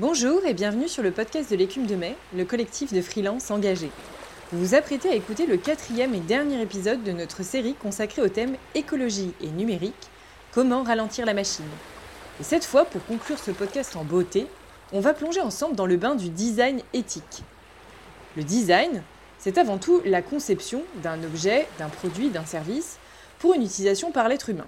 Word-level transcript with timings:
Bonjour 0.00 0.44
et 0.44 0.54
bienvenue 0.54 0.88
sur 0.88 1.04
le 1.04 1.12
podcast 1.12 1.52
de 1.52 1.54
l'écume 1.54 1.86
de 1.86 1.94
mai, 1.94 2.16
le 2.36 2.44
collectif 2.44 2.92
de 2.92 3.00
freelance 3.00 3.52
engagés. 3.52 3.92
Vous 4.50 4.58
vous 4.58 4.74
apprêtez 4.74 5.08
à 5.08 5.14
écouter 5.14 5.46
le 5.46 5.56
quatrième 5.56 6.16
et 6.16 6.18
dernier 6.18 6.60
épisode 6.60 7.04
de 7.04 7.12
notre 7.12 7.44
série 7.44 7.74
consacrée 7.74 8.20
au 8.20 8.28
thème 8.28 8.56
écologie 8.74 9.32
et 9.40 9.50
numérique, 9.50 9.94
comment 10.52 10.82
ralentir 10.82 11.24
la 11.26 11.32
machine. 11.32 11.68
Et 12.40 12.42
cette 12.42 12.64
fois, 12.64 12.84
pour 12.84 13.06
conclure 13.06 13.38
ce 13.38 13.52
podcast 13.52 13.94
en 13.94 14.02
beauté, 14.02 14.48
on 14.92 14.98
va 14.98 15.14
plonger 15.14 15.40
ensemble 15.40 15.76
dans 15.76 15.86
le 15.86 15.96
bain 15.96 16.16
du 16.16 16.28
design 16.28 16.80
éthique. 16.92 17.44
Le 18.36 18.42
design, 18.42 19.04
c'est 19.38 19.58
avant 19.58 19.78
tout 19.78 20.02
la 20.04 20.22
conception 20.22 20.82
d'un 21.04 21.22
objet, 21.22 21.68
d'un 21.78 21.88
produit, 21.88 22.30
d'un 22.30 22.46
service 22.46 22.98
pour 23.38 23.54
une 23.54 23.62
utilisation 23.62 24.10
par 24.10 24.28
l'être 24.28 24.48
humain. 24.48 24.66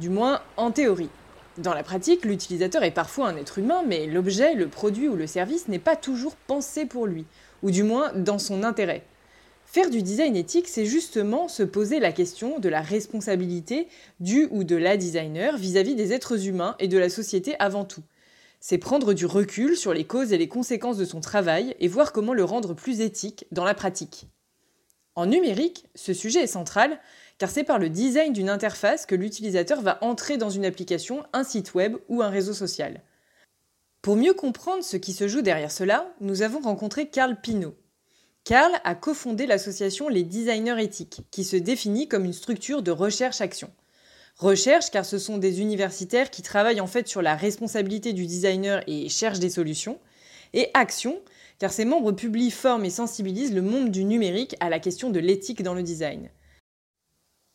Du 0.00 0.08
moins 0.08 0.40
en 0.56 0.70
théorie. 0.70 1.10
Dans 1.58 1.72
la 1.72 1.84
pratique, 1.84 2.24
l'utilisateur 2.24 2.82
est 2.82 2.90
parfois 2.90 3.28
un 3.28 3.36
être 3.36 3.58
humain, 3.58 3.84
mais 3.86 4.06
l'objet, 4.06 4.54
le 4.54 4.66
produit 4.66 5.08
ou 5.08 5.14
le 5.14 5.28
service 5.28 5.68
n'est 5.68 5.78
pas 5.78 5.94
toujours 5.94 6.34
pensé 6.34 6.84
pour 6.84 7.06
lui, 7.06 7.26
ou 7.62 7.70
du 7.70 7.84
moins 7.84 8.12
dans 8.12 8.40
son 8.40 8.64
intérêt. 8.64 9.04
Faire 9.64 9.88
du 9.88 10.02
design 10.02 10.34
éthique, 10.34 10.66
c'est 10.66 10.84
justement 10.84 11.46
se 11.46 11.62
poser 11.62 12.00
la 12.00 12.10
question 12.10 12.58
de 12.58 12.68
la 12.68 12.80
responsabilité 12.80 13.86
du 14.18 14.48
ou 14.50 14.64
de 14.64 14.74
la 14.74 14.96
designer 14.96 15.56
vis-à-vis 15.56 15.94
des 15.94 16.12
êtres 16.12 16.48
humains 16.48 16.74
et 16.80 16.88
de 16.88 16.98
la 16.98 17.08
société 17.08 17.54
avant 17.60 17.84
tout. 17.84 18.02
C'est 18.58 18.78
prendre 18.78 19.14
du 19.14 19.26
recul 19.26 19.76
sur 19.76 19.94
les 19.94 20.04
causes 20.04 20.32
et 20.32 20.38
les 20.38 20.48
conséquences 20.48 20.96
de 20.96 21.04
son 21.04 21.20
travail 21.20 21.76
et 21.78 21.86
voir 21.86 22.12
comment 22.12 22.34
le 22.34 22.44
rendre 22.44 22.74
plus 22.74 23.00
éthique 23.00 23.46
dans 23.52 23.64
la 23.64 23.74
pratique. 23.74 24.26
En 25.16 25.26
numérique, 25.26 25.86
ce 25.94 26.12
sujet 26.12 26.42
est 26.42 26.48
central 26.48 26.98
car 27.38 27.50
c'est 27.50 27.64
par 27.64 27.78
le 27.78 27.88
design 27.88 28.32
d'une 28.32 28.48
interface 28.48 29.06
que 29.06 29.14
l'utilisateur 29.14 29.80
va 29.80 29.98
entrer 30.02 30.36
dans 30.36 30.50
une 30.50 30.64
application, 30.64 31.24
un 31.32 31.44
site 31.44 31.74
web 31.74 31.96
ou 32.08 32.22
un 32.22 32.28
réseau 32.28 32.52
social. 32.52 33.02
Pour 34.02 34.16
mieux 34.16 34.34
comprendre 34.34 34.84
ce 34.84 34.96
qui 34.96 35.12
se 35.12 35.28
joue 35.28 35.42
derrière 35.42 35.72
cela, 35.72 36.14
nous 36.20 36.42
avons 36.42 36.60
rencontré 36.60 37.08
Carl 37.08 37.40
Pinault. 37.40 37.74
Carl 38.44 38.72
a 38.84 38.94
cofondé 38.94 39.46
l'association 39.46 40.08
Les 40.10 40.22
Designers 40.22 40.82
Éthiques, 40.82 41.22
qui 41.30 41.44
se 41.44 41.56
définit 41.56 42.08
comme 42.08 42.26
une 42.26 42.34
structure 42.34 42.82
de 42.82 42.90
recherche-action. 42.90 43.70
Recherche 44.36 44.90
car 44.90 45.06
ce 45.06 45.18
sont 45.18 45.38
des 45.38 45.60
universitaires 45.60 46.30
qui 46.30 46.42
travaillent 46.42 46.80
en 46.80 46.86
fait 46.86 47.08
sur 47.08 47.22
la 47.22 47.36
responsabilité 47.36 48.12
du 48.12 48.26
designer 48.26 48.82
et 48.86 49.08
cherchent 49.08 49.38
des 49.38 49.48
solutions. 49.48 49.98
Et 50.52 50.70
action 50.74 51.20
car 51.58 51.72
ses 51.72 51.84
membres 51.84 52.12
publient, 52.12 52.50
forment 52.50 52.84
et 52.84 52.90
sensibilisent 52.90 53.54
le 53.54 53.62
monde 53.62 53.90
du 53.90 54.04
numérique 54.04 54.56
à 54.60 54.68
la 54.68 54.80
question 54.80 55.08
de 55.08 55.20
l'éthique 55.20 55.62
dans 55.62 55.74
le 55.74 55.82
design. 55.82 56.28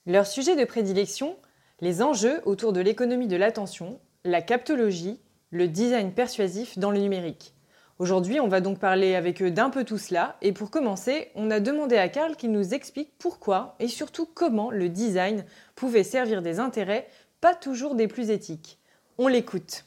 Leur 0.09 0.25
sujet 0.25 0.55
de 0.55 0.65
prédilection, 0.65 1.35
les 1.81 2.01
enjeux 2.01 2.41
autour 2.45 2.73
de 2.73 2.81
l'économie 2.81 3.27
de 3.27 3.35
l'attention, 3.35 3.99
la 4.25 4.41
captologie, 4.41 5.19
le 5.51 5.67
design 5.67 6.13
persuasif 6.13 6.79
dans 6.79 6.89
le 6.89 6.97
numérique. 6.97 7.53
Aujourd'hui, 7.99 8.39
on 8.39 8.47
va 8.47 8.59
donc 8.59 8.79
parler 8.79 9.13
avec 9.13 9.39
eux 9.43 9.51
d'un 9.51 9.69
peu 9.69 9.83
tout 9.83 9.99
cela, 9.99 10.35
et 10.41 10.51
pour 10.51 10.71
commencer, 10.71 11.27
on 11.35 11.51
a 11.51 11.59
demandé 11.59 11.95
à 11.95 12.09
Karl 12.09 12.35
qu'il 12.35 12.51
nous 12.51 12.73
explique 12.73 13.11
pourquoi 13.19 13.75
et 13.79 13.87
surtout 13.87 14.25
comment 14.25 14.71
le 14.71 14.89
design 14.89 15.45
pouvait 15.75 16.03
servir 16.03 16.41
des 16.41 16.59
intérêts 16.59 17.07
pas 17.39 17.53
toujours 17.53 17.93
des 17.93 18.07
plus 18.07 18.31
éthiques. 18.31 18.79
On 19.19 19.27
l'écoute. 19.27 19.85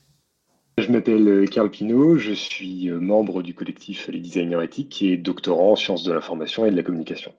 Je 0.79 0.89
m'appelle 0.93 1.51
Karl 1.51 1.69
Pinault, 1.69 2.17
je 2.19 2.33
suis 2.33 2.89
membre 2.91 3.43
du 3.43 3.55
collectif 3.55 4.07
Les 4.07 4.21
Designers 4.21 4.63
Éthiques 4.63 5.03
et 5.03 5.17
doctorant 5.17 5.73
en 5.73 5.77
sciences 5.77 6.05
de 6.05 6.13
l'information 6.13 6.65
et 6.65 6.71
de 6.71 6.77
la 6.77 6.85
communication. 6.85 7.35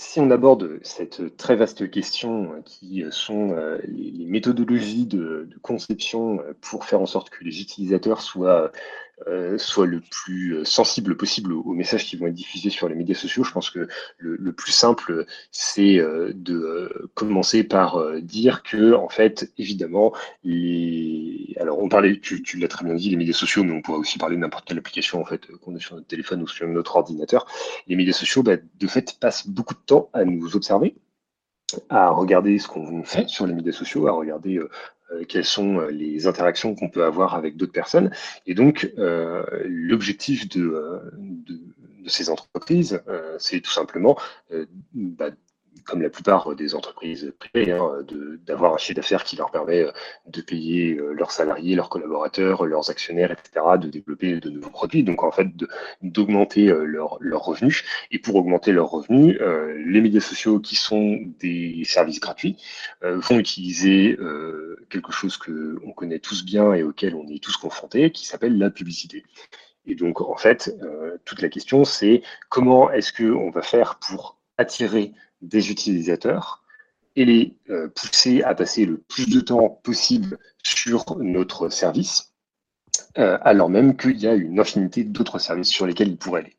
Si 0.00 0.20
on 0.20 0.30
aborde 0.30 0.78
cette 0.84 1.36
très 1.36 1.56
vaste 1.56 1.90
question 1.90 2.52
euh, 2.52 2.60
qui 2.64 3.04
sont 3.10 3.50
euh, 3.50 3.78
les, 3.84 4.26
méthodologies 4.26 5.06
de, 5.06 5.48
conception 5.62 6.38
euh, 6.40 6.52
pour 6.60 6.84
faire 6.84 7.00
en 7.00 7.06
sorte 7.06 7.30
que 7.30 7.42
les 7.42 7.60
utilisateurs 7.60 8.22
soient 8.22 8.70
euh, 9.26 9.58
soit 9.58 9.86
le 9.86 10.00
plus 10.00 10.54
euh, 10.54 10.64
sensible 10.64 11.16
possible 11.16 11.52
aux, 11.52 11.72
messages 11.72 12.04
qui 12.04 12.16
vont 12.16 12.28
être 12.28 12.34
diffusés 12.34 12.70
sur 12.70 12.88
les 12.88 12.94
médias 12.94 13.16
sociaux. 13.16 13.42
Je 13.42 13.52
pense 13.52 13.70
que 13.70 13.88
le, 14.18 14.52
plus 14.52 14.72
simple, 14.72 15.26
c'est 15.50 15.98
euh, 15.98 16.32
de 16.34 17.10
commencer 17.14 17.64
par 17.64 18.00
dire 18.20 18.62
que, 18.62 18.94
en 18.94 19.08
fait, 19.08 19.52
évidemment, 19.58 20.12
les... 20.44 21.54
alors 21.60 21.82
on 21.82 21.88
parlait, 21.88 22.20
tu, 22.20 22.42
l'as 22.58 22.68
très 22.68 22.84
bien 22.84 22.94
dit, 22.94 23.10
les 23.10 23.16
médias 23.16 23.34
sociaux, 23.34 23.64
mais 23.64 23.72
on 23.72 23.82
pourrait 23.82 23.98
aussi 23.98 24.18
parler 24.18 24.36
de 24.36 24.40
n'importe 24.40 24.66
quelle 24.66 24.78
application 24.78 25.20
en 25.20 25.24
fait 25.24 25.46
qu'on 25.58 25.74
a 25.74 25.80
sur 25.80 25.96
notre 25.96 26.06
téléphone 26.06 26.42
ou 26.42 26.46
sur 26.46 26.66
notre 26.68 26.96
ordinateur. 26.96 27.46
Les 27.86 27.96
médias 27.96 28.12
sociaux, 28.12 28.42
bah, 28.42 28.56
de 28.56 28.86
fait, 28.86 29.18
passent 29.20 29.48
beaucoup 29.48 29.74
de 29.74 29.80
temps 29.84 30.10
à 30.12 30.24
nous 30.24 30.56
observer 30.56 30.94
à 31.88 32.10
regarder 32.10 32.58
ce 32.58 32.68
qu'on 32.68 33.02
fait 33.04 33.28
sur 33.28 33.46
les 33.46 33.54
médias 33.54 33.72
sociaux, 33.72 34.06
à 34.06 34.12
regarder 34.12 34.56
euh, 34.56 34.70
quelles 35.28 35.44
sont 35.44 35.78
euh, 35.78 35.90
les 35.90 36.26
interactions 36.26 36.74
qu'on 36.74 36.88
peut 36.88 37.04
avoir 37.04 37.34
avec 37.34 37.56
d'autres 37.56 37.72
personnes. 37.72 38.10
Et 38.46 38.54
donc, 38.54 38.92
euh, 38.98 39.44
l'objectif 39.64 40.48
de, 40.48 41.00
de, 41.18 41.60
ces 42.06 42.30
entreprises, 42.30 43.02
c'est 43.38 43.60
tout 43.60 43.70
simplement 43.70 44.16
bah, 44.94 45.28
comme 45.84 46.02
la 46.02 46.10
plupart 46.10 46.54
des 46.54 46.74
entreprises 46.74 47.32
privées, 47.38 47.72
hein, 47.72 48.04
d'avoir 48.46 48.74
un 48.74 48.78
chiffre 48.78 48.96
d'affaires 48.96 49.24
qui 49.24 49.36
leur 49.36 49.50
permet 49.50 49.82
euh, 49.82 49.92
de 50.26 50.40
payer 50.40 50.96
euh, 50.96 51.12
leurs 51.12 51.30
salariés, 51.30 51.74
leurs 51.74 51.88
collaborateurs, 51.88 52.64
leurs 52.66 52.90
actionnaires, 52.90 53.30
etc., 53.30 53.64
de 53.80 53.88
développer 53.88 54.40
de 54.40 54.50
nouveaux 54.50 54.70
produits, 54.70 55.02
donc 55.02 55.22
en 55.22 55.30
fait 55.30 55.48
d'augmenter 56.02 56.68
euh, 56.68 56.84
leurs 56.84 57.44
revenus. 57.44 57.84
Et 58.10 58.18
pour 58.18 58.36
augmenter 58.36 58.72
leurs 58.72 58.90
revenus, 58.90 59.38
les 59.86 60.00
médias 60.00 60.20
sociaux 60.20 60.60
qui 60.60 60.76
sont 60.76 61.18
des 61.40 61.82
services 61.84 62.20
gratuits 62.20 62.56
vont 63.02 63.38
utiliser 63.38 64.18
quelque 64.90 65.12
chose 65.12 65.36
que 65.36 65.78
on 65.84 65.92
connaît 65.92 66.18
tous 66.18 66.44
bien 66.44 66.72
et 66.74 66.82
auquel 66.82 67.14
on 67.14 67.26
est 67.28 67.42
tous 67.42 67.56
confrontés, 67.56 68.10
qui 68.10 68.26
s'appelle 68.26 68.58
la 68.58 68.70
publicité. 68.70 69.24
Et 69.86 69.94
donc, 69.94 70.20
en 70.20 70.36
fait, 70.36 70.74
toute 71.24 71.42
la 71.42 71.48
question, 71.48 71.84
c'est 71.84 72.22
comment 72.48 72.90
est-ce 72.90 73.12
qu'on 73.12 73.50
va 73.50 73.62
faire 73.62 73.98
pour 73.98 74.38
attirer 74.58 75.12
des 75.42 75.70
utilisateurs 75.70 76.62
et 77.16 77.24
les 77.24 77.56
euh, 77.70 77.88
pousser 77.88 78.42
à 78.42 78.54
passer 78.54 78.84
le 78.84 78.98
plus 78.98 79.28
de 79.28 79.40
temps 79.40 79.68
possible 79.82 80.38
sur 80.62 81.18
notre 81.18 81.68
service, 81.68 82.32
euh, 83.18 83.38
alors 83.42 83.70
même 83.70 83.96
qu'il 83.96 84.18
y 84.18 84.26
a 84.26 84.34
une 84.34 84.60
infinité 84.60 85.02
d'autres 85.02 85.38
services 85.38 85.68
sur 85.68 85.86
lesquels 85.86 86.08
ils 86.08 86.16
pourraient 86.16 86.42
aller. 86.42 86.56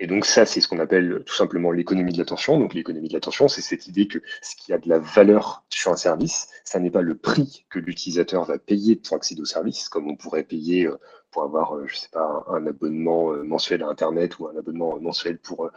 Et 0.00 0.06
donc 0.06 0.24
ça, 0.24 0.46
c'est 0.46 0.60
ce 0.60 0.66
qu'on 0.66 0.80
appelle 0.80 1.22
tout 1.26 1.34
simplement 1.34 1.70
l'économie 1.70 2.12
de 2.12 2.18
l'attention. 2.18 2.58
Donc 2.58 2.74
l'économie 2.74 3.08
de 3.08 3.12
l'attention, 3.12 3.46
c'est 3.46 3.60
cette 3.60 3.86
idée 3.86 4.08
que 4.08 4.18
ce 4.42 4.56
qui 4.56 4.72
a 4.72 4.78
de 4.78 4.88
la 4.88 4.98
valeur 4.98 5.64
sur 5.68 5.92
un 5.92 5.96
service, 5.96 6.48
ça 6.64 6.80
n'est 6.80 6.90
pas 6.90 7.02
le 7.02 7.16
prix 7.16 7.66
que 7.70 7.78
l'utilisateur 7.78 8.44
va 8.44 8.58
payer 8.58 8.96
pour 8.96 9.16
accéder 9.16 9.42
au 9.42 9.46
service, 9.46 9.88
comme 9.88 10.08
on 10.08 10.16
pourrait 10.16 10.44
payer 10.44 10.86
euh, 10.86 10.98
pour 11.30 11.44
avoir, 11.44 11.86
je 11.86 11.94
sais 11.94 12.08
pas, 12.10 12.44
un 12.48 12.66
abonnement 12.66 13.32
mensuel 13.44 13.84
à 13.84 13.88
Internet 13.88 14.40
ou 14.40 14.48
un 14.48 14.56
abonnement 14.56 14.98
mensuel 14.98 15.38
pour 15.38 15.70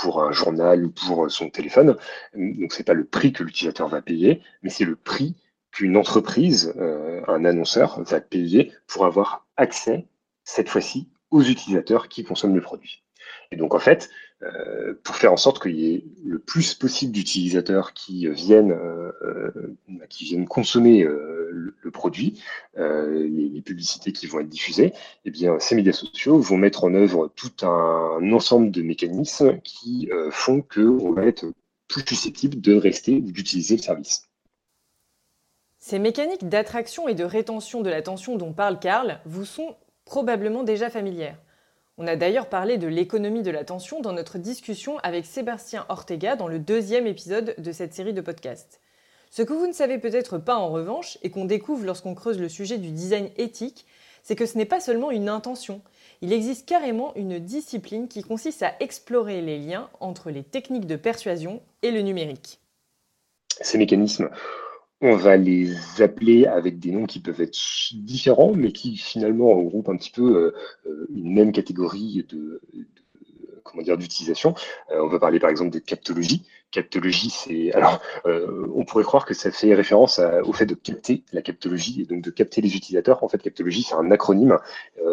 pour 0.00 0.22
un 0.22 0.32
journal 0.32 0.84
ou 0.84 0.90
pour 0.90 1.30
son 1.30 1.50
téléphone. 1.50 1.96
Donc 2.34 2.72
c'est 2.72 2.84
pas 2.84 2.94
le 2.94 3.04
prix 3.04 3.32
que 3.32 3.42
l'utilisateur 3.42 3.88
va 3.88 4.02
payer, 4.02 4.42
mais 4.62 4.70
c'est 4.70 4.84
le 4.84 4.96
prix 4.96 5.36
qu'une 5.70 5.96
entreprise, 5.96 6.74
euh, 6.78 7.20
un 7.28 7.44
annonceur 7.44 8.02
va 8.02 8.20
payer 8.20 8.72
pour 8.86 9.04
avoir 9.06 9.46
accès 9.56 10.06
cette 10.44 10.68
fois-ci 10.68 11.08
aux 11.30 11.42
utilisateurs 11.42 12.08
qui 12.08 12.24
consomment 12.24 12.54
le 12.54 12.62
produit. 12.62 13.04
Et 13.50 13.56
donc 13.56 13.74
en 13.74 13.78
fait, 13.78 14.10
euh, 14.42 14.94
pour 15.02 15.16
faire 15.16 15.32
en 15.32 15.36
sorte 15.36 15.60
qu'il 15.60 15.78
y 15.78 15.94
ait 15.94 16.04
le 16.24 16.38
plus 16.38 16.74
possible 16.74 17.12
d'utilisateurs 17.12 17.92
qui 17.92 18.28
viennent, 18.28 18.72
euh, 18.72 19.12
euh 19.22 19.50
qui 20.08 20.24
viennent 20.24 20.46
consommer 20.46 21.02
le, 21.02 21.90
produit, 21.92 22.42
les, 22.76 23.28
les, 23.28 23.62
publicités 23.62 24.12
qui 24.12 24.26
vont 24.26 24.40
être 24.40 24.48
diffusées, 24.48 24.92
eh 25.24 25.30
bien 25.30 25.58
ces 25.58 25.74
médias 25.74 25.92
sociaux 25.92 26.38
vont 26.38 26.56
mettre 26.56 26.84
en 26.84 26.94
œuvre 26.94 27.32
tout 27.34 27.66
un 27.66 28.32
ensemble 28.32 28.70
de 28.70 28.82
mécanismes 28.82 29.58
qui 29.62 30.10
font 30.30 30.62
qu'on 30.62 31.12
va 31.12 31.24
être 31.24 31.46
plus 31.88 32.04
susceptible 32.06 32.60
de 32.60 32.74
rester 32.74 33.16
ou 33.16 33.32
d'utiliser 33.32 33.76
le 33.76 33.82
service. 33.82 34.28
Ces 35.78 35.98
mécaniques 35.98 36.48
d'attraction 36.48 37.08
et 37.08 37.14
de 37.14 37.24
rétention 37.24 37.80
de 37.80 37.90
l'attention 37.90 38.36
dont 38.36 38.52
parle 38.52 38.78
Karl 38.78 39.20
vous 39.24 39.44
sont 39.44 39.76
probablement 40.04 40.62
déjà 40.62 40.90
familières. 40.90 41.38
On 42.00 42.06
a 42.06 42.14
d'ailleurs 42.14 42.48
parlé 42.48 42.78
de 42.78 42.86
l'économie 42.86 43.42
de 43.42 43.50
l'attention 43.50 44.00
dans 44.00 44.12
notre 44.12 44.38
discussion 44.38 44.98
avec 44.98 45.26
Sébastien 45.26 45.84
Ortega 45.88 46.36
dans 46.36 46.46
le 46.46 46.60
deuxième 46.60 47.08
épisode 47.08 47.56
de 47.58 47.72
cette 47.72 47.92
série 47.92 48.12
de 48.12 48.20
podcasts. 48.20 48.80
Ce 49.30 49.42
que 49.42 49.52
vous 49.52 49.66
ne 49.66 49.72
savez 49.72 49.98
peut-être 49.98 50.38
pas 50.38 50.54
en 50.54 50.68
revanche, 50.68 51.18
et 51.24 51.30
qu'on 51.30 51.44
découvre 51.44 51.84
lorsqu'on 51.84 52.14
creuse 52.14 52.38
le 52.38 52.48
sujet 52.48 52.78
du 52.78 52.92
design 52.92 53.30
éthique, 53.36 53.84
c'est 54.22 54.36
que 54.36 54.46
ce 54.46 54.56
n'est 54.56 54.64
pas 54.64 54.78
seulement 54.78 55.10
une 55.10 55.28
intention. 55.28 55.80
Il 56.22 56.32
existe 56.32 56.68
carrément 56.68 57.16
une 57.16 57.40
discipline 57.40 58.06
qui 58.06 58.22
consiste 58.22 58.62
à 58.62 58.74
explorer 58.78 59.42
les 59.42 59.58
liens 59.58 59.90
entre 59.98 60.30
les 60.30 60.44
techniques 60.44 60.86
de 60.86 60.96
persuasion 60.96 61.60
et 61.82 61.90
le 61.90 62.02
numérique. 62.02 62.60
Ces 63.60 63.76
mécanismes 63.76 64.30
on 65.00 65.14
va 65.14 65.36
les 65.36 66.02
appeler 66.02 66.46
avec 66.46 66.78
des 66.78 66.90
noms 66.90 67.06
qui 67.06 67.20
peuvent 67.20 67.40
être 67.40 67.58
différents, 67.94 68.52
mais 68.54 68.72
qui 68.72 68.96
finalement 68.96 69.54
regroupent 69.54 69.88
un 69.88 69.96
petit 69.96 70.10
peu 70.10 70.52
euh, 70.86 71.06
une 71.14 71.34
même 71.34 71.52
catégorie 71.52 72.26
de, 72.28 72.60
comment 73.62 73.82
dire 73.82 73.96
d'utilisation. 73.96 74.54
Euh, 74.90 75.00
on 75.00 75.08
va 75.08 75.20
parler 75.20 75.38
par 75.38 75.50
exemple 75.50 75.70
de 75.70 75.78
captologie, 75.78 76.42
captologie, 76.72 77.30
c'est 77.30 77.72
alors 77.72 78.02
on 78.24 78.84
pourrait 78.84 79.04
croire 79.04 79.24
que 79.24 79.34
ça 79.34 79.50
fait 79.50 79.74
référence 79.74 80.20
au 80.44 80.52
fait 80.52 80.66
de 80.66 80.74
capter 80.74 81.22
la 81.32 81.42
captologie 81.42 82.02
et 82.02 82.04
donc 82.04 82.22
de 82.22 82.30
capter 82.30 82.60
les 82.60 82.76
utilisateurs. 82.76 83.22
En 83.22 83.28
fait, 83.28 83.40
captologie, 83.40 83.84
c'est 83.84 83.94
un 83.94 84.10
acronyme, 84.10 84.58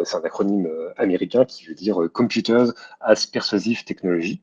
c'est 0.04 0.16
un 0.16 0.24
acronyme 0.24 0.68
américain 0.96 1.44
qui 1.44 1.64
veut 1.64 1.74
dire 1.74 1.98
Computers 2.12 2.72
as 3.00 3.26
Persuasive 3.26 3.84
Technology. 3.84 4.42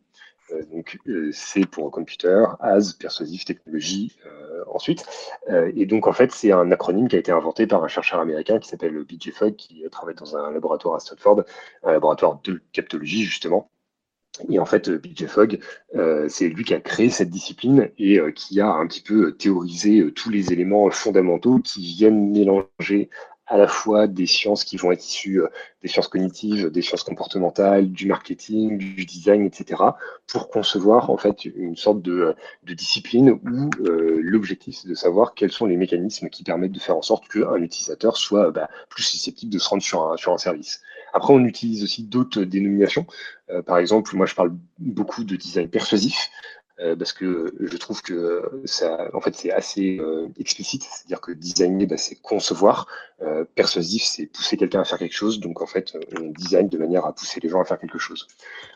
Donc 0.72 1.00
c'est 1.32 1.66
pour 1.66 1.90
computer, 1.92 2.46
as 2.60 2.94
persuasive 2.94 3.44
technology 3.46 4.16
ensuite. 4.68 5.06
et 5.76 5.86
donc 5.86 6.08
en 6.08 6.14
fait, 6.14 6.32
c'est 6.32 6.52
un 6.52 6.72
acronyme 6.72 7.08
qui 7.08 7.16
a 7.16 7.20
été 7.20 7.32
inventé 7.32 7.68
par 7.68 7.84
un 7.84 7.88
chercheur 7.88 8.20
américain 8.20 8.60
qui 8.60 8.68
s'appelle 8.68 9.04
BJ 9.04 9.32
Fogg, 9.32 9.56
qui 9.56 9.84
travaille 9.92 10.16
dans 10.16 10.38
un 10.38 10.52
laboratoire 10.52 10.96
à 10.96 11.00
Stanford, 11.00 11.44
un 11.84 11.92
laboratoire 11.92 12.40
de 12.44 12.62
captologie 12.72 13.24
justement. 13.24 13.70
Et 14.50 14.58
en 14.58 14.66
fait, 14.66 14.90
BJ 14.90 15.28
Fogg, 15.28 15.60
euh, 15.96 16.28
c'est 16.28 16.50
lui 16.50 16.64
qui 16.64 16.74
a 16.74 16.82
créé 16.82 17.10
cette 17.10 17.30
discipline 17.30 17.92
et 18.00 18.20
euh, 18.20 18.32
qui 18.32 18.60
a 18.62 18.68
un 18.68 18.88
petit 18.88 19.02
peu 19.02 19.34
théorisé 19.34 20.00
euh, 20.00 20.12
tous 20.12 20.32
les 20.32 20.52
éléments 20.52 20.90
fondamentaux 20.90 21.60
qui 21.60 21.82
viennent 21.82 22.32
mélanger 22.32 23.10
à 23.48 23.58
la 23.58 23.68
fois 23.68 24.08
des 24.08 24.26
sciences 24.26 24.64
qui 24.64 24.78
vont 24.78 24.92
être 24.92 25.06
issues 25.06 25.42
des 25.82 25.88
sciences 25.90 26.08
cognitives, 26.08 26.70
des 26.70 26.82
sciences 26.82 27.04
comportementales, 27.04 27.92
du 27.92 28.08
marketing, 28.08 28.78
du 28.78 29.06
design, 29.06 29.46
etc., 29.46 29.82
pour 30.28 30.50
concevoir 30.50 31.10
en 31.10 31.18
fait 31.18 31.46
une 31.46 31.76
sorte 31.76 32.02
de, 32.02 32.36
discipline 32.64 33.32
où 33.32 33.70
l'objectif 33.80 34.78
c'est 34.78 34.88
de 34.88 34.96
savoir 34.96 35.34
quels 35.34 35.52
sont 35.52 35.66
les 35.66 35.78
mécanismes 35.78 36.30
qui 36.30 36.44
permettent 36.44 36.72
de 36.72 36.80
faire 36.80 36.98
en 36.98 37.02
sorte 37.02 37.28
qu'un 37.28 37.62
utilisateur 37.62 38.18
soit 38.18 38.52
bah, 38.52 38.70
plus 38.90 39.04
susceptible 39.04 39.52
de 39.52 39.60
se 39.60 39.68
rendre 39.68 39.84
sur 39.84 40.12
un, 40.12 40.18
sur 40.18 40.32
un 40.32 40.38
service. 40.38 40.82
Après, 41.14 41.32
on 41.32 41.46
utilise 41.46 41.84
aussi 41.84 42.04
d'autres 42.04 42.44
dénominations. 42.44 43.06
Euh, 43.50 43.62
par 43.62 43.78
exemple, 43.78 44.16
moi, 44.16 44.26
je 44.26 44.34
parle 44.34 44.56
beaucoup 44.80 45.24
de 45.24 45.36
design 45.36 45.70
persuasif. 45.70 46.30
Euh, 46.80 46.96
parce 46.96 47.14
que 47.14 47.54
je 47.60 47.78
trouve 47.78 48.02
que 48.02 48.62
ça, 48.66 49.10
en 49.14 49.22
fait, 49.22 49.36
c'est 49.36 49.52
assez 49.52 50.00
euh, 50.00 50.28
explicite, 50.40 50.84
c'est-à-dire 50.84 51.22
que 51.22 51.32
designer, 51.32 51.86
bah, 51.86 51.98
c'est 51.98 52.16
concevoir, 52.16 52.88
persuasif, 53.56 54.04
c'est 54.04 54.26
pousser 54.26 54.58
quelqu'un 54.58 54.82
à 54.82 54.84
faire 54.84 54.98
quelque 54.98 55.16
chose, 55.16 55.40
donc 55.40 55.62
en 55.62 55.66
fait, 55.66 55.94
on 56.20 56.26
design 56.32 56.68
de 56.68 56.78
manière 56.78 57.06
à 57.06 57.14
pousser 57.14 57.40
les 57.40 57.48
gens 57.48 57.62
à 57.62 57.64
faire 57.64 57.80
quelque 57.80 57.98
chose. 57.98 58.28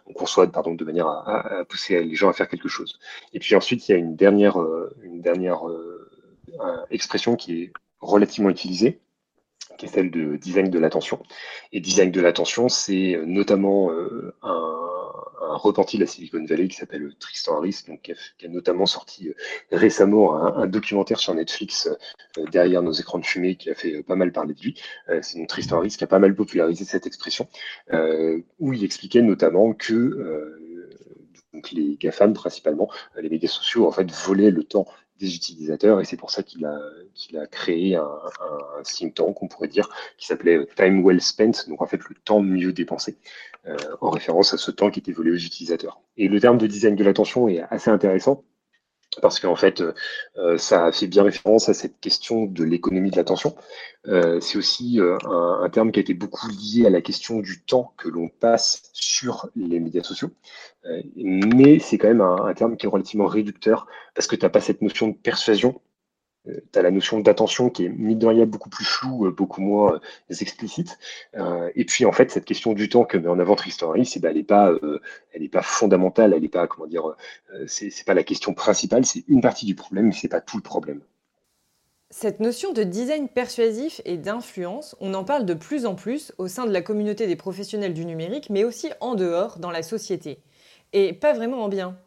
On 0.05 0.13
conçoit, 0.13 0.49
pardon, 0.49 0.73
de 0.73 0.85
manière 0.85 1.07
à, 1.07 1.65
pousser 1.67 2.01
les 2.01 2.15
gens 2.15 2.29
à 2.29 2.33
faire 2.33 2.47
quelque 2.47 2.69
chose. 2.69 2.97
Et 3.33 3.39
puis 3.39 3.55
ensuite, 3.55 3.89
il 3.89 3.91
y 3.91 3.95
a 3.95 3.97
une 3.97 4.15
dernière, 4.15 4.57
une 5.03 5.21
dernière 5.21 5.63
expression 6.91 7.35
qui 7.35 7.63
est 7.63 7.73
relativement 7.99 8.49
utilisée, 8.49 9.01
qui 9.77 9.85
est 9.85 9.89
celle 9.89 10.11
de 10.11 10.35
design 10.38 10.69
de 10.69 10.79
l'attention. 10.79 11.21
Et 11.71 11.79
design 11.79 12.11
de 12.11 12.21
l'attention, 12.21 12.69
c'est 12.69 13.15
euh, 13.15 13.25
notamment 13.25 13.91
euh, 13.91 14.33
un, 14.41 14.96
repenti 15.57 15.98
la 15.98 16.06
Silicon 16.06 16.44
Valley 16.45 16.68
qui 16.68 16.77
s'appelle 16.77 17.13
Tristan 17.19 17.57
Harris, 17.57 17.83
qui, 18.04 18.12
a, 18.12 18.48
notamment 18.50 18.86
sorti 18.86 19.30
euh, 19.30 19.33
récemment 19.71 20.36
un, 20.36 20.68
documentaire 20.68 21.19
sur 21.19 21.33
Netflix 21.33 21.89
derrière 22.51 22.81
nos 22.81 22.92
écrans 22.92 23.19
de 23.19 23.25
fumée 23.25 23.56
qui 23.56 23.69
a 23.69 23.75
fait 23.75 24.04
pas 24.04 24.15
mal 24.15 24.31
parler 24.31 24.54
de 24.54 24.62
lui. 24.62 24.80
c'est 25.21 25.38
donc 25.38 25.48
Tristan 25.48 25.77
Harris 25.77 25.95
qui 25.98 26.04
a 26.04 26.07
pas 26.07 26.19
mal 26.19 26.36
popularisé 26.36 26.86
cette 26.86 27.07
expression, 27.07 27.48
où 28.59 28.74
il 28.74 28.83
expliquait 28.83 29.21
notamment 29.21 29.74
que 29.74 30.57
les 31.71 31.98
GAFAM 31.98 32.33
principalement, 32.33 32.89
les 33.18 33.30
médias 33.30 33.50
sociaux 33.50 33.88
en 33.88 33.92
fait 33.92 34.09
volaient 34.12 34.51
le 34.51 34.63
temps 34.63 34.88
des 35.19 35.35
utilisateurs 35.35 35.99
et 36.01 36.05
c'est 36.05 36.17
pour 36.17 36.31
ça 36.31 36.43
qu'il 36.43 36.65
a, 36.65 37.47
créé 37.47 37.95
un, 37.95 38.03
un, 38.03 38.83
think 38.83 39.15
tank, 39.15 39.41
on 39.41 39.47
pourrait 39.47 39.67
dire, 39.67 39.89
qui 40.17 40.27
s'appelait 40.27 40.65
Time 40.75 41.03
Well 41.03 41.21
Spent, 41.21 41.67
donc 41.67 41.81
en 41.81 41.87
fait 41.87 41.99
le 42.09 42.15
temps 42.23 42.41
mieux 42.41 42.73
dépensé, 42.73 43.17
euh, 43.67 43.75
en 44.01 44.09
référence 44.09 44.53
à 44.53 44.57
ce 44.57 44.71
temps 44.71 44.89
qui 44.89 44.99
était 44.99 45.11
volé 45.11 45.31
aux 45.31 45.35
utilisateurs. 45.35 46.01
Et 46.17 46.27
le 46.27 46.39
terme 46.39 46.57
de 46.57 46.67
design 46.67 46.95
de 46.95 47.03
l'attention 47.03 47.47
est 47.47 47.61
assez 47.69 47.89
intéressant 47.89 48.43
parce 49.21 49.39
qu'en 49.39 49.55
fait, 49.55 49.81
euh, 50.37 50.57
ça 50.57 50.91
fait 50.91 51.07
bien 51.07 51.23
référence 51.23 51.69
à 51.69 51.73
cette 51.73 51.99
question 51.99 52.45
de 52.45 52.63
l'économie 52.63 53.11
de 53.11 53.15
l'attention. 53.15 53.55
Euh, 54.07 54.39
c'est 54.39 54.57
aussi 54.57 55.01
euh, 55.01 55.17
un, 55.25 55.69
terme 55.69 55.91
qui 55.91 55.99
a 55.99 56.01
été 56.01 56.13
beaucoup 56.13 56.47
lié 56.47 56.85
à 56.85 56.89
la 56.89 57.01
question 57.01 57.39
du 57.39 57.61
temps 57.61 57.93
que 57.97 58.07
l'on 58.07 58.29
passe 58.29 58.89
sur 58.93 59.49
les 59.55 59.79
médias 59.79 60.03
sociaux. 60.03 60.31
Euh, 60.85 61.01
mais 61.15 61.79
c'est 61.79 61.97
quand 61.97 62.07
même 62.07 62.21
un, 62.21 62.45
un, 62.45 62.53
terme 62.53 62.77
qui 62.77 62.85
est 62.85 62.89
relativement 62.89 63.25
réducteur 63.25 63.87
parce 64.15 64.27
que 64.27 64.35
tu 64.35 64.45
n'as 64.45 64.49
pas 64.49 64.61
cette 64.61 64.81
notion 64.81 65.09
de 65.09 65.15
persuasion 65.15 65.75
euh, 65.75 65.86
tu 66.71 66.79
as 66.79 66.81
la 66.81 66.91
notion 66.91 67.19
d'attention 67.19 67.69
qui 67.69 67.85
est, 67.85 67.89
mine 67.89 68.19
de 68.19 68.27
rien, 68.27 68.45
beaucoup 68.45 68.69
plus 68.69 68.85
floue, 68.85 69.27
euh, 69.27 69.31
beaucoup 69.31 69.61
moins 69.61 69.95
euh, 69.95 69.99
explicite. 70.41 70.97
et 71.75 71.85
puis, 71.85 72.05
en 72.05 72.11
fait, 72.11 72.31
cette 72.31 72.45
question 72.45 72.73
du 72.73 72.89
temps 72.89 73.05
que 73.05 73.17
met 73.17 73.27
en 73.27 73.39
avant 73.39 73.55
Tristan 73.55 73.89
Harris, 73.91 74.15
ben, 74.19 74.29
elle 74.29 74.38
n'est 74.38 74.44
pas, 74.44 74.73
pas 75.51 75.61
fondamentale, 75.61 76.33
elle 76.33 76.41
n'est 76.41 76.49
pas, 76.49 76.67
comment 76.67 76.88
dire, 76.88 77.15
c'est 77.67 78.05
pas 78.05 78.13
la 78.13 78.23
question 78.23 78.53
principale, 78.53 79.05
c'est 79.05 79.23
une 79.27 79.41
partie 79.41 79.65
du 79.65 79.75
problème, 79.75 80.07
mais 80.07 80.13
c'est 80.13 80.27
pas 80.27 80.41
tout 80.41 80.57
le 80.57 80.63
problème. 80.63 81.01
Cette 82.09 82.39
notion 82.39 82.71
de 82.71 82.83
design 82.83 83.27
persuasif 83.27 83.99
et 84.05 84.17
d'influence, 84.17 84.95
on 85.01 85.13
en 85.13 85.25
parle 85.25 85.45
de 85.45 85.53
plus 85.53 85.85
en 85.85 85.94
plus 85.94 86.31
au 86.38 86.47
sein 86.47 86.65
de 86.65 86.71
la 86.71 86.81
communauté 86.81 87.27
des 87.27 87.35
professionnels 87.35 87.94
du 87.94 88.05
numérique, 88.05 88.49
mais 88.49 88.63
aussi 88.63 88.89
en 89.01 89.15
dehors, 89.15 89.59
dans 89.59 89.71
la 89.71 89.83
société. 89.83 90.39
Et 90.94 91.11
pas 91.11 91.33
vraiment 91.33 91.65
en 91.65 91.67
bien. 91.67 91.97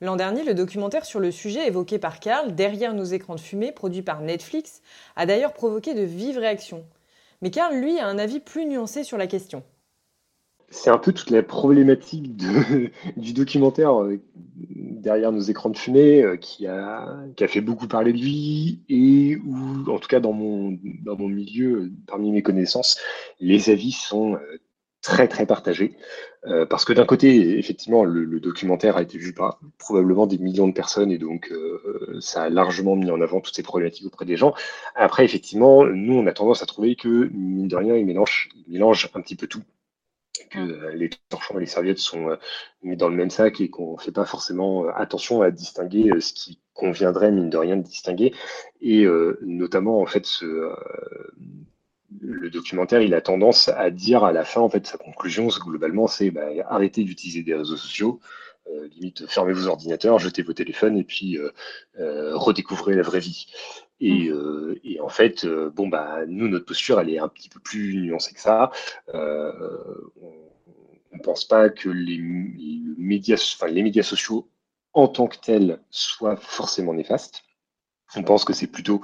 L'an 0.00 0.14
dernier, 0.14 0.44
le 0.44 0.54
documentaire 0.54 1.04
sur 1.04 1.18
le 1.18 1.32
sujet 1.32 1.66
évoqué 1.66 1.98
par 1.98 2.20
Karl, 2.20 2.54
Derrière 2.54 2.94
nos 2.94 3.04
écrans 3.04 3.34
de 3.34 3.40
fumée, 3.40 3.72
produit 3.72 4.02
par 4.02 4.20
Netflix, 4.20 4.80
a 5.16 5.26
d'ailleurs 5.26 5.52
provoqué 5.52 5.94
de 5.94 6.02
vives 6.02 6.38
réactions. 6.38 6.84
Mais 7.42 7.50
Karl, 7.50 7.76
lui, 7.76 7.98
a 7.98 8.06
un 8.06 8.18
avis 8.18 8.38
plus 8.38 8.64
nuancé 8.66 9.02
sur 9.02 9.18
la 9.18 9.26
question. 9.26 9.64
C'est 10.70 10.90
un 10.90 10.98
peu 10.98 11.12
toute 11.12 11.30
la 11.30 11.42
problématique 11.42 12.36
du 13.16 13.32
documentaire 13.32 14.02
euh, 14.02 14.20
Derrière 14.56 15.32
nos 15.32 15.40
écrans 15.40 15.70
de 15.70 15.76
fumée 15.76 16.22
euh, 16.22 16.36
qui, 16.36 16.66
a, 16.66 17.24
fait 17.46 17.60
beaucoup 17.60 17.86
parler 17.86 18.12
de 18.12 18.18
lui 18.18 18.82
et 18.88 19.36
où, 19.36 19.90
en 19.90 19.98
tout 19.98 20.08
cas 20.08 20.20
dans 20.20 20.32
mon, 20.32 20.76
dans 21.04 21.16
mon 21.16 21.28
milieu, 21.28 21.90
parmi 22.06 22.32
mes 22.32 22.42
connaissances, 22.42 22.98
les 23.40 23.70
avis 23.70 23.92
sont 23.92 24.34
euh, 24.34 24.58
très 25.08 25.26
très 25.26 25.46
partagé. 25.46 25.96
Euh, 26.46 26.66
parce 26.66 26.84
que 26.84 26.92
d'un 26.92 27.06
côté, 27.06 27.58
effectivement, 27.58 28.04
le, 28.04 28.38
documentaire 28.40 28.96
a 28.98 29.02
été 29.02 29.16
vu 29.18 29.32
par 29.32 29.58
probablement 29.78 30.26
des 30.26 30.38
millions 30.38 30.68
de 30.68 30.72
personnes 30.74 31.10
et 31.10 31.18
donc 31.18 31.50
euh, 31.50 32.18
ça 32.20 32.42
a 32.44 32.50
largement 32.50 32.94
mis 32.94 33.10
en 33.10 33.20
avant 33.20 33.40
toutes 33.40 33.56
ces 33.56 33.62
problématiques 33.62 34.06
auprès 34.06 34.26
des 34.26 34.36
gens. 34.36 34.54
Après, 34.94 35.24
effectivement, 35.24 35.84
nous, 35.86 36.14
on 36.14 36.26
a 36.26 36.32
tendance 36.32 36.62
à 36.62 36.66
trouver 36.66 36.94
que, 36.94 37.30
mine 37.32 37.68
de 37.68 37.76
rien, 37.76 37.96
il 37.96 38.04
mélange, 38.04 38.50
il 38.54 38.72
mélange 38.72 39.10
un 39.14 39.20
petit 39.22 39.34
peu 39.34 39.46
tout. 39.46 39.62
Que 40.50 40.58
euh, 40.58 40.94
les 40.94 41.10
torchons 41.30 41.56
et 41.56 41.60
les 41.60 41.66
serviettes 41.66 41.98
sont 41.98 42.36
mis 42.82 42.96
dans 42.96 43.08
le 43.08 43.16
même 43.16 43.30
sac 43.30 43.60
et 43.60 43.70
qu'on 43.70 43.94
ne 43.94 43.98
fait 44.00 44.12
pas 44.12 44.26
forcément 44.26 44.88
attention 44.88 45.40
à 45.40 45.50
distinguer 45.50 46.20
ce 46.20 46.32
qui 46.34 46.60
conviendrait, 46.74 47.32
mine 47.32 47.50
de 47.50 47.56
rien, 47.56 47.76
de 47.76 47.82
distinguer. 47.82 48.34
Et 48.82 49.06
notamment, 49.40 50.00
en 50.00 50.06
fait, 50.06 50.26
ce 50.26 50.70
le 52.20 52.50
documentaire, 52.50 53.02
il 53.02 53.14
a 53.14 53.20
tendance 53.20 53.68
à 53.68 53.90
dire 53.90 54.24
à 54.24 54.32
la 54.32 54.44
fin, 54.44 54.60
en 54.60 54.68
fait, 54.68 54.86
sa 54.86 54.98
conclusion, 54.98 55.48
globalement, 55.48 56.06
c'est 56.06 56.30
bah, 56.30 56.48
arrêtez 56.68 57.04
d'utiliser 57.04 57.42
des 57.42 57.54
réseaux 57.54 57.76
sociaux, 57.76 58.20
euh, 58.70 58.88
limite 58.88 59.26
fermez 59.26 59.52
vos 59.52 59.66
ordinateurs, 59.66 60.18
jetez 60.18 60.42
vos 60.42 60.52
téléphones 60.52 60.96
et 60.98 61.04
puis 61.04 61.38
euh, 61.38 61.50
euh, 61.98 62.36
redécouvrez 62.36 62.94
la 62.94 63.02
vraie 63.02 63.20
vie. 63.20 63.46
Et, 64.00 64.30
mm. 64.30 64.76
et 64.84 65.00
en 65.00 65.08
fait, 65.08 65.46
bon 65.46 65.88
bah 65.88 66.24
nous, 66.26 66.48
notre 66.48 66.66
posture, 66.66 67.00
elle 67.00 67.10
est 67.10 67.18
un 67.18 67.28
petit 67.28 67.48
peu 67.48 67.60
plus 67.60 67.96
nuancée 67.96 68.34
que 68.34 68.40
ça. 68.40 68.70
on 69.12 69.18
ne 71.12 71.22
pense 71.22 71.44
pas 71.44 71.68
que 71.70 71.88
les, 71.88 72.18
médias, 72.98 73.56
enfin, 73.58 73.70
les 73.72 73.82
médias 73.82 74.02
sociaux 74.02 74.48
en 74.92 75.08
tant 75.08 75.26
que 75.26 75.38
tels 75.38 75.80
soient 75.90 76.36
forcément 76.36 76.94
néfastes. 76.94 77.42
On 78.16 78.22
pense 78.22 78.44
que 78.44 78.52
c'est 78.52 78.66
plutôt 78.66 79.02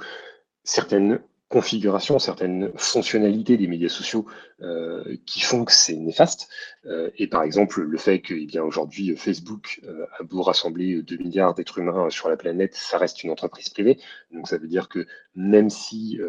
certaines 0.63 1.21
configuration, 1.47 2.17
certaines 2.17 2.71
fonctionnalités 2.75 3.55
des 3.55 3.67
médias 3.67 3.89
sociaux 3.89 4.25
euh, 4.61 5.15
qui 5.27 5.41
font 5.41 5.63
que 5.63 5.71
c'est 5.71 5.95
néfaste. 5.95 6.49
Euh, 6.85 7.11
et 7.17 7.27
par 7.27 7.43
exemple, 7.43 7.81
le 7.81 7.97
fait 7.97 8.19
que 8.19 8.33
eh 8.33 8.45
bien 8.45 8.63
aujourd'hui 8.63 9.15
Facebook 9.15 9.79
euh, 9.83 10.05
a 10.19 10.23
beau 10.23 10.41
rassembler 10.41 11.03
2 11.03 11.17
milliards 11.17 11.53
d'êtres 11.53 11.77
humains 11.77 12.09
sur 12.09 12.29
la 12.29 12.37
planète, 12.37 12.73
ça 12.73 12.97
reste 12.97 13.23
une 13.23 13.29
entreprise 13.29 13.69
privée. 13.69 13.99
Donc 14.31 14.47
ça 14.47 14.57
veut 14.57 14.67
dire 14.67 14.89
que 14.89 15.05
même 15.35 15.69
si 15.69 16.19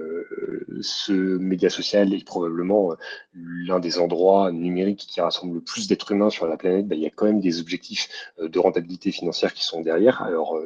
ce 0.81 1.13
média 1.13 1.71
social 1.71 2.13
est 2.13 2.25
probablement 2.25 2.95
l'un 3.33 3.79
des 3.79 3.99
endroits 3.99 4.53
numériques 4.53 5.07
qui 5.09 5.21
rassemble 5.21 5.55
le 5.55 5.61
plus 5.61 5.89
d'êtres 5.89 6.13
humains 6.13 6.31
sur 6.31 6.47
la 6.47 6.57
planète, 6.57 6.89
bah, 6.89 6.97
il 6.97 7.03
y 7.03 7.07
a 7.07 7.11
quand 7.11 7.27
même 7.27 7.41
des 7.41 7.61
objectifs 7.61 8.09
de 8.39 8.59
rentabilité 8.59 9.13
financière 9.13 9.55
qui 9.55 9.65
sont 9.65 9.81
derrière. 9.81 10.23
Alors 10.23 10.61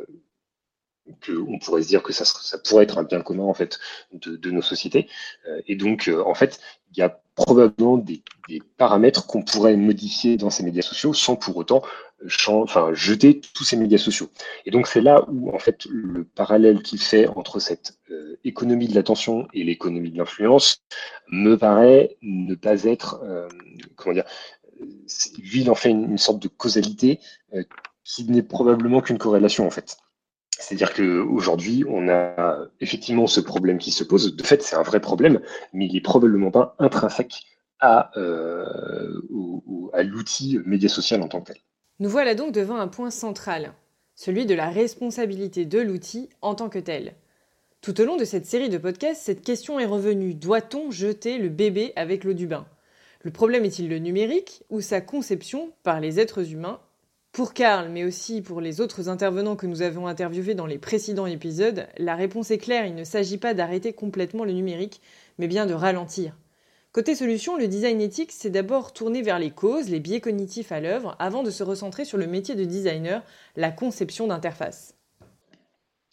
qu'on 1.25 1.59
pourrait 1.59 1.83
se 1.83 1.89
dire 1.89 2.03
que 2.03 2.13
ça, 2.13 2.25
pourrait 2.59 2.85
être 2.85 2.99
un 2.99 3.05
bien 3.05 3.21
commun 3.21 3.45
en 3.45 3.55
fait 3.55 3.79
de, 4.13 4.51
nos 4.51 4.63
sociétés. 4.63 5.09
Euh, 5.49 5.61
et 5.67 5.77
donc, 5.77 6.09
euh, 6.09 6.23
en 6.25 6.35
fait, 6.35 6.61
il 6.93 6.99
y 6.99 7.03
a 7.03 7.21
probablement 7.35 7.97
des, 7.97 8.23
paramètres 8.77 9.29
qu'on 9.29 9.43
pourrait 9.43 9.77
modifier 9.77 10.37
dans 10.37 10.51
ces 10.51 10.65
médias 10.65 10.83
sociaux 10.83 11.15
sans 11.15 11.37
pour 11.37 11.57
autant 11.57 11.83
jeter 12.27 13.41
tous 13.55 13.63
ces 13.63 13.77
médias 13.77 13.99
sociaux. 13.99 14.29
Et 14.67 14.73
donc, 14.73 14.89
c'est 14.89 15.01
là 15.01 15.25
où, 15.29 15.55
en 15.55 15.59
fait, 15.61 15.87
le 15.89 16.25
parallèle 16.25 16.83
qu'il 16.83 17.01
fait 17.01 17.29
entre 17.29 17.61
cette 17.61 17.97
euh, 18.11 18.39
économie 18.43 18.89
de 18.89 18.95
l'attention 18.95 19.47
et 19.55 19.63
l'économie 19.63 20.11
de 20.11 20.19
l'influence 20.19 20.83
me 21.31 21.57
paraît 21.57 22.17
ne 22.23 22.57
pas 22.57 22.83
être, 22.83 23.23
comment 23.95 24.15
dire, 24.15 24.25
lui, 25.39 25.61
il 25.61 25.71
en 25.71 25.77
fait 25.77 25.91
une, 25.91 26.19
sorte 26.19 26.43
de 26.43 26.49
causalité 26.49 27.21
qui 28.03 28.25
n'est 28.25 28.43
probablement 28.43 29.01
qu'une 29.01 29.19
corrélation 29.19 29.67
en 29.67 29.71
fait. 29.71 29.97
C'est-à-dire 30.61 30.93
qu'aujourd'hui, 30.93 31.85
on 31.89 32.09
a 32.09 32.59
effectivement 32.81 33.27
ce 33.27 33.41
problème 33.41 33.79
qui 33.79 33.91
se 33.91 34.05
pose. 34.05 34.37
De 34.37 34.43
fait, 34.43 34.63
c'est 34.63 34.77
un 34.77 34.83
vrai 34.83 35.01
problème, 35.01 35.41
mais 35.73 35.87
il 35.87 35.95
n'est 35.95 36.01
probablement 36.01 36.51
pas 36.51 36.77
intrinsèque 36.79 37.45
à, 37.81 38.11
euh, 38.19 39.19
à 39.95 40.03
l'outil 40.03 40.61
média 40.67 40.89
social 40.89 41.23
en 41.23 41.29
tant 41.29 41.41
que 41.41 41.53
tel. 41.53 41.63
Nous 41.99 42.11
voilà 42.11 42.35
donc 42.35 42.53
devant 42.53 42.77
un 42.77 42.89
point 42.89 43.11
central, 43.11 43.73
celui 44.15 44.45
de 44.45 44.55
la 44.55 44.69
responsabilité 44.69 45.65
de 45.65 45.81
l'outil 45.81 46.29
en 46.43 46.55
tant 46.55 46.69
que 46.69 46.79
tel. 46.79 47.15
Tout 47.81 47.99
au 47.99 48.05
long 48.05 48.17
de 48.17 48.27
cette 48.27 48.45
série 48.45 48.69
de 48.69 48.77
podcasts, 48.77 49.23
cette 49.23 49.43
question 49.43 49.81
est 49.81 49.87
revenue. 49.87 50.35
Doit-on 50.35 50.91
jeter 50.91 51.39
le 51.39 51.49
bébé 51.49 51.95
avec 51.97 52.25
l'eau 52.25 52.35
du 52.35 52.47
bain? 52.47 52.67
Le 53.23 53.31
problème 53.31 53.65
est-il 53.65 53.89
le 53.89 53.99
numérique 53.99 54.63
ou 54.69 54.83
sa 54.83 55.01
conception 55.01 55.73
par 55.83 56.01
les 56.01 56.21
êtres 56.21 56.53
humains 56.53 56.81
pour 57.33 57.55
Karl, 57.55 57.89
mais 57.91 58.05
aussi 58.05 58.43
pour 58.43 58.61
les 58.61 58.81
autres 58.81 59.09
intervenants 59.09 59.55
que 59.55 59.67
nous 59.67 59.83
avons 59.83 60.09
interviewés 60.09 60.55
dans 60.55 60.67
les 60.67 60.79
précédents 60.79 61.27
épisodes, 61.27 61.87
la 61.97 62.17
réponse 62.17 62.51
est 62.51 62.59
claire, 62.59 62.87
il 62.87 62.97
ne 62.97 63.05
s'agit 63.05 63.39
pas 63.39 63.55
d'arrêter 63.55 63.93
complètement 63.93 64.45
le 64.45 64.53
numérique, 64.53 65.01
mais 65.39 65.47
bien 65.47 65.67
de 65.67 65.75
ralentir. 65.75 66.37
Côté 66.93 67.15
solution, 67.15 67.57
le 67.57 67.69
design 67.69 68.01
éthique 68.01 68.33
s'est 68.33 68.51
d'abord 68.51 68.93
tourné 68.93 69.23
vers 69.23 69.39
les 69.39 69.53
causes, 69.53 69.91
les 69.91 70.01
biais 70.01 70.21
cognitifs 70.21 70.73
à 70.73 70.81
l'œuvre, 70.81 71.15
avant 71.21 71.45
de 71.45 71.51
se 71.51 71.63
recentrer 71.63 72.05
sur 72.05 72.19
le 72.19 72.27
métier 72.27 72.57
de 72.57 72.65
designer, 72.65 73.23
la 73.55 73.71
conception 73.71 74.27
d'interface. 74.27 74.97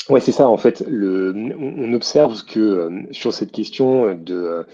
Ouais, 0.10 0.22
c'est 0.22 0.32
ça 0.32 0.48
en 0.48 0.58
fait. 0.58 0.86
on 0.88 1.94
observe 1.94 2.46
que 2.46 2.60
euh, 2.60 3.02
sur 3.12 3.34
cette 3.34 3.52
question 3.52 4.14
de, 4.14 4.66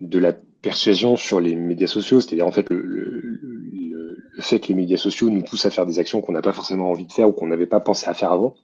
de 0.00 0.18
la 0.18 0.32
persuasion 0.32 1.16
sur 1.16 1.40
les 1.40 1.54
médias 1.54 1.86
sociaux, 1.86 2.20
c'est-à-dire 2.20 2.46
en 2.46 2.52
fait 2.52 2.68
le 2.68 3.91
fait 4.40 4.60
que 4.60 4.68
les 4.68 4.74
médias 4.74 4.96
sociaux 4.96 5.30
nous 5.30 5.42
poussent 5.42 5.66
à 5.66 5.70
faire 5.70 5.86
des 5.86 5.98
actions 5.98 6.20
qu'on 6.20 6.32
n'a 6.32 6.42
pas 6.42 6.52
forcément 6.52 6.90
envie 6.90 7.06
de 7.06 7.12
faire 7.12 7.28
ou 7.28 7.32
qu'on 7.32 7.46
n'avait 7.46 7.66
pas 7.66 7.80
pensé 7.80 8.08
à 8.08 8.14
faire 8.14 8.32
avant. 8.32 8.54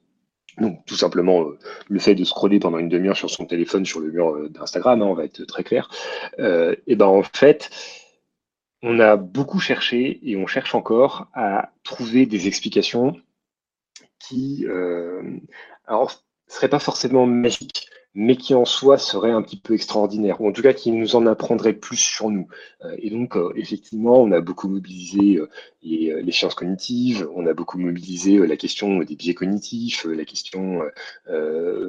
Donc 0.59 0.85
tout 0.87 0.97
simplement 0.97 1.43
euh, 1.43 1.59
le 1.89 1.99
fait 2.01 2.15
de 2.15 2.25
scroller 2.25 2.59
pendant 2.59 2.79
une 2.79 2.89
demi-heure 2.89 3.17
sur 3.17 3.31
son 3.31 3.47
téléphone 3.47 3.85
sur 3.85 4.01
le 4.01 4.11
mur 4.11 4.35
euh, 4.35 4.49
d'Instagram, 4.49 5.03
hein, 5.03 5.07
on 5.07 5.15
va 5.15 5.25
être 5.25 5.45
très 5.45 5.63
clair. 5.63 5.91
Euh, 6.39 6.75
et 6.87 6.97
ben 6.97 7.07
en 7.07 7.23
fait, 7.23 7.71
on 8.83 9.01
a 9.01 9.17
beaucoup 9.17 9.61
cherché 9.61 10.21
et 10.23 10.37
on 10.37 10.47
cherche 10.47 10.75
encore 10.75 11.29
à 11.35 11.73
trouver 11.85 12.27
des 12.27 12.47
explications 12.47 13.17
qui, 14.19 14.67
euh, 14.67 15.39
alors, 15.87 16.13
seraient 16.47 16.69
pas 16.69 16.79
forcément 16.79 17.27
magiques, 17.27 17.89
mais 18.15 18.37
qui 18.37 18.55
en 18.55 18.65
soi 18.65 18.99
serait 18.99 19.31
un 19.31 19.43
petit 19.43 19.59
peu 19.59 19.75
extraordinaire, 19.75 20.41
ou 20.41 20.49
en 20.49 20.53
tout 20.53 20.62
cas 20.62 20.73
qui 20.73 20.91
nous 20.91 21.15
en 21.15 21.27
apprendrait 21.27 21.75
plus 21.75 21.97
sur 21.99 22.31
nous. 22.31 22.49
Euh, 22.85 22.95
et 22.99 23.11
donc, 23.11 23.37
euh, 23.37 23.53
effectivement, 23.55 24.21
on 24.21 24.33
a 24.33 24.41
beaucoup 24.41 24.69
mobilisé 24.69 25.37
euh, 25.37 25.49
les, 25.83 26.33
sciences 26.33 26.55
cognitives, 26.55 27.29
on 27.35 27.47
a 27.47 27.55
beaucoup 27.55 27.79
mobilisé 27.79 28.38
la 28.47 28.57
question 28.57 28.99
des 29.00 29.15
biais 29.15 29.35
cognitifs, 29.35 30.05
la 30.05 30.25
question 30.25 30.83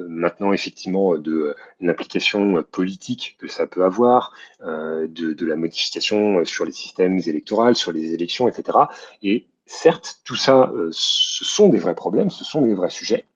maintenant, 0.08 0.52
effectivement, 0.52 1.16
de 1.16 1.54
l'implication 1.80 2.62
politique 2.62 3.36
que 3.38 3.48
ça 3.48 3.66
peut 3.66 3.84
avoir, 3.84 4.32
de 4.60 5.44
la 5.44 5.56
modification 5.56 6.44
sur 6.44 6.64
les 6.64 6.72
systèmes 6.72 7.20
électoraux, 7.26 7.74
sur 7.74 7.92
les 7.92 8.14
élections, 8.14 8.48
etc. 8.48 8.78
Et 9.22 9.46
certes, 9.66 10.20
tout 10.24 10.36
ça, 10.36 10.72
ce 10.92 11.44
sont 11.44 11.68
des 11.68 11.78
vrais 11.78 11.94
problèmes, 11.94 12.30
ce 12.30 12.44
sont 12.44 12.62
des 12.62 12.74
vrais 12.74 12.90
sujets. 12.90 13.26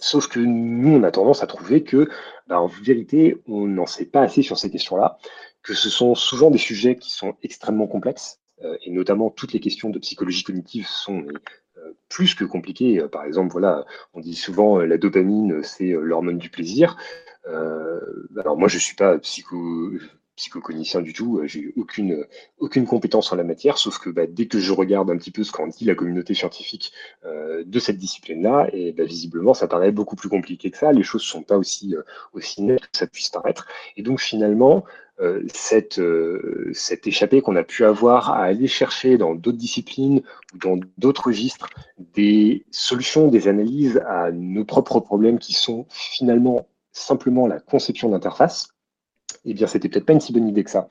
Sauf 0.00 0.28
que 0.28 0.40
nous, 0.40 0.96
on 0.96 1.02
a 1.02 1.10
tendance 1.10 1.42
à 1.42 1.46
trouver 1.46 1.82
que, 1.82 2.08
bah, 2.46 2.60
en 2.60 2.66
vérité, 2.66 3.42
on 3.46 3.66
n'en 3.66 3.86
sait 3.86 4.06
pas 4.06 4.22
assez 4.22 4.42
sur 4.42 4.58
ces 4.58 4.70
questions-là, 4.70 5.18
que 5.62 5.74
ce 5.74 5.90
sont 5.90 6.14
souvent 6.14 6.50
des 6.50 6.58
sujets 6.58 6.96
qui 6.96 7.10
sont 7.10 7.34
extrêmement 7.42 7.86
complexes, 7.86 8.40
euh, 8.64 8.76
et 8.82 8.90
notamment 8.90 9.30
toutes 9.30 9.52
les 9.52 9.60
questions 9.60 9.90
de 9.90 9.98
psychologie 9.98 10.42
cognitive 10.42 10.86
sont 10.86 11.24
euh, 11.76 11.92
plus 12.08 12.34
que 12.34 12.44
compliquées. 12.44 13.00
Euh, 13.00 13.08
par 13.08 13.24
exemple, 13.24 13.52
voilà, 13.52 13.84
on 14.14 14.20
dit 14.20 14.34
souvent 14.34 14.78
la 14.78 14.98
dopamine, 14.98 15.62
c'est 15.62 15.90
l'hormone 15.90 16.38
du 16.38 16.50
plaisir. 16.50 16.96
alors 17.44 18.58
moi, 18.58 18.68
je 18.68 18.78
suis 18.78 18.94
pas 18.94 19.18
psycho, 19.18 19.92
psychocognicien 20.38 21.02
du 21.02 21.12
tout, 21.12 21.38
euh, 21.38 21.46
j'ai 21.46 21.72
aucune, 21.76 22.24
aucune 22.58 22.86
compétence 22.86 23.32
en 23.32 23.36
la 23.36 23.42
matière, 23.42 23.76
sauf 23.76 23.98
que 23.98 24.08
bah, 24.08 24.26
dès 24.26 24.46
que 24.46 24.58
je 24.58 24.72
regarde 24.72 25.10
un 25.10 25.18
petit 25.18 25.32
peu 25.32 25.42
ce 25.42 25.52
qu'en 25.52 25.66
dit 25.66 25.84
la 25.84 25.96
communauté 25.96 26.32
scientifique 26.32 26.92
euh, 27.26 27.64
de 27.66 27.78
cette 27.80 27.98
discipline-là, 27.98 28.68
et 28.72 28.92
bah, 28.92 29.04
visiblement 29.04 29.52
ça 29.52 29.66
paraît 29.66 29.90
beaucoup 29.90 30.14
plus 30.16 30.28
compliqué 30.28 30.70
que 30.70 30.78
ça, 30.78 30.92
les 30.92 31.02
choses 31.02 31.22
ne 31.22 31.26
sont 31.26 31.42
pas 31.42 31.58
aussi, 31.58 31.96
euh, 31.96 32.02
aussi 32.32 32.62
nettes 32.62 32.88
que 32.88 32.98
ça 32.98 33.08
puisse 33.08 33.28
paraître. 33.28 33.66
Et 33.96 34.02
donc 34.02 34.20
finalement, 34.20 34.84
cette, 35.52 36.00
cette 36.74 37.08
échappée 37.08 37.42
qu'on 37.42 37.56
a 37.56 37.64
pu 37.64 37.84
avoir 37.84 38.30
à 38.30 38.44
aller 38.44 38.68
chercher 38.68 39.18
dans 39.18 39.34
d'autres 39.34 39.58
disciplines 39.58 40.22
ou 40.54 40.58
dans 40.58 40.78
d'autres 40.96 41.26
registres 41.26 41.68
des 42.14 42.64
solutions, 42.70 43.26
des 43.26 43.48
analyses 43.48 44.00
à 44.06 44.30
nos 44.30 44.64
propres 44.64 45.00
problèmes 45.00 45.40
qui 45.40 45.54
sont 45.54 45.86
finalement 45.90 46.68
simplement 46.92 47.48
la 47.48 47.58
conception 47.58 48.10
d'interface, 48.10 48.68
eh 49.50 49.54
bien, 49.54 49.66
c'était 49.66 49.88
peut-être 49.88 50.06
pas 50.06 50.12
une 50.12 50.20
si 50.20 50.32
bonne 50.32 50.48
idée 50.48 50.64
que 50.64 50.70
ça. 50.70 50.88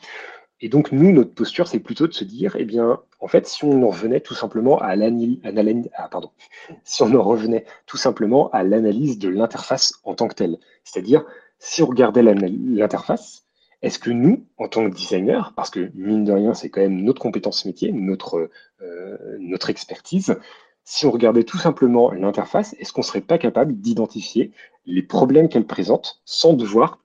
Et 0.60 0.70
donc, 0.70 0.92
nous, 0.92 1.12
notre 1.12 1.34
posture, 1.34 1.68
c'est 1.68 1.80
plutôt 1.80 2.08
de 2.08 2.14
se 2.14 2.24
dire, 2.24 2.56
eh 2.58 2.66
bien, 2.66 3.00
en 3.20 3.28
fait, 3.28 3.46
si 3.48 3.64
on 3.64 3.84
en 3.84 3.90
revenait 3.90 4.22
tout 4.22 4.34
simplement 4.34 4.80
à 4.80 4.96
l'analyse, 4.96 5.40
ah, 5.44 5.52
l'analyse 8.64 9.20
de 9.20 9.30
l'interface 9.30 9.94
en 10.04 10.16
tant 10.16 10.28
que 10.28 10.34
telle, 10.34 10.58
c'est-à-dire, 10.84 11.24
si 11.60 11.84
on 11.84 11.88
regardait 11.88 12.24
l'interface, 12.24 13.46
est-ce 13.84 14.00
que 14.00 14.10
nous, 14.10 14.48
en 14.58 14.68
tant 14.68 14.90
que 14.90 14.96
designer, 14.96 15.54
parce 15.56 15.70
que 15.70 15.92
mine 15.94 16.24
de 16.24 16.32
rien, 16.32 16.56
c'est 16.56 16.70
quand 16.70 16.82
même 16.82 17.04
notre 17.04 17.22
compétence 17.22 17.66
métier, 17.66 17.92
notre, 17.92 18.50
euh, 18.82 19.70
expertise, 19.70 20.40
si 20.84 21.06
on 21.06 21.12
regardait 21.12 21.44
tout 21.44 21.58
simplement 21.58 22.12
l'interface, 22.12 22.74
est-ce 22.80 22.94
qu'on 22.94 23.04
serait 23.04 23.22
pas 23.22 23.38
capable 23.38 23.80
d'identifier 23.80 24.52
les 24.86 25.04
problèmes 25.04 25.50
qu'elle 25.50 25.68
présente 25.68 26.22
sans 26.26 26.54
devoir 26.54 27.00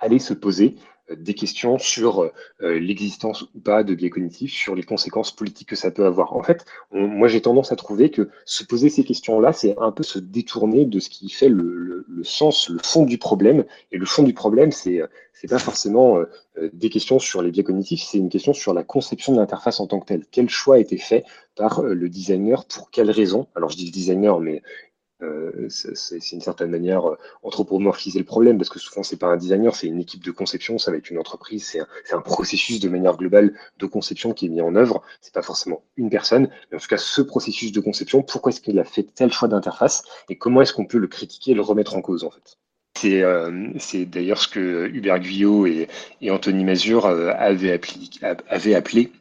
aller 0.00 0.18
se 0.18 0.34
poser 0.34 0.76
euh, 1.10 1.16
des 1.16 1.34
questions 1.34 1.78
sur 1.78 2.22
euh, 2.22 2.78
l'existence 2.78 3.42
ou 3.54 3.60
pas 3.60 3.84
de 3.84 3.94
biais 3.94 4.10
cognitifs, 4.10 4.52
sur 4.52 4.74
les 4.74 4.82
conséquences 4.82 5.30
politiques 5.30 5.68
que 5.68 5.76
ça 5.76 5.90
peut 5.90 6.04
avoir. 6.04 6.34
En 6.36 6.42
fait, 6.42 6.64
moi 6.92 7.28
j'ai 7.28 7.40
tendance 7.40 7.72
à 7.72 7.76
trouver 7.76 8.10
que 8.10 8.28
se 8.44 8.64
poser 8.64 8.88
ces 8.88 9.04
questions-là, 9.04 9.52
c'est 9.52 9.76
un 9.78 9.92
peu 9.92 10.02
se 10.02 10.18
détourner 10.18 10.84
de 10.84 10.98
ce 10.98 11.10
qui 11.10 11.28
fait 11.30 11.48
le, 11.48 12.06
sens, 12.22 12.68
le 12.68 12.78
fond 12.82 13.04
du 13.04 13.18
problème. 13.18 13.64
Et 13.92 13.98
le 13.98 14.06
fond 14.06 14.22
du 14.22 14.34
problème, 14.34 14.72
c'est 14.72 15.00
c'est 15.32 15.48
pas 15.48 15.58
forcément 15.58 16.18
euh, 16.18 16.26
des 16.72 16.90
questions 16.90 17.18
sur 17.18 17.40
les 17.40 17.50
biais 17.50 17.62
cognitifs, 17.62 18.02
c'est 18.02 18.18
une 18.18 18.28
question 18.28 18.52
sur 18.52 18.74
la 18.74 18.84
conception 18.84 19.32
de 19.32 19.38
l'interface 19.38 19.80
en 19.80 19.86
tant 19.86 20.00
que 20.00 20.06
telle. 20.06 20.24
Quel 20.30 20.50
choix 20.50 20.76
a 20.76 20.78
été 20.78 20.98
fait 20.98 21.24
par 21.56 21.82
le 21.82 22.08
designer 22.08 22.66
pour 22.66 22.90
quelles 22.90 23.10
raisons 23.10 23.46
Alors 23.54 23.70
je 23.70 23.76
dis 23.76 23.90
designer, 23.90 24.38
mais 24.40 24.62
euh, 25.22 25.68
c'est 25.68 26.32
une 26.32 26.40
certaine 26.40 26.70
manière 26.70 27.08
euh, 27.08 27.18
anthropomorphiser 27.42 28.18
le 28.18 28.24
problème 28.24 28.56
parce 28.58 28.70
que 28.70 28.78
souvent 28.78 29.02
c'est 29.02 29.16
pas 29.16 29.26
un 29.26 29.36
designer, 29.36 29.74
c'est 29.74 29.86
une 29.86 30.00
équipe 30.00 30.24
de 30.24 30.30
conception, 30.30 30.78
ça 30.78 30.90
va 30.90 30.96
être 30.96 31.10
une 31.10 31.18
entreprise, 31.18 31.64
c'est 31.64 31.80
un, 32.14 32.20
processus 32.20 32.80
de 32.80 32.88
manière 32.88 33.16
globale 33.16 33.54
de 33.78 33.86
conception 33.86 34.32
qui 34.32 34.46
est 34.46 34.48
mis 34.48 34.60
en 34.60 34.74
œuvre. 34.76 35.02
C'est 35.20 35.34
pas 35.34 35.42
forcément 35.42 35.82
une 35.96 36.10
personne, 36.10 36.48
mais 36.70 36.76
en 36.76 36.80
tout 36.80 36.88
cas 36.88 36.96
ce 36.96 37.22
processus 37.22 37.72
de 37.72 37.80
conception, 37.80 38.22
pourquoi 38.22 38.50
est-ce 38.50 38.60
qu'il 38.60 38.78
a 38.78 38.84
fait 38.84 39.02
tel 39.02 39.32
choix 39.32 39.48
d'interface 39.48 40.04
et 40.28 40.36
comment 40.36 40.62
est-ce 40.62 40.72
qu'on 40.72 40.86
peut 40.86 40.98
le 40.98 41.08
critiquer 41.08 41.52
et 41.52 41.54
le 41.54 41.62
remettre 41.62 41.96
en 41.96 42.02
cause 42.02 42.24
en 42.24 42.30
fait? 42.30 42.58
C'est 42.96 43.22
euh, 43.22 43.72
d'ailleurs 44.06 44.38
ce 44.38 44.48
que 44.48 44.88
Hubert 44.88 45.20
Guyot 45.20 45.66
et, 45.66 45.88
Anthony 46.28 46.64
Mazur 46.64 47.06
avaient 47.06 47.72
appelé 48.74 49.12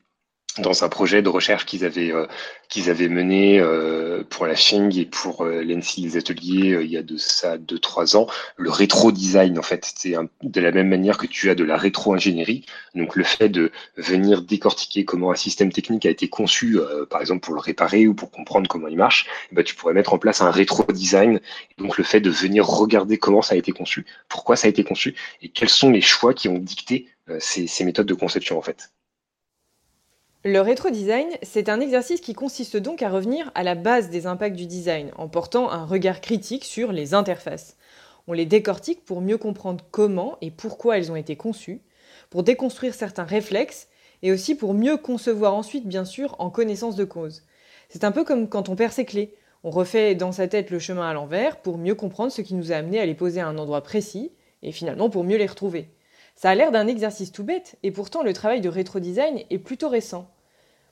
dans 0.59 0.83
un 0.83 0.89
projet 0.89 1.21
de 1.21 1.29
recherche 1.29 1.65
qu'ils 1.65 1.85
avaient 1.85 2.11
euh, 2.11 3.09
mené 3.09 3.59
euh, 3.59 4.23
pour 4.29 4.45
la 4.45 4.55
Ching 4.55 4.97
et 4.97 5.05
pour 5.05 5.43
euh, 5.43 5.63
l'ENSI 5.63 6.01
les 6.01 6.17
ateliers 6.17 6.79
il 6.81 6.89
y 6.89 6.97
a 6.97 7.03
de 7.03 7.17
ça 7.17 7.57
deux 7.57 7.79
trois 7.79 8.15
ans. 8.15 8.27
Le 8.57 8.69
rétro 8.69 9.11
design 9.11 9.57
en 9.57 9.61
fait 9.61 9.91
c'est 9.95 10.15
de 10.43 10.61
la 10.61 10.71
même 10.71 10.87
manière 10.87 11.17
que 11.17 11.27
tu 11.27 11.49
as 11.49 11.55
de 11.55 11.63
la 11.63 11.77
rétro 11.77 12.13
ingénierie 12.13 12.65
donc 12.95 13.15
le 13.15 13.23
fait 13.23 13.49
de 13.49 13.71
venir 13.97 14.41
décortiquer 14.41 15.05
comment 15.05 15.31
un 15.31 15.35
système 15.35 15.71
technique 15.71 16.05
a 16.05 16.09
été 16.09 16.27
conçu 16.27 16.77
par 17.09 17.21
exemple 17.21 17.41
pour 17.41 17.53
le 17.53 17.61
réparer 17.61 18.07
ou 18.07 18.13
pour 18.13 18.31
comprendre 18.31 18.67
comment 18.67 18.87
il 18.87 18.97
marche 18.97 19.27
bah 19.51 19.63
tu 19.63 19.75
pourrais 19.75 19.93
mettre 19.93 20.13
en 20.13 20.17
place 20.17 20.41
un 20.41 20.51
rétro 20.51 20.83
design. 20.91 21.39
Donc 21.77 21.97
le 21.97 22.03
fait 22.03 22.21
de 22.21 22.29
venir 22.29 22.65
regarder 22.65 23.17
comment 23.17 23.41
ça 23.41 23.55
a 23.55 23.57
été 23.57 23.71
conçu 23.71 24.05
pourquoi 24.27 24.55
ça 24.55 24.67
a 24.67 24.69
été 24.69 24.83
conçu 24.83 25.15
et 25.41 25.49
quels 25.49 25.69
sont 25.69 25.91
les 25.91 26.01
choix 26.01 26.33
qui 26.33 26.47
ont 26.47 26.57
dicté 26.57 27.07
ces 27.39 27.83
méthodes 27.85 28.07
de 28.07 28.13
conception 28.13 28.57
en 28.57 28.61
fait 28.61 28.89
le 30.45 30.61
rétro-design, 30.61 31.27
c'est 31.41 31.67
un 31.67 31.81
exercice 31.81 32.21
qui 32.21 32.33
consiste 32.33 32.77
donc 32.77 33.01
à 33.01 33.09
revenir 33.09 33.51
à 33.55 33.63
la 33.63 33.75
base 33.75 34.09
des 34.09 34.25
impacts 34.25 34.55
du 34.55 34.67
design, 34.67 35.11
en 35.17 35.27
portant 35.27 35.69
un 35.69 35.85
regard 35.85 36.21
critique 36.21 36.63
sur 36.63 36.93
les 36.93 37.13
interfaces. 37.13 37.75
On 38.25 38.31
les 38.31 38.45
décortique 38.45 39.03
pour 39.03 39.19
mieux 39.19 39.37
comprendre 39.37 39.83
comment 39.91 40.37
et 40.39 40.49
pourquoi 40.49 40.97
elles 40.97 41.11
ont 41.11 41.17
été 41.17 41.35
conçues, 41.35 41.81
pour 42.29 42.43
déconstruire 42.43 42.93
certains 42.93 43.25
réflexes, 43.25 43.89
et 44.21 44.31
aussi 44.31 44.55
pour 44.55 44.73
mieux 44.73 44.95
concevoir 44.95 45.53
ensuite, 45.55 45.87
bien 45.87 46.05
sûr, 46.05 46.37
en 46.39 46.49
connaissance 46.49 46.95
de 46.95 47.03
cause. 47.03 47.43
C'est 47.89 48.05
un 48.05 48.13
peu 48.13 48.23
comme 48.23 48.47
quand 48.47 48.69
on 48.69 48.77
perd 48.77 48.93
ses 48.93 49.05
clés. 49.05 49.33
On 49.65 49.71
refait 49.71 50.15
dans 50.15 50.31
sa 50.31 50.47
tête 50.47 50.69
le 50.69 50.79
chemin 50.79 51.09
à 51.09 51.13
l'envers 51.13 51.57
pour 51.57 51.77
mieux 51.77 51.95
comprendre 51.95 52.31
ce 52.31 52.41
qui 52.41 52.55
nous 52.55 52.71
a 52.71 52.75
amené 52.75 53.01
à 53.01 53.05
les 53.05 53.13
poser 53.13 53.41
à 53.41 53.47
un 53.47 53.57
endroit 53.57 53.81
précis, 53.81 54.31
et 54.63 54.71
finalement 54.71 55.09
pour 55.09 55.25
mieux 55.25 55.37
les 55.37 55.47
retrouver. 55.47 55.89
Ça 56.41 56.51
a 56.51 56.55
l'air 56.55 56.71
d'un 56.71 56.87
exercice 56.87 57.33
tout 57.33 57.43
bête, 57.43 57.75
et 57.83 57.91
pourtant 57.91 58.23
le 58.23 58.31
travail 58.31 58.61
de 58.61 58.69
rétro-design 58.69 59.43
est 59.49 59.57
plutôt 59.57 59.89
récent. 59.89 60.31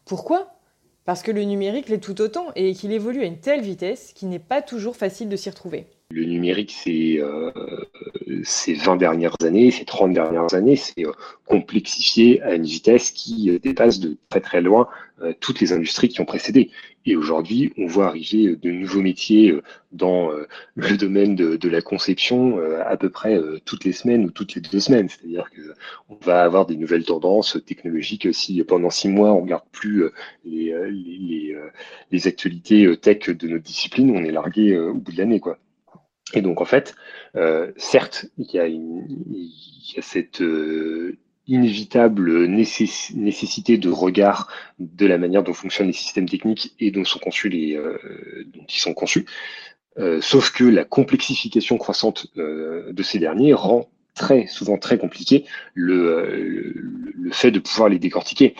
Pourquoi? 0.03 0.59
Parce 1.05 1.23
que 1.23 1.31
le 1.31 1.45
numérique 1.45 1.87
l'est 1.87 2.03
tout 2.03 2.19
autant 2.19 2.47
et 2.55 2.73
qu'il 2.73 2.91
évolue 2.91 3.21
à 3.21 3.27
une 3.27 3.39
telle 3.39 3.61
vitesse 3.61 4.11
qu'il 4.11 4.27
n'est 4.27 4.39
pas 4.39 4.61
toujours 4.61 4.97
facile 4.97 5.29
de 5.29 5.37
s'y 5.37 5.49
retrouver. 5.49 5.87
Le 6.09 6.23
numérique, 6.23 6.73
euh, 6.87 7.51
ces 8.43 8.73
20 8.73 8.95
dernières 8.95 9.35
années, 9.43 9.71
ces 9.71 9.83
30 9.83 10.13
dernières 10.13 10.53
années, 10.53 10.77
c'est 10.77 11.05
euh, 11.05 11.11
complexifié 11.45 12.41
à 12.43 12.55
une 12.55 12.63
vitesse 12.63 13.11
qui 13.11 13.49
euh, 13.51 13.59
dépasse 13.59 13.99
de 13.99 14.15
très 14.29 14.39
très 14.39 14.61
loin 14.61 14.87
euh, 15.21 15.33
toutes 15.41 15.59
les 15.59 15.73
industries 15.73 16.07
qui 16.07 16.21
ont 16.21 16.25
précédé. 16.25 16.71
Et 17.05 17.17
aujourd'hui, 17.17 17.73
on 17.77 17.87
voit 17.87 18.07
arriver 18.07 18.55
de 18.55 18.71
nouveaux 18.71 19.01
métiers 19.01 19.53
dans 19.91 20.29
le 20.75 20.97
domaine 20.97 21.35
de, 21.35 21.55
de 21.55 21.69
la 21.69 21.81
conception 21.81 22.59
à 22.85 22.97
peu 22.97 23.09
près 23.09 23.39
toutes 23.63 23.85
les 23.85 23.93
semaines 23.93 24.25
ou 24.25 24.29
toutes 24.29 24.55
les 24.55 24.61
deux 24.61 24.81
semaines. 24.81 25.07
C'est-à-dire 25.07 25.49
que 25.51 25.61
on 26.09 26.15
va 26.15 26.43
avoir 26.43 26.65
des 26.65 26.75
nouvelles 26.75 27.05
tendances 27.05 27.57
technologiques 27.65 28.33
si 28.33 28.61
pendant 28.65 28.89
six 28.89 29.07
mois 29.07 29.31
on 29.31 29.41
regarde 29.41 29.63
plus 29.71 30.03
les, 30.43 30.73
les, 30.89 31.17
les, 31.17 31.57
les 32.11 32.27
actualités 32.27 32.97
tech 32.97 33.29
de 33.29 33.47
notre 33.47 33.63
discipline, 33.63 34.11
on 34.11 34.25
est 34.25 34.31
largué 34.31 34.77
au 34.77 34.95
bout 34.95 35.13
de 35.13 35.17
l'année, 35.17 35.39
quoi. 35.39 35.57
Et 36.33 36.41
donc, 36.41 36.61
en 36.61 36.65
fait, 36.65 36.95
euh, 37.35 37.71
certes, 37.77 38.25
il 38.37 38.47
y 38.51 38.59
a, 39.97 40.01
cette 40.01 40.41
euh, 40.41 41.17
inévitable 41.47 42.45
nécessité 42.45 43.77
de 43.77 43.89
regard 43.89 44.51
de 44.79 45.05
la 45.05 45.17
manière 45.17 45.43
dont 45.43 45.53
fonctionnent 45.53 45.87
les 45.87 45.93
systèmes 45.93 46.27
techniques 46.27 46.73
et 46.79 46.91
dont 46.91 47.05
sont 47.05 47.19
conçus 47.19 47.49
les, 47.49 47.77
euh, 47.77 47.97
ils 48.55 48.79
sont 48.79 48.93
conçus. 48.93 49.25
sauf 50.19 50.51
que 50.51 50.65
la 50.65 50.83
complexification 50.83 51.77
croissante 51.77 52.27
de 52.35 53.03
ces 53.03 53.19
derniers 53.19 53.53
rend 53.53 53.89
très 54.13 54.47
souvent 54.47 54.77
très 54.77 54.97
compliqué 54.97 55.45
le 55.73 56.73
fait 57.31 57.51
de 57.51 57.59
pouvoir 57.59 57.89
les 57.89 57.99
décortiquer. 57.99 58.55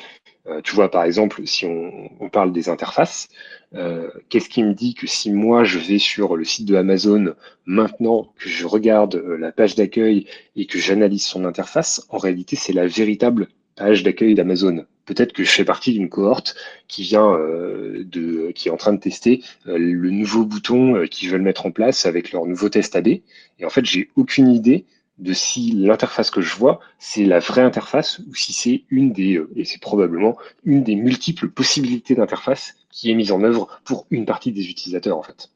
Euh, 0.49 0.61
tu 0.61 0.75
vois, 0.75 0.89
par 0.89 1.03
exemple, 1.03 1.45
si 1.45 1.65
on, 1.65 2.29
parle 2.29 2.51
des 2.51 2.69
interfaces, 2.69 3.27
euh, 3.73 4.09
qu'est-ce 4.29 4.49
qui 4.49 4.63
me 4.63 4.73
dit 4.73 4.93
que 4.93 5.07
si 5.07 5.31
moi 5.31 5.63
je 5.63 5.79
vais 5.79 5.97
sur 5.97 6.35
le 6.35 6.43
site 6.43 6.65
de 6.65 6.75
Amazon 6.75 7.33
maintenant, 7.65 8.33
que 8.37 8.49
je 8.49 8.65
regarde 8.65 9.15
euh, 9.15 9.37
la 9.37 9.51
page 9.51 9.75
d'accueil 9.75 10.25
et 10.55 10.65
que 10.65 10.77
j'analyse 10.77 11.25
son 11.25 11.45
interface, 11.45 12.05
en 12.09 12.17
réalité 12.17 12.55
c'est 12.55 12.73
la 12.73 12.87
véritable 12.87 13.47
page 13.75 14.03
d'accueil 14.03 14.35
d'Amazon. 14.35 14.85
Peut-être 15.05 15.33
que 15.33 15.43
je 15.43 15.51
fais 15.51 15.63
partie 15.63 15.93
d'une 15.93 16.09
cohorte 16.09 16.55
qui 16.87 17.03
vient 17.03 17.37
de, 17.37 18.51
qui 18.53 18.67
est 18.67 18.71
en 18.71 18.77
train 18.77 18.91
de 18.91 18.99
tester 18.99 19.41
le 19.65 20.09
nouveau 20.09 20.43
bouton 20.43 21.05
qu'ils 21.09 21.29
veulent 21.29 21.43
mettre 21.43 21.65
en 21.65 21.71
place 21.71 22.05
avec 22.05 22.33
leur 22.33 22.45
nouveau 22.45 22.67
test 22.67 22.93
AB. 22.95 23.07
Et 23.07 23.65
en 23.65 23.69
fait, 23.69 23.85
j'ai 23.85 24.09
aucune 24.17 24.49
idée 24.49 24.85
de 25.17 25.33
si 25.33 25.71
l'interface 25.71 26.29
que 26.29 26.41
je 26.41 26.55
vois, 26.55 26.79
c'est 26.99 27.25
la 27.25 27.39
vraie 27.39 27.61
interface 27.61 28.19
ou 28.19 28.35
si 28.35 28.53
c'est 28.53 28.83
une 28.89 29.11
des, 29.11 29.37
euh, 29.37 29.49
et 29.55 29.65
c'est 29.65 29.81
probablement 29.81 30.37
une 30.63 30.83
des 30.83 30.95
multiples 30.95 31.49
possibilités 31.49 32.15
d'interface 32.15 32.75
qui 32.91 33.09
est 33.09 33.15
mise 33.15 33.31
en 33.31 33.43
œuvre 33.43 33.67
pour 33.83 34.05
une 34.11 34.25
partie 34.25 34.51
des 34.51 34.69
utilisateurs 34.69 35.17
en 35.17 35.23
fait. 35.23 35.49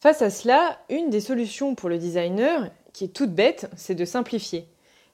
Face 0.00 0.22
à 0.22 0.30
cela, 0.30 0.78
une 0.88 1.10
des 1.10 1.20
solutions 1.20 1.74
pour 1.74 1.90
le 1.90 1.98
designer, 1.98 2.70
qui 2.94 3.04
est 3.04 3.08
toute 3.08 3.34
bête, 3.34 3.70
c'est 3.76 3.94
de 3.94 4.06
simplifier. 4.06 4.66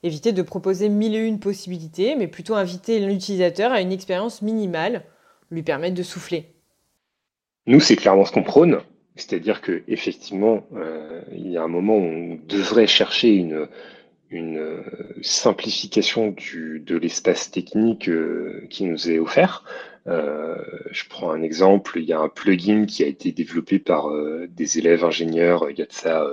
Éviter 0.05 0.33
de 0.33 0.43
proposer 0.43 0.89
mille 0.89 1.17
et 1.17 1.27
une 1.27 1.41
possibilités, 1.41 2.15
mais 2.15 2.29
plutôt 2.29 2.55
inviter 2.55 3.01
l'utilisateur 3.01 3.73
à 3.73 3.81
une 3.81 3.91
expérience 3.91 4.43
minimale, 4.43 5.05
lui 5.51 5.65
permettre 5.65 5.97
de 5.97 6.05
souffler. 6.05 6.55
Nous, 7.67 7.81
c'est 7.81 7.97
clairement 7.97 8.25
ce 8.25 8.31
qu'on 8.31 8.45
prône. 8.45 8.79
C'est-à-dire 9.17 9.63
que 9.63 9.83
effectivement, 9.89 10.67
euh, 10.77 11.23
il 11.33 11.51
y 11.51 11.57
a 11.57 11.63
un 11.63 11.69
moment 11.69 11.97
où 11.97 12.03
on 12.03 12.39
devrait 12.47 12.87
chercher 12.87 13.31
une, 13.31 13.67
une 14.31 14.59
euh, 14.59 14.83
simplification 15.23 16.33
du, 16.33 16.83
de 16.85 16.97
l'espace 16.97 17.51
technique 17.51 18.11
euh, 18.11 18.67
qui 18.69 18.85
nous 18.85 19.11
est 19.11 19.19
offert. 19.19 19.65
je 20.07 21.09
prends 21.09 21.33
un 21.33 21.43
exemple, 21.43 21.99
il 21.99 22.05
y 22.05 22.13
a 22.13 22.21
un 22.21 22.29
plugin 22.29 22.85
qui 22.85 23.03
a 23.03 23.07
été 23.07 23.33
développé 23.33 23.79
par 23.79 24.09
des 24.49 24.79
élèves 24.79 25.05
ingénieurs 25.05 25.69
il 25.69 25.79
y 25.79 25.83
a 25.83 25.87
de 25.87 25.93
ça 25.93 26.25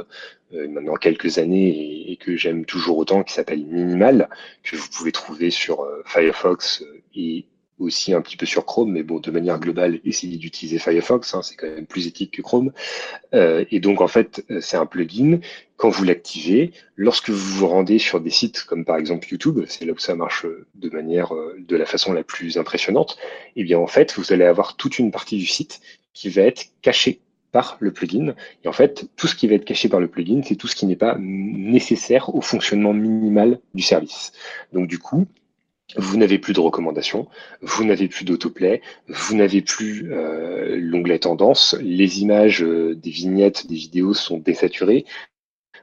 maintenant 0.51 0.93
quelques 0.93 1.39
années 1.39 1.69
et, 1.69 2.11
et 2.11 2.17
que 2.17 2.35
j'aime 2.35 2.65
toujours 2.65 2.99
autant, 2.99 3.23
qui 3.23 3.33
s'appelle 3.33 3.65
Minimal, 3.65 4.29
que 4.61 4.75
vous 4.75 4.89
pouvez 4.95 5.11
trouver 5.11 5.49
sur 5.49 5.87
Firefox 6.05 6.83
et 7.15 7.45
aussi 7.83 8.13
un 8.13 8.21
petit 8.21 8.37
peu 8.37 8.45
sur 8.45 8.65
Chrome, 8.65 8.91
mais 8.91 9.03
bon, 9.03 9.19
de 9.19 9.31
manière 9.31 9.59
globale, 9.59 9.99
essayez 10.05 10.37
d'utiliser 10.37 10.79
Firefox, 10.79 11.33
hein, 11.33 11.41
c'est 11.41 11.55
quand 11.55 11.67
même 11.67 11.85
plus 11.85 12.07
éthique 12.07 12.31
que 12.31 12.41
Chrome. 12.41 12.71
Euh, 13.33 13.65
et 13.71 13.79
donc, 13.79 14.01
en 14.01 14.07
fait, 14.07 14.45
euh, 14.49 14.61
c'est 14.61 14.77
un 14.77 14.85
plugin. 14.85 15.39
Quand 15.77 15.89
vous 15.89 16.03
l'activez, 16.03 16.71
lorsque 16.95 17.29
vous 17.29 17.57
vous 17.57 17.67
rendez 17.67 17.99
sur 17.99 18.21
des 18.21 18.29
sites 18.29 18.63
comme 18.63 18.85
par 18.85 18.97
exemple 18.97 19.27
YouTube, 19.29 19.59
c'est 19.67 19.85
là 19.85 19.93
où 19.93 19.99
ça 19.99 20.15
marche 20.15 20.45
de 20.75 20.89
manière, 20.89 21.33
euh, 21.35 21.55
de 21.59 21.75
la 21.75 21.85
façon 21.85 22.13
la 22.13 22.23
plus 22.23 22.57
impressionnante, 22.57 23.17
eh 23.55 23.63
bien, 23.63 23.79
en 23.79 23.87
fait, 23.87 24.13
vous 24.15 24.31
allez 24.33 24.45
avoir 24.45 24.75
toute 24.77 24.99
une 24.99 25.11
partie 25.11 25.37
du 25.37 25.45
site 25.45 25.81
qui 26.13 26.29
va 26.29 26.43
être 26.43 26.65
cachée 26.81 27.19
par 27.53 27.77
le 27.79 27.93
plugin. 27.93 28.33
Et 28.63 28.67
en 28.67 28.73
fait, 28.73 29.05
tout 29.15 29.27
ce 29.27 29.35
qui 29.35 29.47
va 29.47 29.55
être 29.55 29.63
caché 29.63 29.87
par 29.87 29.99
le 29.99 30.07
plugin, 30.07 30.41
c'est 30.43 30.55
tout 30.55 30.67
ce 30.67 30.75
qui 30.75 30.85
n'est 30.85 30.95
pas 30.95 31.15
nécessaire 31.19 32.33
au 32.35 32.41
fonctionnement 32.41 32.93
minimal 32.93 33.59
du 33.73 33.83
service. 33.83 34.33
Donc 34.73 34.87
du 34.87 34.99
coup, 34.99 35.27
vous 35.95 36.17
n'avez 36.17 36.39
plus 36.39 36.53
de 36.53 36.59
recommandations, 36.59 37.27
vous 37.61 37.83
n'avez 37.83 38.07
plus 38.07 38.25
d'autoplay, 38.25 38.81
vous 39.07 39.35
n'avez 39.35 39.61
plus 39.61 40.11
euh, 40.11 40.77
l'onglet 40.79 41.19
tendance, 41.19 41.75
les 41.81 42.21
images 42.21 42.63
euh, 42.63 42.95
des 42.95 43.11
vignettes, 43.11 43.67
des 43.67 43.75
vidéos 43.75 44.13
sont 44.13 44.37
désaturées, 44.37 45.05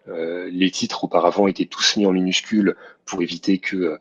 euh, 0.09 0.49
les 0.53 0.71
titres 0.71 1.05
auparavant 1.05 1.47
étaient 1.47 1.67
tous 1.67 1.97
mis 1.97 2.07
en 2.07 2.13
minuscules 2.13 2.77
pour 3.05 3.23
éviter 3.23 3.59
que 3.59 3.99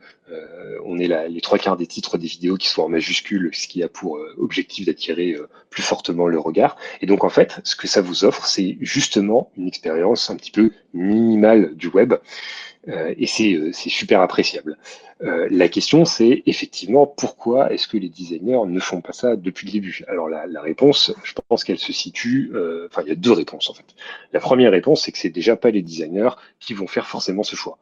on 0.86 1.00
ait 1.00 1.28
les 1.28 1.42
trois 1.42 1.58
quarts 1.58 1.78
des 1.78 1.88
titres 1.88 2.20
des 2.20 2.28
vidéos 2.28 2.56
qui 2.56 2.68
soient 2.68 2.86
en 2.86 2.90
majuscules, 2.90 3.50
ce 3.54 3.68
qui 3.68 3.82
a 3.82 3.90
pour 3.90 4.20
objectif 4.38 4.86
d'attirer 4.86 5.36
plus 5.72 5.82
fortement 5.82 6.28
le 6.28 6.40
regard. 6.40 6.78
Et 7.02 7.08
donc 7.08 7.24
en 7.24 7.30
fait, 7.30 7.60
ce 7.64 7.76
que 7.76 7.88
ça 7.88 8.02
vous 8.02 8.26
offre, 8.26 8.46
c'est 8.46 8.78
justement 8.82 9.52
une 9.58 9.68
expérience 9.68 10.30
un 10.30 10.36
petit 10.36 10.52
peu 10.52 10.72
minimale 10.94 11.76
du 11.76 11.88
web. 11.88 12.14
Euh, 12.88 13.14
et 13.18 13.56
euh, 13.56 13.72
c'est 13.74 13.90
super 13.90 14.22
appréciable. 14.22 14.78
Euh, 15.22 15.48
la 15.52 15.68
question, 15.68 16.06
c'est 16.06 16.44
effectivement 16.46 17.06
pourquoi 17.06 17.74
est-ce 17.74 17.90
que 17.90 17.98
les 17.98 18.08
designers 18.08 18.62
ne 18.66 18.80
font 18.80 19.02
pas 19.02 19.12
ça 19.12 19.36
depuis 19.36 19.68
le 19.68 19.74
début? 19.74 20.04
Alors 20.08 20.30
la, 20.30 20.48
la, 20.48 20.62
réponse, 20.62 21.14
je 21.24 21.34
pense 21.48 21.66
qu'elle 21.66 21.78
se 21.78 21.92
situe, 21.92 22.54
enfin 22.86 23.02
il 23.04 23.10
y 23.10 23.12
a 23.12 23.16
deux 23.16 23.34
réponses 23.34 23.70
en 23.70 23.74
fait. 23.74 23.86
La 24.32 24.40
première 24.40 24.72
réponse, 24.72 25.04
c'est 25.04 25.12
que 25.12 25.18
c'est 25.18 25.30
déjà 25.30 25.58
pas 25.58 25.72
les 25.72 25.82
designers 25.82 26.30
qui 26.60 26.74
vont 26.74 26.88
faire 26.88 27.08
forcément 27.08 27.44
ce 27.44 27.58
choix, 27.58 27.80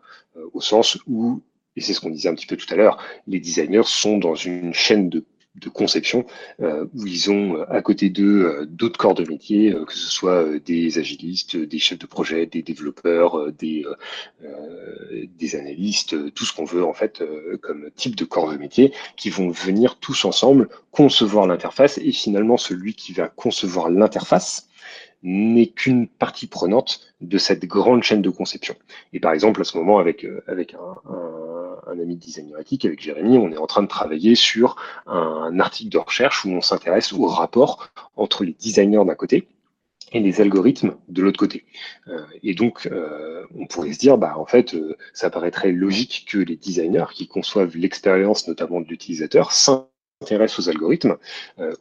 au 0.53 0.61
sens 0.61 0.97
où, 1.07 1.41
et 1.75 1.81
c'est 1.81 1.93
ce 1.93 2.01
qu'on 2.01 2.09
disait 2.09 2.29
un 2.29 2.35
petit 2.35 2.47
peu 2.47 2.57
tout 2.57 2.71
à 2.73 2.77
l'heure, 2.77 3.03
les 3.27 3.39
designers 3.39 3.83
sont 3.85 4.17
dans 4.17 4.35
une 4.35 4.73
chaîne 4.73 5.09
de 5.09 5.25
de 5.57 5.69
conception 5.69 6.25
euh, 6.61 6.85
où 6.95 7.05
ils 7.05 7.31
ont 7.31 7.57
euh, 7.57 7.65
à 7.69 7.81
côté 7.81 8.09
d'eux 8.09 8.45
euh, 8.45 8.65
d'autres 8.65 8.97
corps 8.97 9.15
de 9.15 9.23
métier, 9.27 9.73
que 9.87 9.93
ce 9.93 10.09
soit 10.09 10.59
des 10.59 10.99
agilistes, 10.99 11.57
des 11.57 11.79
chefs 11.79 11.99
de 11.99 12.05
projet, 12.05 12.45
des 12.45 12.61
développeurs, 12.61 13.51
des, 13.51 13.85
des 15.37 15.55
analystes, 15.55 16.33
tout 16.33 16.45
ce 16.45 16.53
qu'on 16.53 16.65
veut 16.65 16.83
en 16.83 16.93
fait 16.93 17.23
comme 17.61 17.89
type 17.95 18.15
de 18.15 18.25
corps 18.25 18.51
de 18.51 18.57
métier, 18.57 18.93
qui 19.15 19.29
vont 19.29 19.49
venir 19.49 19.97
tous 19.99 20.25
ensemble 20.25 20.69
concevoir 20.91 21.47
l'interface. 21.47 21.97
Et 21.97 22.11
finalement 22.11 22.57
celui 22.57 22.93
qui 22.93 23.13
va 23.13 23.27
concevoir 23.27 23.89
l'interface 23.89 24.69
n'est 25.23 25.67
qu'une 25.67 26.07
partie 26.07 26.47
prenante 26.47 27.01
de 27.21 27.37
cette 27.37 27.65
grande 27.65 28.03
chaîne 28.03 28.21
de 28.21 28.29
conception. 28.29 28.75
Et 29.13 29.19
par 29.19 29.33
exemple, 29.33 29.61
à 29.61 29.63
ce 29.63 29.77
moment, 29.77 29.99
avec, 29.99 30.25
avec 30.47 30.73
un, 30.73 31.11
un 31.11 31.47
un 31.87 31.99
ami 31.99 32.15
de 32.15 32.19
designer 32.21 32.59
éthique, 32.59 32.85
avec 32.85 33.01
Jérémy, 33.01 33.37
on 33.37 33.51
est 33.51 33.57
en 33.57 33.67
train 33.67 33.83
de 33.83 33.87
travailler 33.87 34.35
sur 34.35 34.75
un 35.05 35.59
article 35.59 35.89
de 35.89 35.97
recherche 35.97 36.45
où 36.45 36.49
on 36.49 36.61
s'intéresse 36.61 37.13
au 37.13 37.25
rapport 37.25 37.89
entre 38.15 38.43
les 38.43 38.53
designers 38.53 39.05
d'un 39.05 39.15
côté 39.15 39.47
et 40.13 40.19
les 40.21 40.39
algorithmes 40.39 40.95
de 41.09 41.21
l'autre 41.21 41.39
côté. 41.39 41.65
Euh, 42.07 42.23
et 42.41 42.53
donc, 42.53 42.87
euh, 42.87 43.43
on 43.55 43.67
pourrait 43.67 43.91
se 43.91 43.99
dire, 43.99 44.17
bah, 44.17 44.35
en 44.37 44.45
fait, 44.45 44.73
euh, 44.73 44.95
ça 45.13 45.29
paraîtrait 45.29 45.73
logique 45.73 46.27
que 46.29 46.37
les 46.37 46.55
designers 46.55 47.07
qui 47.13 47.27
conçoivent 47.27 47.75
l'expérience, 47.75 48.47
notamment 48.47 48.79
de 48.79 48.87
l'utilisateur, 48.87 49.51
s'intéressent 50.21 50.59
aux 50.59 50.69
algorithmes, 50.69 51.17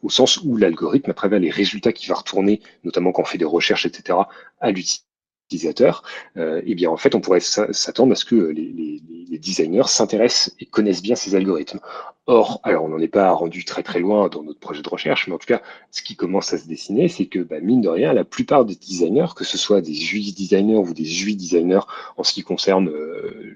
au 0.03 0.09
sens 0.09 0.37
où 0.37 0.57
l'algorithme, 0.57 1.11
à 1.11 1.13
travers 1.13 1.39
les 1.39 1.49
résultats 1.49 1.91
qu'il 1.91 2.09
va 2.09 2.15
retourner, 2.15 2.61
notamment 2.83 3.11
quand 3.11 3.23
on 3.23 3.25
fait 3.25 3.37
des 3.37 3.45
recherches, 3.45 3.85
etc., 3.85 4.19
à 4.59 4.71
l'utilisateur, 4.71 6.03
eh 6.35 6.75
bien, 6.75 6.89
en 6.89 6.97
fait, 6.97 7.15
on 7.15 7.21
pourrait 7.21 7.39
s'attendre 7.39 8.11
à 8.11 8.15
ce 8.15 8.25
que 8.25 8.35
les, 8.35 8.71
les 8.71 9.01
les 9.29 9.39
designers 9.39 9.87
s'intéressent 9.87 10.55
et 10.59 10.65
connaissent 10.65 11.01
bien 11.01 11.15
ces 11.15 11.35
algorithmes. 11.35 11.79
Or, 12.25 12.59
alors 12.63 12.85
on 12.85 12.89
n'en 12.89 12.99
est 12.99 13.07
pas 13.07 13.31
rendu 13.31 13.63
très 13.65 13.83
très 13.83 13.99
loin 13.99 14.27
dans 14.27 14.43
notre 14.43 14.59
projet 14.59 14.81
de 14.81 14.89
recherche, 14.89 15.27
mais 15.27 15.33
en 15.33 15.37
tout 15.37 15.47
cas, 15.47 15.61
ce 15.91 16.01
qui 16.01 16.15
commence 16.15 16.53
à 16.53 16.57
se 16.57 16.67
dessiner, 16.67 17.07
c'est 17.07 17.27
que 17.27 17.39
bah, 17.39 17.59
mine 17.61 17.81
de 17.81 17.89
rien, 17.89 18.13
la 18.13 18.25
plupart 18.25 18.65
des 18.65 18.75
designers, 18.75 19.27
que 19.35 19.43
ce 19.43 19.57
soit 19.57 19.81
des 19.81 20.13
UI 20.13 20.33
designers 20.33 20.77
ou 20.77 20.93
des 20.93 21.23
UI 21.23 21.35
designers 21.35 21.85
en 22.17 22.23
ce 22.23 22.33
qui 22.33 22.43
concerne 22.43 22.89
euh, 22.89 23.55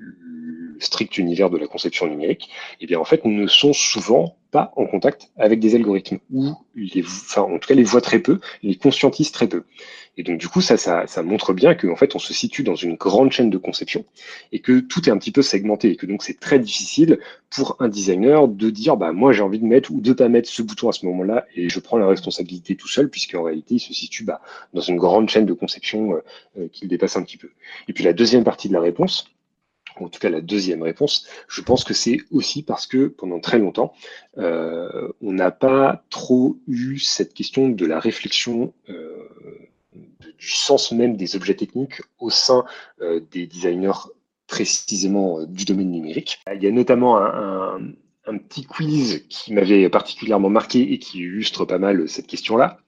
strict 0.82 1.18
univers 1.18 1.50
de 1.50 1.58
la 1.58 1.68
conception 1.68 2.08
numérique, 2.08 2.50
eh 2.80 2.86
bien 2.86 3.00
en 3.00 3.06
fait 3.06 3.26
ne 3.26 3.48
sont 3.48 3.74
souvent 3.74 4.36
pas 4.52 4.74
en 4.76 4.86
contact 4.86 5.32
avec 5.38 5.60
des 5.60 5.76
algorithmes 5.76 6.20
ou 6.30 6.54
les, 6.76 7.04
enfin 7.04 7.44
en 7.44 7.58
tout 7.58 7.68
cas 7.68 7.74
les 7.74 7.84
voient 7.84 8.02
très 8.02 8.20
peu, 8.20 8.40
les 8.64 8.76
conscientisent 8.76 9.32
très 9.32 9.48
peu. 9.48 9.64
Et 10.18 10.24
donc 10.24 10.40
du 10.40 10.50
coup 10.50 10.60
ça 10.60 10.76
ça, 10.76 11.08
ça 11.08 11.24
montre 11.24 11.54
bien 11.54 11.74
qu'en 11.74 11.96
fait 11.96 12.16
on 12.16 12.20
se 12.20 12.34
situe 12.34 12.64
dans 12.64 12.76
une 12.76 12.96
grande 12.96 13.32
chaîne 13.32 13.50
de 13.50 13.58
conception 13.58 14.04
et 14.52 14.60
que 14.60 14.82
tout 14.82 15.08
est 15.08 15.12
un 15.12 15.18
petit 15.18 15.32
peu 15.32 15.42
segmenté 15.42 15.92
et 15.92 15.96
que 15.96 16.06
donc 16.06 16.24
c'est 16.24 16.40
très 16.40 16.60
difficile 16.60 17.20
pour 17.50 17.78
un 17.80 17.88
designer 17.88 18.50
de 18.50 18.70
dire 18.70 18.98
bah 18.98 19.14
moi 19.14 19.32
j'ai 19.32 19.42
envie 19.42 19.60
de 19.60 19.66
mettre 19.66 19.90
ou 19.92 20.02
de 20.02 20.12
pas 20.12 20.28
mettre 20.28 20.50
ce 20.50 20.62
bouton 20.62 20.90
à 20.90 20.92
ce 20.92 21.06
moment-là 21.06 21.46
et 21.56 21.70
je 21.70 21.80
prends 21.80 21.98
la 21.98 22.08
responsabilité 22.08 22.76
tout 22.76 22.90
seul 22.90 23.10
puisqu'en 23.10 23.44
réalité 23.44 23.76
il 23.76 23.80
se 23.80 23.94
situe 23.94 24.26
bah, 24.26 24.42
dans 24.74 24.82
une 24.82 24.98
grande 24.98 25.30
chaîne 25.30 25.46
de 25.46 25.54
conception 25.54 26.14
euh, 26.14 26.24
euh, 26.60 26.68
qu'il 26.68 26.90
dépasse 26.90 27.16
un 27.16 27.24
petit 27.24 27.38
peu. 27.38 27.50
Et 27.88 27.94
puis 27.94 28.04
la 28.04 28.14
deuxième 28.14 28.44
partie 28.44 28.68
de 28.68 28.74
la 28.74 28.82
réponse, 28.82 29.32
en 30.04 30.10
tout 30.10 30.20
cas 30.20 30.30
la 30.30 30.42
deuxième 30.42 30.84
réponse, 30.84 31.28
je 31.48 31.62
pense 31.62 31.84
que 31.84 31.94
c'est 31.94 32.20
aussi 32.32 32.64
parce 32.64 32.88
que 32.88 33.08
pendant 33.08 33.40
très 33.40 33.60
longtemps, 33.60 33.94
euh, 34.38 35.10
on 35.22 35.34
n'a 35.34 35.52
pas 35.52 36.04
trop 36.10 36.58
eu 36.68 37.00
cette 37.00 37.34
question 37.34 37.70
de 37.70 37.86
la 37.86 38.00
réflexion 38.00 38.74
euh, 38.90 39.28
du 39.94 40.50
sens 40.50 40.92
même 40.92 41.18
des 41.18 41.36
objets 41.36 41.56
techniques 41.56 42.02
au 42.20 42.30
sein 42.30 42.66
euh, 43.02 43.22
des 43.32 43.48
designers 43.48 44.10
précisément 44.48 45.44
du 45.46 45.66
domaine 45.66 45.92
numérique. 45.92 46.40
Il 46.54 46.62
y 46.62 46.68
a 46.68 46.72
notamment 46.72 47.18
un, 47.18 47.80
un 48.26 48.38
petit 48.38 48.66
quiz 48.66 49.26
qui 49.30 49.54
m'avait 49.54 49.88
particulièrement 49.90 50.50
marqué 50.50 50.94
et 50.94 51.00
qui 51.00 51.20
illustre 51.20 51.66
pas 51.66 51.78
mal 51.78 52.10
cette 52.10 52.28
question-là 52.28 52.80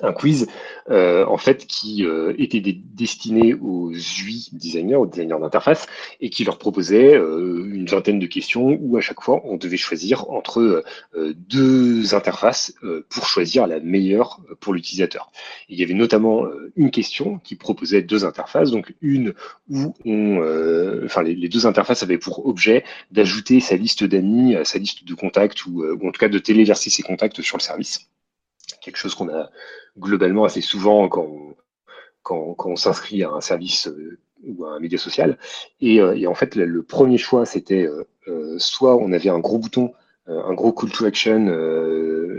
un 0.00 0.12
quiz 0.12 0.46
euh, 0.90 1.24
en 1.26 1.36
fait 1.36 1.66
qui 1.66 2.04
euh, 2.04 2.34
était 2.38 2.60
destiné 2.60 3.54
aux 3.54 3.92
UI 3.92 4.48
designers, 4.52 4.96
aux 4.96 5.06
designers 5.06 5.38
d'interface, 5.40 5.86
et 6.20 6.30
qui 6.30 6.44
leur 6.44 6.58
proposait 6.58 7.14
euh, 7.14 7.68
une 7.70 7.86
vingtaine 7.86 8.18
de 8.18 8.26
questions 8.26 8.78
où 8.80 8.96
à 8.96 9.00
chaque 9.00 9.20
fois 9.20 9.40
on 9.44 9.56
devait 9.56 9.76
choisir 9.76 10.30
entre 10.30 10.84
deux 11.16 12.14
interfaces 12.14 12.74
pour 13.08 13.26
choisir 13.26 13.66
la 13.66 13.80
meilleure 13.80 14.40
pour 14.60 14.74
l'utilisateur. 14.74 15.30
Il 15.68 15.78
y 15.78 15.82
avait 15.82 15.94
notamment 15.94 16.44
une 16.76 16.90
question 16.90 17.38
qui 17.38 17.56
proposait 17.56 18.02
deux 18.02 18.24
interfaces, 18.24 18.70
donc 18.70 18.94
une 19.00 19.34
où 19.70 19.94
enfin 21.04 21.22
les, 21.22 21.34
les, 21.34 21.48
deux 21.48 21.66
interfaces 21.66 22.02
avaient 22.02 22.18
pour 22.18 22.46
objet 22.46 22.84
d'ajouter 23.10 23.60
sa 23.60 23.76
liste 23.76 24.04
d'amis, 24.04 24.56
sa 24.64 24.78
liste 24.78 25.04
de 25.04 25.14
contacts 25.14 25.66
ou, 25.66 25.84
ou 25.84 26.08
en 26.08 26.12
tout 26.12 26.20
cas 26.20 26.28
de 26.28 26.38
téléverser 26.38 26.90
ses 26.90 27.02
contacts 27.02 27.42
sur 27.42 27.56
le 27.56 27.62
service 27.62 28.08
quelque 28.88 28.96
chose 28.98 29.14
qu'on 29.14 29.28
a 29.28 29.50
globalement 29.98 30.44
assez 30.44 30.60
souvent 30.60 31.08
quand 31.08 31.54
on, 32.30 32.76
s'inscrit 32.76 33.22
à 33.22 33.30
un 33.30 33.40
service 33.40 33.88
euh, 33.88 34.18
ou 34.44 34.64
à 34.64 34.72
un 34.72 34.80
média 34.80 34.98
social. 34.98 35.38
Et, 35.80 36.00
euh, 36.00 36.28
en 36.28 36.34
fait, 36.34 36.54
le, 36.56 36.82
premier 36.82 37.18
choix, 37.18 37.46
c'était 37.46 37.86
euh, 38.26 38.58
soit 38.58 38.96
on 38.96 39.12
avait 39.12 39.28
un 39.28 39.38
gros 39.38 39.58
bouton, 39.58 39.92
un 40.28 40.54
gros 40.54 40.72
call 40.72 40.90
to 40.90 41.06
action 41.06 41.46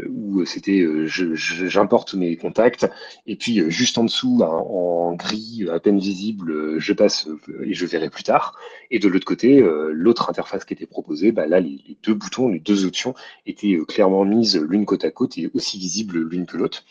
où 0.09 0.45
c'était 0.45 0.85
j'importe 1.07 2.13
mes 2.13 2.37
contacts, 2.37 2.87
et 3.25 3.35
puis 3.35 3.69
juste 3.69 3.97
en 3.97 4.03
dessous, 4.03 4.41
en, 4.41 5.13
gris 5.15 5.67
à 5.71 5.79
peine 5.79 5.97
visible, 5.97 6.79
je 6.79 6.93
passe 6.93 7.27
et 7.63 7.73
je 7.73 7.85
verrai 7.85 8.09
plus 8.09 8.23
tard. 8.23 8.57
Et 8.91 8.99
de 8.99 9.07
l'autre 9.07 9.25
côté, 9.25 9.63
l'autre 9.91 10.29
interface 10.29 10.65
qui 10.65 10.73
était 10.73 10.85
proposée, 10.85 11.31
bah 11.31 11.47
là, 11.47 11.59
les, 11.59 11.97
deux 12.03 12.13
boutons, 12.13 12.47
les 12.47 12.59
deux 12.59 12.85
options 12.85 13.15
étaient 13.45 13.77
clairement 13.87 14.23
mises 14.23 14.57
l'une 14.57 14.85
côte 14.85 15.03
à 15.03 15.11
côte 15.11 15.37
et 15.37 15.49
aussi 15.53 15.79
visibles 15.79 16.19
l'une 16.19 16.45
que 16.45 16.57
l'autre. 16.57 16.85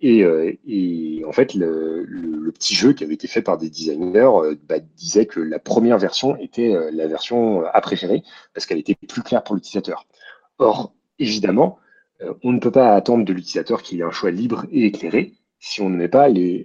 Et, 0.00 0.22
euh, 0.22 0.52
et, 0.66 1.22
en 1.26 1.32
fait, 1.32 1.54
le, 1.54 2.04
le, 2.04 2.52
petit 2.52 2.74
jeu 2.74 2.92
qui 2.92 3.04
avait 3.04 3.14
été 3.14 3.28
fait 3.28 3.42
par 3.42 3.58
des 3.58 3.68
designers 3.68 4.20
euh, 4.20 4.54
bah, 4.68 4.78
disait 4.96 5.26
que 5.26 5.40
la 5.40 5.58
première 5.58 5.98
version 5.98 6.36
était 6.36 6.74
euh, 6.74 6.90
la 6.92 7.06
version 7.06 7.64
à 7.64 7.80
préférer 7.80 8.22
parce 8.54 8.66
qu'elle 8.66 8.78
était 8.78 8.94
plus 8.94 9.22
claire 9.22 9.42
pour 9.42 9.54
l'utilisateur. 9.54 10.06
Or, 10.58 10.92
évidemment, 11.18 11.78
on 12.42 12.52
ne 12.52 12.58
peut 12.58 12.72
pas 12.72 12.94
attendre 12.94 13.24
de 13.24 13.32
l'utilisateur 13.32 13.82
qu'il 13.82 14.00
ait 14.00 14.04
un 14.04 14.10
choix 14.10 14.30
libre 14.30 14.66
et 14.72 14.86
éclairé 14.86 15.34
si 15.60 15.80
on 15.80 15.88
ne 15.88 15.96
met 15.96 16.08
pas 16.08 16.28
les 16.28 16.64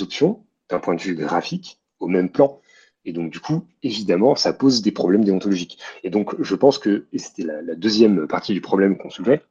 options 0.00 0.44
d'un 0.68 0.80
point 0.80 0.94
de 0.94 1.00
vue 1.00 1.14
graphique 1.14 1.80
au 2.00 2.08
même 2.08 2.30
plan. 2.30 2.60
Et 3.04 3.12
donc, 3.12 3.30
du 3.30 3.40
coup, 3.40 3.64
évidemment, 3.82 4.34
ça 4.34 4.52
pose 4.52 4.82
des 4.82 4.92
problèmes 4.92 5.24
déontologiques. 5.24 5.78
Et 6.04 6.10
donc, 6.10 6.34
je 6.42 6.54
pense 6.54 6.78
que, 6.78 7.06
et 7.12 7.18
c'était 7.18 7.44
la, 7.44 7.74
deuxième 7.74 8.26
partie 8.26 8.52
du 8.52 8.60
problème 8.60 8.98
qu'on 8.98 9.10
soulevait, 9.10 9.42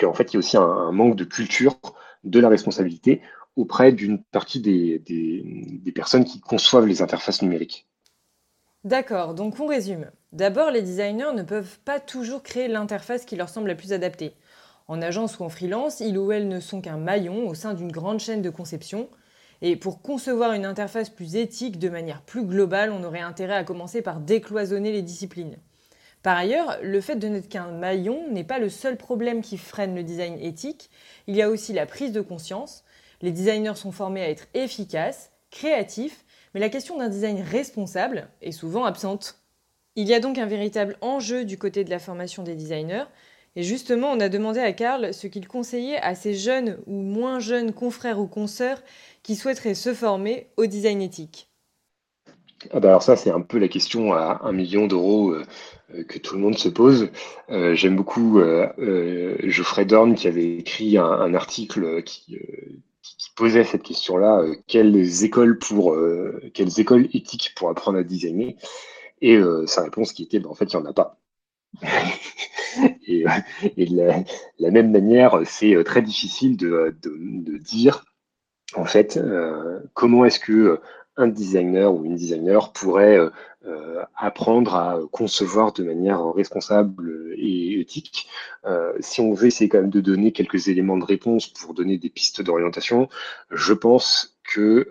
qu'en 0.00 0.14
fait, 0.14 0.32
il 0.32 0.34
y 0.34 0.36
a 0.36 0.38
aussi 0.38 0.56
un, 0.56 0.62
un 0.62 0.92
manque 0.92 1.16
de 1.16 1.24
culture 1.24 1.78
de 2.24 2.40
la 2.40 2.48
responsabilité 2.48 3.20
auprès 3.56 3.92
d'une 3.92 4.22
partie 4.22 4.60
des, 4.60 5.00
des, 5.00 5.92
personnes 5.92 6.24
qui 6.24 6.40
conçoivent 6.40 6.86
les 6.86 7.02
interfaces 7.02 7.42
numériques. 7.42 7.87
D'accord, 8.84 9.34
donc 9.34 9.58
on 9.58 9.66
résume. 9.66 10.10
D'abord, 10.32 10.70
les 10.70 10.82
designers 10.82 11.32
ne 11.34 11.42
peuvent 11.42 11.78
pas 11.80 11.98
toujours 11.98 12.42
créer 12.42 12.68
l'interface 12.68 13.24
qui 13.24 13.34
leur 13.34 13.48
semble 13.48 13.68
la 13.68 13.74
plus 13.74 13.92
adaptée. 13.92 14.34
En 14.86 15.02
agence 15.02 15.38
ou 15.38 15.44
en 15.44 15.48
freelance, 15.48 16.00
ils 16.00 16.16
ou 16.16 16.30
elles 16.30 16.48
ne 16.48 16.60
sont 16.60 16.80
qu'un 16.80 16.96
maillon 16.96 17.48
au 17.48 17.54
sein 17.54 17.74
d'une 17.74 17.90
grande 17.90 18.20
chaîne 18.20 18.40
de 18.40 18.50
conception. 18.50 19.08
Et 19.62 19.74
pour 19.74 20.00
concevoir 20.00 20.52
une 20.52 20.64
interface 20.64 21.10
plus 21.10 21.34
éthique 21.34 21.80
de 21.80 21.88
manière 21.88 22.22
plus 22.22 22.44
globale, 22.44 22.92
on 22.92 23.02
aurait 23.02 23.20
intérêt 23.20 23.56
à 23.56 23.64
commencer 23.64 24.00
par 24.00 24.20
décloisonner 24.20 24.92
les 24.92 25.02
disciplines. 25.02 25.56
Par 26.22 26.36
ailleurs, 26.36 26.78
le 26.82 27.00
fait 27.00 27.16
de 27.16 27.28
n'être 27.28 27.48
qu'un 27.48 27.72
maillon 27.72 28.28
n'est 28.30 28.44
pas 28.44 28.60
le 28.60 28.68
seul 28.68 28.96
problème 28.96 29.42
qui 29.42 29.58
freine 29.58 29.94
le 29.94 30.04
design 30.04 30.38
éthique, 30.38 30.90
il 31.26 31.34
y 31.34 31.42
a 31.42 31.50
aussi 31.50 31.72
la 31.72 31.86
prise 31.86 32.12
de 32.12 32.20
conscience. 32.20 32.84
Les 33.22 33.32
designers 33.32 33.74
sont 33.74 33.92
formés 33.92 34.22
à 34.22 34.30
être 34.30 34.46
efficaces, 34.54 35.32
créatifs, 35.50 36.24
mais 36.58 36.64
la 36.64 36.70
question 36.70 36.98
d'un 36.98 37.08
design 37.08 37.40
responsable 37.40 38.26
est 38.42 38.50
souvent 38.50 38.84
absente. 38.84 39.38
Il 39.94 40.08
y 40.08 40.14
a 40.14 40.18
donc 40.18 40.38
un 40.38 40.46
véritable 40.46 40.98
enjeu 41.02 41.44
du 41.44 41.56
côté 41.56 41.84
de 41.84 41.90
la 41.90 42.00
formation 42.00 42.42
des 42.42 42.56
designers, 42.56 43.04
et 43.54 43.62
justement 43.62 44.10
on 44.10 44.18
a 44.18 44.28
demandé 44.28 44.58
à 44.58 44.72
Karl 44.72 45.14
ce 45.14 45.28
qu'il 45.28 45.46
conseillait 45.46 45.98
à 45.98 46.16
ces 46.16 46.34
jeunes 46.34 46.78
ou 46.88 47.00
moins 47.00 47.38
jeunes 47.38 47.72
confrères 47.72 48.18
ou 48.18 48.26
consoeurs 48.26 48.82
qui 49.22 49.36
souhaiteraient 49.36 49.76
se 49.76 49.94
former 49.94 50.48
au 50.56 50.66
design 50.66 51.00
éthique. 51.00 51.48
Ah 52.72 52.80
bah 52.80 52.88
alors 52.88 53.04
ça 53.04 53.14
c'est 53.14 53.30
un 53.30 53.40
peu 53.40 53.60
la 53.60 53.68
question 53.68 54.12
à 54.12 54.40
un 54.42 54.50
million 54.50 54.88
d'euros 54.88 55.30
euh, 55.30 55.44
euh, 55.94 56.02
que 56.02 56.18
tout 56.18 56.34
le 56.34 56.40
monde 56.40 56.58
se 56.58 56.68
pose. 56.68 57.08
Euh, 57.50 57.76
j'aime 57.76 57.94
beaucoup 57.94 58.40
Geoffrey 59.44 59.84
Dorn 59.84 60.16
qui 60.16 60.26
avait 60.26 60.56
écrit 60.56 60.98
un, 60.98 61.34
article 61.34 62.02
qui, 62.02 62.36
posait 63.36 63.64
cette 63.64 63.82
question-là 63.82 64.44
quelles 64.66 65.24
écoles 65.24 65.58
pour 65.58 65.96
quelles 66.54 66.80
écoles 66.80 67.08
éthiques 67.12 67.52
pour 67.56 67.70
apprendre 67.70 67.98
à 67.98 68.02
designer? 68.02 68.56
Et 69.20 69.40
sa 69.66 69.82
réponse 69.82 70.12
qui 70.12 70.24
était 70.24 70.40
bah, 70.40 70.48
en 70.50 70.54
fait 70.54 70.72
il 70.72 70.76
n'y 70.76 70.82
en 70.82 70.86
a 70.86 70.92
pas. 70.92 71.18
et, 73.06 73.24
de 73.76 74.24
la, 74.58 74.70
même 74.70 74.90
manière, 74.90 75.40
c'est 75.44 75.76
très 75.84 76.02
difficile 76.02 76.56
de, 76.56 76.96
dire 77.58 78.04
en 78.74 78.84
fait 78.84 79.20
comment 79.94 80.24
est-ce 80.24 80.40
que 80.40 80.80
un 81.18 81.26
designer 81.26 81.92
ou 81.92 82.04
une 82.04 82.14
designer 82.14 82.72
pourrait 82.72 83.18
euh, 83.18 83.30
euh, 83.66 84.02
apprendre 84.16 84.74
à 84.74 85.00
concevoir 85.10 85.72
de 85.72 85.82
manière 85.82 86.24
responsable 86.32 87.34
et 87.36 87.80
éthique. 87.80 88.28
Euh, 88.64 88.92
si 89.00 89.20
on 89.20 89.34
veut 89.34 89.48
essayer 89.48 89.68
quand 89.68 89.80
même 89.80 89.90
de 89.90 90.00
donner 90.00 90.32
quelques 90.32 90.68
éléments 90.68 90.96
de 90.96 91.04
réponse 91.04 91.48
pour 91.48 91.74
donner 91.74 91.98
des 91.98 92.08
pistes 92.08 92.40
d'orientation, 92.40 93.08
je 93.50 93.74
pense 93.74 94.38
que 94.44 94.88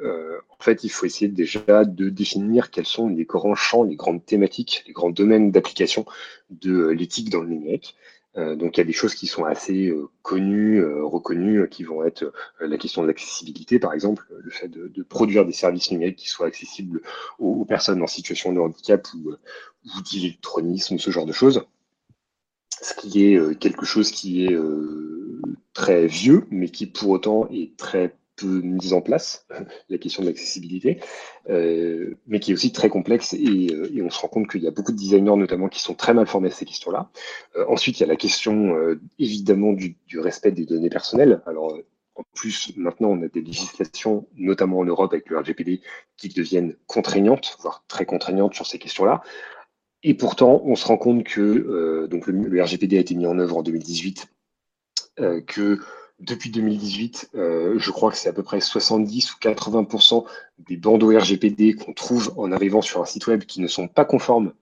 en 0.60 0.64
fait, 0.64 0.84
il 0.84 0.90
faut 0.90 1.06
essayer 1.06 1.30
déjà 1.30 1.86
de 1.86 2.10
définir 2.10 2.72
quels 2.72 2.86
sont 2.86 3.08
les 3.10 3.26
grands 3.26 3.56
champs, 3.56 3.84
les 3.84 3.96
grandes 3.96 4.26
thématiques, 4.26 4.84
les 4.88 4.94
grands 4.94 5.12
domaines 5.12 5.52
d'application 5.52 6.06
de 6.50 6.88
l'éthique 6.88 7.30
dans 7.30 7.42
le 7.42 7.50
numérique. 7.50 7.96
Euh, 8.38 8.56
donc 8.56 8.78
il 8.78 8.82
y 8.82 8.82
a 8.82 8.86
des 8.86 8.94
choses 8.94 9.16
qui 9.16 9.26
sont 9.28 9.46
assez 9.46 9.88
euh, 9.88 10.10
connues, 10.22 10.80
euh, 10.80 11.04
reconnues, 11.04 11.68
qui 11.70 11.84
vont 11.84 12.04
être 12.04 12.32
la 12.60 12.78
question 12.78 13.02
de 13.02 13.08
l'accessibilité, 13.08 13.80
par 13.80 13.94
exemple, 13.94 14.28
le 14.30 14.52
fait 14.52 14.68
de, 14.68 15.04
produire 15.04 15.46
des 15.46 15.54
services 15.54 15.92
numériques 15.92 16.18
qui 16.18 16.30
soient 16.30 16.48
accessibles 16.48 17.02
aux, 17.40 17.66
personnes 17.66 18.02
en 18.02 18.08
situation 18.08 18.54
de 18.54 18.60
handicap 18.60 19.08
ou, 19.16 19.32
ou 19.32 20.02
d'électronisme, 20.12 21.00
ce 21.00 21.12
genre 21.12 21.26
de 21.26 21.32
choses. 21.32 21.66
Ce 22.82 22.94
qui 22.94 23.26
est 23.26 23.60
quelque 23.60 23.86
chose 23.86 24.12
qui 24.12 24.46
est 24.46 24.56
très 25.74 26.06
vieux, 26.06 26.46
mais 26.52 26.70
qui 26.70 26.86
pour 26.86 27.10
autant 27.10 27.48
est 27.50 27.76
très 27.76 28.16
mise 28.46 28.94
en 28.94 29.02
place, 29.02 29.46
la 29.90 29.98
question 29.98 30.24
de 30.24 30.28
l'accessibilité, 30.28 31.00
euh, 31.50 32.16
mais 32.28 32.40
qui 32.40 32.52
est 32.52 32.54
aussi 32.54 32.72
très 32.72 32.90
complexe 32.90 33.34
et, 33.34 33.70
euh, 33.72 33.92
et 33.94 34.02
on 34.02 34.10
se 34.10 34.20
rend 34.20 34.28
compte 34.28 34.50
qu'il 34.50 34.62
y 34.62 34.68
a 34.68 34.72
beaucoup 34.72 34.92
de 34.92 34.98
designers 34.98 35.36
notamment 35.36 35.70
qui 35.70 35.82
sont 35.82 35.94
très 35.94 36.14
mal 36.14 36.28
formés 36.28 36.50
à 36.50 36.52
ces 36.52 36.66
questions-là. 36.66 37.10
Euh, 37.56 37.66
ensuite, 37.68 38.00
il 38.00 38.02
y 38.02 38.04
a 38.04 38.08
la 38.08 38.16
question 38.16 38.76
évidemment 39.20 39.74
du, 39.74 39.98
respect 40.16 40.52
des 40.52 40.66
données 40.66 40.90
personnelles. 40.90 41.42
Alors, 41.46 41.78
en 42.16 42.24
plus, 42.34 42.74
maintenant, 42.76 43.10
on 43.10 43.22
a 43.22 43.28
des 43.28 43.42
législations, 43.42 44.28
notamment 44.36 44.80
en 44.80 44.86
Europe 44.86 45.14
avec 45.14 45.30
le 45.30 45.38
RGPD, 45.38 45.82
qui 46.18 46.30
deviennent 46.30 46.76
contraignantes, 46.88 47.58
voire 47.62 47.84
très 47.88 48.06
contraignantes 48.06 48.56
sur 48.56 48.66
ces 48.66 48.80
questions-là. 48.80 49.22
Et 50.04 50.14
pourtant, 50.14 50.62
on 50.66 50.76
se 50.76 50.86
rend 50.88 50.98
compte 50.98 51.24
que 51.24 52.08
donc 52.10 52.28
le, 52.28 52.62
RGPD 52.62 52.98
a 52.98 53.02
été 53.02 53.16
mis 53.16 53.28
en 53.28 53.38
œuvre 53.40 53.58
en 53.58 53.64
2018, 53.64 54.28
que 55.48 55.80
depuis 56.20 56.50
2018, 56.50 57.32
euh, 57.36 57.76
je 57.78 57.92
crois 57.92 58.12
que 58.12 58.18
c'est 58.18 58.30
à 58.30 58.34
peu 58.34 58.44
près 58.44 58.60
70 58.60 59.34
ou 59.34 59.38
80% 59.40 60.26
des 60.60 60.78
bandeaux 60.78 61.18
RGPD 61.18 61.76
qu'on 61.76 61.94
trouve 61.94 62.34
en 62.38 62.52
arrivant 62.52 62.82
sur 62.82 63.02
un 63.02 63.06
site 63.06 63.28
web 63.28 63.44
qui 63.44 63.62
ne 63.62 63.68
sont 63.68 63.88
pas 63.88 64.06
conformes 64.06 64.54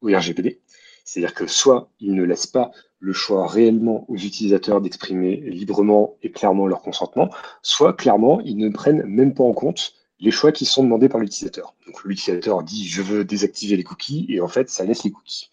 au 0.00 0.08
RGPD. 0.08 0.60
C'est-à-dire 1.04 1.34
que 1.34 1.46
soit 1.46 1.90
ils 2.00 2.14
ne 2.14 2.24
laissent 2.24 2.46
pas 2.46 2.70
le 2.98 3.12
choix 3.12 3.46
réellement 3.46 4.04
aux 4.08 4.16
utilisateurs 4.16 4.80
d'exprimer 4.80 5.36
librement 5.36 6.16
et 6.22 6.30
clairement 6.30 6.66
leur 6.66 6.80
consentement, 6.80 7.30
soit 7.60 7.92
clairement 7.92 8.40
ils 8.40 8.56
ne 8.56 8.68
prennent 8.68 9.02
même 9.04 9.34
pas 9.34 9.44
en 9.44 9.52
compte 9.52 9.94
les 10.20 10.30
choix 10.30 10.52
qui 10.52 10.64
sont 10.64 10.84
demandés 10.84 11.08
par 11.08 11.20
l'utilisateur. 11.20 11.74
Donc 11.86 12.04
l'utilisateur 12.04 12.62
dit 12.62 12.86
je 12.86 13.02
veux 13.02 13.24
désactiver 13.24 13.76
les 13.76 13.82
cookies 13.82 14.26
et 14.28 14.40
en 14.40 14.48
fait 14.48 14.70
ça 14.70 14.84
laisse 14.84 15.02
les 15.02 15.10
cookies. 15.10 15.50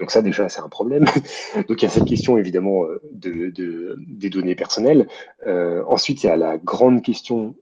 Donc 0.00 0.10
ça 0.10 0.22
déjà 0.22 0.48
c'est 0.48 0.60
un 0.60 0.68
problème. 0.68 1.04
Donc 1.68 1.82
il 1.82 1.82
y 1.82 1.86
a 1.86 1.90
cette 1.90 2.06
question 2.06 2.38
évidemment 2.38 2.84
euh, 2.84 3.00
de, 3.12 3.52
des 3.98 4.30
données 4.30 4.56
personnelles. 4.56 5.06
Euh, 5.46 5.84
ensuite 5.86 6.24
il 6.24 6.26
y 6.26 6.30
a 6.30 6.36
la 6.36 6.56
grande 6.56 7.02
question 7.02 7.54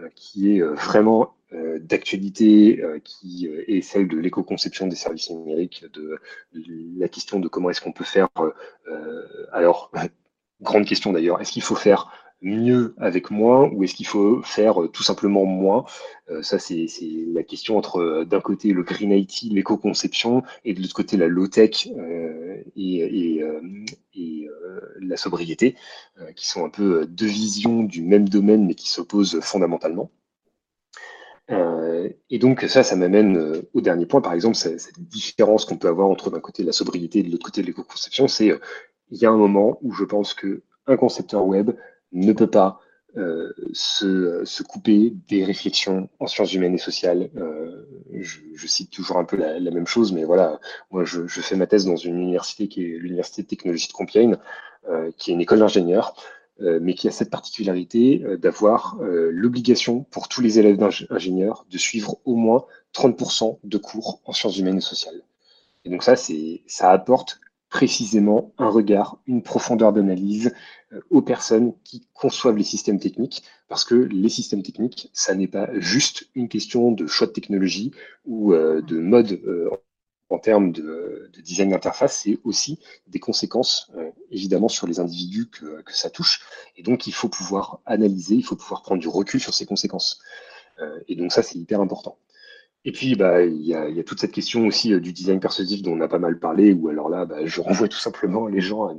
euh, 0.00 0.08
qui 0.14 0.56
est 0.56 0.60
vraiment 0.60 1.34
d'actualité, 1.78 2.82
qui 3.04 3.48
est 3.68 3.80
celle 3.80 4.08
de 4.08 4.18
l'éco-conception 4.18 4.88
des 4.88 4.96
services 4.96 5.30
numériques, 5.30 5.84
de, 5.92 6.18
la 6.98 7.06
question 7.06 7.38
de 7.38 7.46
comment 7.46 7.70
est-ce 7.70 7.80
qu'on 7.80 7.92
peut 7.92 8.02
faire. 8.02 8.26
alors 9.52 9.92
grande 10.60 10.84
question 10.84 11.12
d'ailleurs, 11.12 11.40
est-ce 11.40 11.52
qu'il 11.52 11.62
faut 11.62 11.76
faire 11.76 12.10
mieux 12.44 12.94
avec 12.98 13.30
moins 13.30 13.68
ou 13.72 13.82
est-ce 13.82 13.94
qu'il 13.94 14.06
faut 14.06 14.42
faire 14.42 14.82
euh, 14.82 14.88
tout 14.88 15.02
simplement 15.02 15.44
moins? 15.44 15.84
Euh, 16.30 16.42
Ça, 16.42 16.58
c'est 16.58 16.86
la 17.32 17.42
question 17.42 17.76
entre 17.76 18.00
euh, 18.00 18.24
d'un 18.24 18.40
côté 18.40 18.72
le 18.72 18.82
green 18.82 19.10
IT, 19.12 19.44
l'éco-conception, 19.50 20.42
et 20.64 20.74
de 20.74 20.80
l'autre 20.80 20.94
côté 20.94 21.16
la 21.16 21.26
low-tech 21.26 21.88
et, 22.76 23.42
la 25.00 25.16
sobriété, 25.16 25.76
qui 26.34 26.46
sont 26.46 26.64
un 26.64 26.70
peu 26.70 27.06
deux 27.06 27.26
visions 27.26 27.82
du 27.82 28.02
même 28.02 28.28
domaine 28.28 28.66
mais 28.66 28.74
qui 28.74 28.88
s'opposent 28.88 29.40
fondamentalement. 29.40 30.10
et 31.48 32.38
donc 32.38 32.62
ça, 32.62 32.82
ça 32.82 32.96
m'amène 32.96 33.62
au 33.74 33.80
dernier 33.80 34.06
point, 34.06 34.20
par 34.20 34.32
exemple, 34.32 34.56
cette 34.56 35.00
différence 35.00 35.64
qu'on 35.64 35.76
peut 35.76 35.88
avoir 35.88 36.08
entre 36.08 36.30
d'un 36.30 36.40
côté 36.40 36.62
la 36.62 36.72
sobriété 36.72 37.20
et 37.20 37.22
de 37.22 37.30
l'autre 37.30 37.44
côté 37.44 37.62
l'éco-conception, 37.62 38.28
c'est 38.28 38.52
il 39.10 39.18
y 39.18 39.26
a 39.26 39.30
un 39.30 39.36
moment 39.36 39.78
où 39.82 39.92
je 39.92 40.04
pense 40.04 40.34
que 40.34 40.62
un 40.86 40.96
concepteur 40.96 41.46
web 41.46 41.70
ne 42.12 42.32
peut 42.32 42.50
pas 42.50 42.80
euh, 43.16 43.52
se, 43.72 44.62
couper 44.64 45.12
des 45.28 45.44
réflexions 45.44 46.08
en 46.18 46.26
sciences 46.26 46.52
humaines 46.52 46.74
et 46.74 46.78
sociales. 46.78 47.30
Euh, 47.36 47.86
je, 48.12 48.66
cite 48.66 48.90
toujours 48.90 49.18
un 49.18 49.24
peu 49.24 49.36
la, 49.36 49.70
même 49.70 49.86
chose, 49.86 50.12
mais 50.12 50.24
voilà, 50.24 50.58
moi 50.90 51.04
je, 51.04 51.24
fais 51.28 51.54
ma 51.54 51.68
thèse 51.68 51.84
dans 51.84 51.94
une 51.94 52.18
université 52.18 52.66
qui 52.66 52.82
est 52.82 52.98
l'université 52.98 53.42
de 53.42 53.46
technologie 53.46 53.86
de 53.86 53.92
Compiègne, 53.92 54.36
euh, 54.88 55.12
qui 55.16 55.30
est 55.30 55.34
une 55.34 55.40
école 55.40 55.60
d'ingénieurs, 55.60 56.14
mais 56.60 56.94
qui 56.94 57.08
a 57.08 57.10
cette 57.10 57.30
particularité 57.30 58.24
d'avoir 58.38 58.96
l'obligation 59.00 60.04
pour 60.04 60.28
tous 60.28 60.40
les 60.40 60.60
élèves 60.60 60.76
d'ingénieurs 60.76 61.66
de 61.68 61.78
suivre 61.78 62.18
au 62.24 62.36
moins 62.36 62.64
30% 62.94 63.58
de 63.64 63.78
cours 63.78 64.20
en 64.24 64.32
sciences 64.32 64.56
humaines 64.56 64.78
et 64.78 64.80
sociales. 64.80 65.20
Et 65.84 65.90
donc 65.90 66.04
ça, 66.04 66.14
ça 66.14 66.90
apporte 66.92 67.40
précisément 67.74 68.52
un 68.56 68.68
regard, 68.68 69.18
une 69.26 69.42
profondeur 69.42 69.92
d'analyse 69.92 70.54
euh, 70.92 71.00
aux 71.10 71.22
personnes 71.22 71.74
qui 71.82 72.06
conçoivent 72.14 72.56
les 72.56 72.62
systèmes 72.62 73.00
techniques, 73.00 73.42
parce 73.66 73.84
que 73.84 73.96
les 73.96 74.28
systèmes 74.28 74.62
techniques, 74.62 75.10
ça 75.12 75.34
n'est 75.34 75.48
pas 75.48 75.68
juste 75.80 76.28
une 76.36 76.48
question 76.48 76.92
de 76.92 77.08
choix 77.08 77.26
de 77.26 77.32
technologie 77.32 77.90
ou 78.26 78.54
euh, 78.54 78.80
de 78.80 79.00
mode 79.00 79.40
euh, 79.44 79.70
en 80.30 80.38
termes 80.38 80.70
de, 80.70 81.28
design 81.42 81.70
d'interface, 81.70 82.20
c'est 82.22 82.38
aussi 82.44 82.78
des 83.08 83.18
conséquences 83.18 83.90
évidemment 84.30 84.68
sur 84.68 84.86
les 84.86 85.00
individus 85.00 85.48
que, 85.48 85.82
que, 85.82 85.96
ça 85.96 86.10
touche. 86.10 86.42
Et 86.76 86.82
donc 86.84 87.08
il 87.08 87.12
faut 87.12 87.28
pouvoir 87.28 87.80
analyser, 87.86 88.36
il 88.36 88.44
faut 88.44 88.56
pouvoir 88.56 88.82
prendre 88.82 89.00
du 89.00 89.08
recul 89.08 89.40
sur 89.40 89.52
ces 89.52 89.66
conséquences. 89.66 90.20
et 91.08 91.14
donc 91.14 91.30
ça, 91.30 91.42
c'est 91.42 91.58
hyper 91.58 91.80
important. 91.80 92.16
Et 92.86 92.92
puis, 92.92 93.14
bah, 93.14 93.42
il 93.42 93.62
y 93.62 93.74
a, 93.74 93.88
y 93.88 93.98
a, 93.98 94.04
toute 94.04 94.20
cette 94.20 94.32
question 94.32 94.66
aussi 94.66 94.92
euh, 94.92 95.00
du 95.00 95.12
design 95.12 95.40
persuasif 95.40 95.80
dont 95.80 95.92
on 95.92 96.00
a 96.02 96.08
pas 96.08 96.18
mal 96.18 96.38
parlé, 96.38 96.74
où 96.74 96.88
alors 96.88 97.08
là, 97.08 97.24
bah, 97.24 97.38
je 97.46 97.62
renvoie 97.62 97.88
tout 97.88 97.98
simplement 97.98 98.46
les 98.46 98.60
gens 98.60 98.94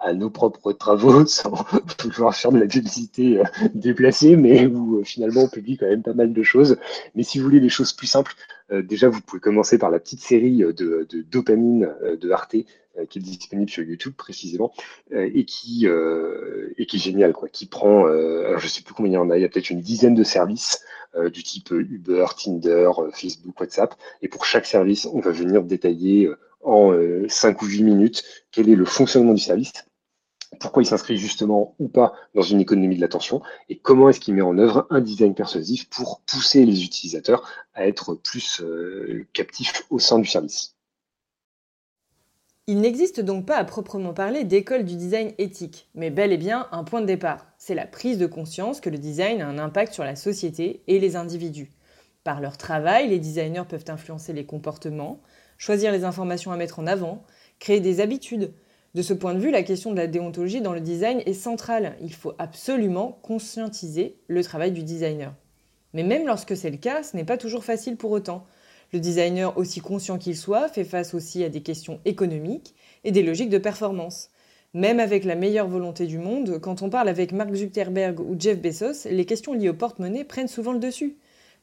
à, 0.00 0.12
nos 0.12 0.28
propres 0.28 0.72
travaux, 0.72 1.24
sans 1.26 1.54
vouloir 2.02 2.34
faire 2.34 2.50
de 2.50 2.58
la 2.58 2.66
publicité 2.66 3.38
euh, 3.38 3.44
déplacée, 3.74 4.34
mais 4.34 4.66
où 4.66 4.98
euh, 4.98 5.04
finalement 5.04 5.42
on 5.42 5.48
publie 5.48 5.76
quand 5.76 5.86
même 5.86 6.02
pas 6.02 6.14
mal 6.14 6.32
de 6.32 6.42
choses. 6.42 6.78
Mais 7.14 7.22
si 7.22 7.38
vous 7.38 7.44
voulez 7.44 7.60
des 7.60 7.68
choses 7.68 7.92
plus 7.92 8.08
simples, 8.08 8.34
déjà, 8.70 9.08
vous 9.08 9.22
pouvez 9.22 9.40
commencer 9.40 9.78
par 9.78 9.90
la 9.90 9.98
petite 9.98 10.20
série 10.20 10.58
de, 10.58 10.72
de 11.08 11.22
dopamine 11.22 11.88
de 12.20 12.30
Arte, 12.30 12.54
qui 13.08 13.18
est 13.18 13.22
disponible 13.22 13.70
sur 13.70 13.82
YouTube 13.82 14.12
précisément, 14.14 14.74
et 15.10 15.46
qui, 15.46 15.86
et 15.86 16.84
qui 16.84 16.96
est 16.96 17.00
génial, 17.00 17.32
quoi, 17.32 17.48
qui 17.48 17.64
prend, 17.64 18.04
alors 18.04 18.58
je 18.58 18.66
sais 18.66 18.82
plus 18.82 18.92
combien 18.92 19.12
il 19.12 19.14
y 19.14 19.16
en 19.16 19.30
a, 19.30 19.38
il 19.38 19.40
y 19.40 19.44
a 19.46 19.48
peut-être 19.48 19.70
une 19.70 19.80
dizaine 19.80 20.14
de 20.14 20.22
services 20.22 20.84
euh, 21.14 21.30
du 21.30 21.42
type 21.42 21.70
Uber, 21.70 22.26
Tinder, 22.36 22.90
euh, 22.98 23.10
Facebook, 23.12 23.58
WhatsApp. 23.58 23.94
Et 24.20 24.28
pour 24.28 24.44
chaque 24.44 24.66
service, 24.66 25.06
on 25.06 25.20
va 25.20 25.30
venir 25.30 25.62
détailler 25.62 26.26
euh, 26.26 26.38
en 26.62 26.92
5 27.28 27.62
ou 27.62 27.66
8 27.66 27.82
minutes 27.82 28.24
quel 28.50 28.68
est 28.68 28.74
le 28.74 28.84
fonctionnement 28.84 29.32
du 29.32 29.40
service, 29.40 29.72
pourquoi 30.60 30.82
il 30.82 30.86
s'inscrit 30.86 31.16
justement 31.16 31.76
ou 31.78 31.88
pas 31.88 32.14
dans 32.34 32.42
une 32.42 32.60
économie 32.60 32.96
de 32.96 33.00
l'attention 33.00 33.42
et 33.68 33.78
comment 33.78 34.08
est-ce 34.08 34.18
qu'il 34.18 34.34
met 34.34 34.42
en 34.42 34.58
œuvre 34.58 34.86
un 34.90 35.00
design 35.00 35.34
persuasif 35.34 35.88
pour 35.88 36.20
pousser 36.26 36.66
les 36.66 36.82
utilisateurs 36.82 37.48
à 37.74 37.86
être 37.86 38.14
plus 38.14 38.60
captifs 39.32 39.84
au 39.88 40.00
sein 40.00 40.18
du 40.18 40.26
service. 40.26 40.77
Il 42.70 42.82
n'existe 42.82 43.20
donc 43.20 43.46
pas 43.46 43.56
à 43.56 43.64
proprement 43.64 44.12
parler 44.12 44.44
d'école 44.44 44.84
du 44.84 44.94
design 44.94 45.32
éthique, 45.38 45.88
mais 45.94 46.10
bel 46.10 46.32
et 46.32 46.36
bien 46.36 46.68
un 46.70 46.84
point 46.84 47.00
de 47.00 47.06
départ. 47.06 47.46
C'est 47.56 47.74
la 47.74 47.86
prise 47.86 48.18
de 48.18 48.26
conscience 48.26 48.82
que 48.82 48.90
le 48.90 48.98
design 48.98 49.40
a 49.40 49.48
un 49.48 49.58
impact 49.58 49.94
sur 49.94 50.04
la 50.04 50.16
société 50.16 50.82
et 50.86 50.98
les 50.98 51.16
individus. 51.16 51.72
Par 52.24 52.42
leur 52.42 52.58
travail, 52.58 53.08
les 53.08 53.20
designers 53.20 53.62
peuvent 53.66 53.86
influencer 53.88 54.34
les 54.34 54.44
comportements, 54.44 55.22
choisir 55.56 55.92
les 55.92 56.04
informations 56.04 56.52
à 56.52 56.58
mettre 56.58 56.78
en 56.78 56.86
avant, 56.86 57.22
créer 57.58 57.80
des 57.80 58.00
habitudes. 58.00 58.52
De 58.94 59.00
ce 59.00 59.14
point 59.14 59.32
de 59.32 59.40
vue, 59.40 59.50
la 59.50 59.62
question 59.62 59.90
de 59.90 59.96
la 59.96 60.06
déontologie 60.06 60.60
dans 60.60 60.74
le 60.74 60.82
design 60.82 61.22
est 61.24 61.32
centrale. 61.32 61.96
Il 62.02 62.12
faut 62.12 62.34
absolument 62.38 63.18
conscientiser 63.22 64.18
le 64.28 64.44
travail 64.44 64.72
du 64.72 64.82
designer. 64.82 65.32
Mais 65.94 66.02
même 66.02 66.26
lorsque 66.26 66.54
c'est 66.54 66.70
le 66.70 66.76
cas, 66.76 67.02
ce 67.02 67.16
n'est 67.16 67.24
pas 67.24 67.38
toujours 67.38 67.64
facile 67.64 67.96
pour 67.96 68.10
autant. 68.10 68.44
Le 68.92 69.00
designer, 69.00 69.56
aussi 69.58 69.80
conscient 69.80 70.18
qu'il 70.18 70.36
soit, 70.36 70.68
fait 70.68 70.84
face 70.84 71.14
aussi 71.14 71.44
à 71.44 71.48
des 71.48 71.60
questions 71.62 72.00
économiques 72.04 72.74
et 73.04 73.10
des 73.10 73.22
logiques 73.22 73.50
de 73.50 73.58
performance. 73.58 74.30
Même 74.74 75.00
avec 75.00 75.24
la 75.24 75.34
meilleure 75.34 75.68
volonté 75.68 76.06
du 76.06 76.18
monde, 76.18 76.58
quand 76.58 76.82
on 76.82 76.90
parle 76.90 77.08
avec 77.08 77.32
Mark 77.32 77.54
Zuckerberg 77.54 78.20
ou 78.20 78.36
Jeff 78.38 78.60
Bezos, 78.60 79.08
les 79.10 79.26
questions 79.26 79.52
liées 79.54 79.70
au 79.70 79.74
porte-monnaie 79.74 80.24
prennent 80.24 80.48
souvent 80.48 80.72
le 80.72 80.78
dessus. 80.78 81.16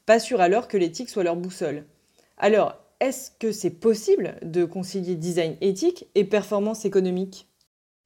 Pas 0.06 0.18
sûr 0.18 0.40
alors 0.40 0.68
que 0.68 0.76
l'éthique 0.76 1.10
soit 1.10 1.24
leur 1.24 1.36
boussole. 1.36 1.84
Alors, 2.38 2.76
est-ce 3.00 3.30
que 3.30 3.52
c'est 3.52 3.70
possible 3.70 4.36
de 4.42 4.64
concilier 4.64 5.16
design 5.16 5.56
éthique 5.60 6.06
et 6.14 6.24
performance 6.24 6.84
économique? 6.84 7.48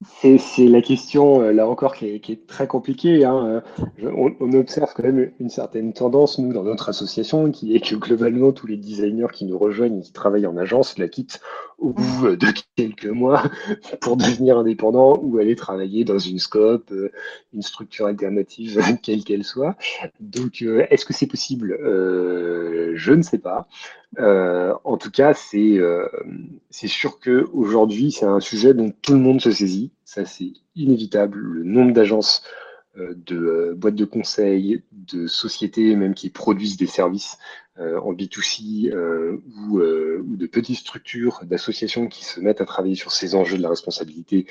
C'est 0.02 0.66
la 0.66 0.80
question, 0.80 1.42
euh, 1.42 1.52
là 1.52 1.68
encore, 1.68 1.94
qui 1.94 2.06
est, 2.06 2.46
très 2.46 2.66
compliquée. 2.66 3.24
Hein. 3.26 3.62
On, 4.02 4.52
observe 4.54 4.92
quand 4.94 5.02
même 5.02 5.30
une 5.38 5.50
certaine 5.50 5.92
tendance, 5.92 6.38
nous, 6.38 6.54
dans 6.54 6.62
notre 6.62 6.88
association, 6.88 7.50
qui 7.50 7.74
est 7.76 7.80
que 7.80 7.96
globalement, 7.96 8.52
tous 8.52 8.66
les 8.66 8.78
designers 8.78 9.26
qui 9.30 9.44
nous 9.44 9.58
rejoignent 9.58 9.98
et 9.98 10.02
qui 10.02 10.12
travaillent 10.12 10.46
en 10.46 10.56
agence 10.56 10.96
la 10.96 11.08
quittent 11.08 11.40
au 11.78 11.90
bout 11.90 12.34
de 12.34 12.46
quelques 12.76 13.06
mois 13.06 13.42
pour 14.00 14.16
devenir 14.16 14.56
indépendants 14.56 15.18
ou 15.22 15.38
aller 15.38 15.54
travailler 15.54 16.04
dans 16.04 16.18
une 16.18 16.38
scope, 16.38 16.90
euh, 16.92 17.12
une 17.52 17.62
structure 17.62 18.06
alternative, 18.06 18.80
quelle 19.02 19.22
qu'elle 19.22 19.44
soit. 19.44 19.76
Donc, 20.18 20.62
euh, 20.62 20.86
est-ce 20.88 21.04
que 21.04 21.12
c'est 21.12 21.26
possible? 21.26 21.76
Je 21.80 23.12
ne 23.12 23.22
sais 23.22 23.38
pas. 23.38 23.68
Euh, 24.18 24.74
en 24.84 24.96
tout 24.96 25.10
cas, 25.10 25.34
c'est 25.34 25.78
euh, 25.78 26.08
sûr 26.70 27.20
qu'aujourd'hui, 27.20 28.12
c'est 28.12 28.26
un 28.26 28.40
sujet 28.40 28.74
dont 28.74 28.92
tout 29.02 29.12
le 29.12 29.20
monde 29.20 29.40
se 29.40 29.50
saisit. 29.50 29.92
Ça, 30.04 30.24
c'est 30.24 30.52
inévitable. 30.74 31.38
Le 31.38 31.62
nombre 31.62 31.92
d'agences, 31.92 32.42
euh, 32.96 33.14
de 33.14 33.72
boîtes 33.76 33.94
de 33.94 34.04
conseil, 34.04 34.82
de 34.90 35.26
sociétés 35.26 35.94
même 35.94 36.14
qui 36.14 36.30
produisent 36.30 36.76
des 36.76 36.86
services 36.86 37.38
en 37.78 38.12
B2C 38.12 38.92
ou, 38.92 39.80
de 39.80 40.46
petites 40.46 40.76
structures 40.76 41.40
d'associations 41.44 42.08
qui 42.08 42.26
se 42.26 42.38
mettent 42.38 42.60
à 42.60 42.66
travailler 42.66 42.94
sur 42.94 43.10
ces 43.10 43.34
enjeux 43.34 43.56
de 43.56 43.62
la 43.62 43.70
responsabilité. 43.70 44.44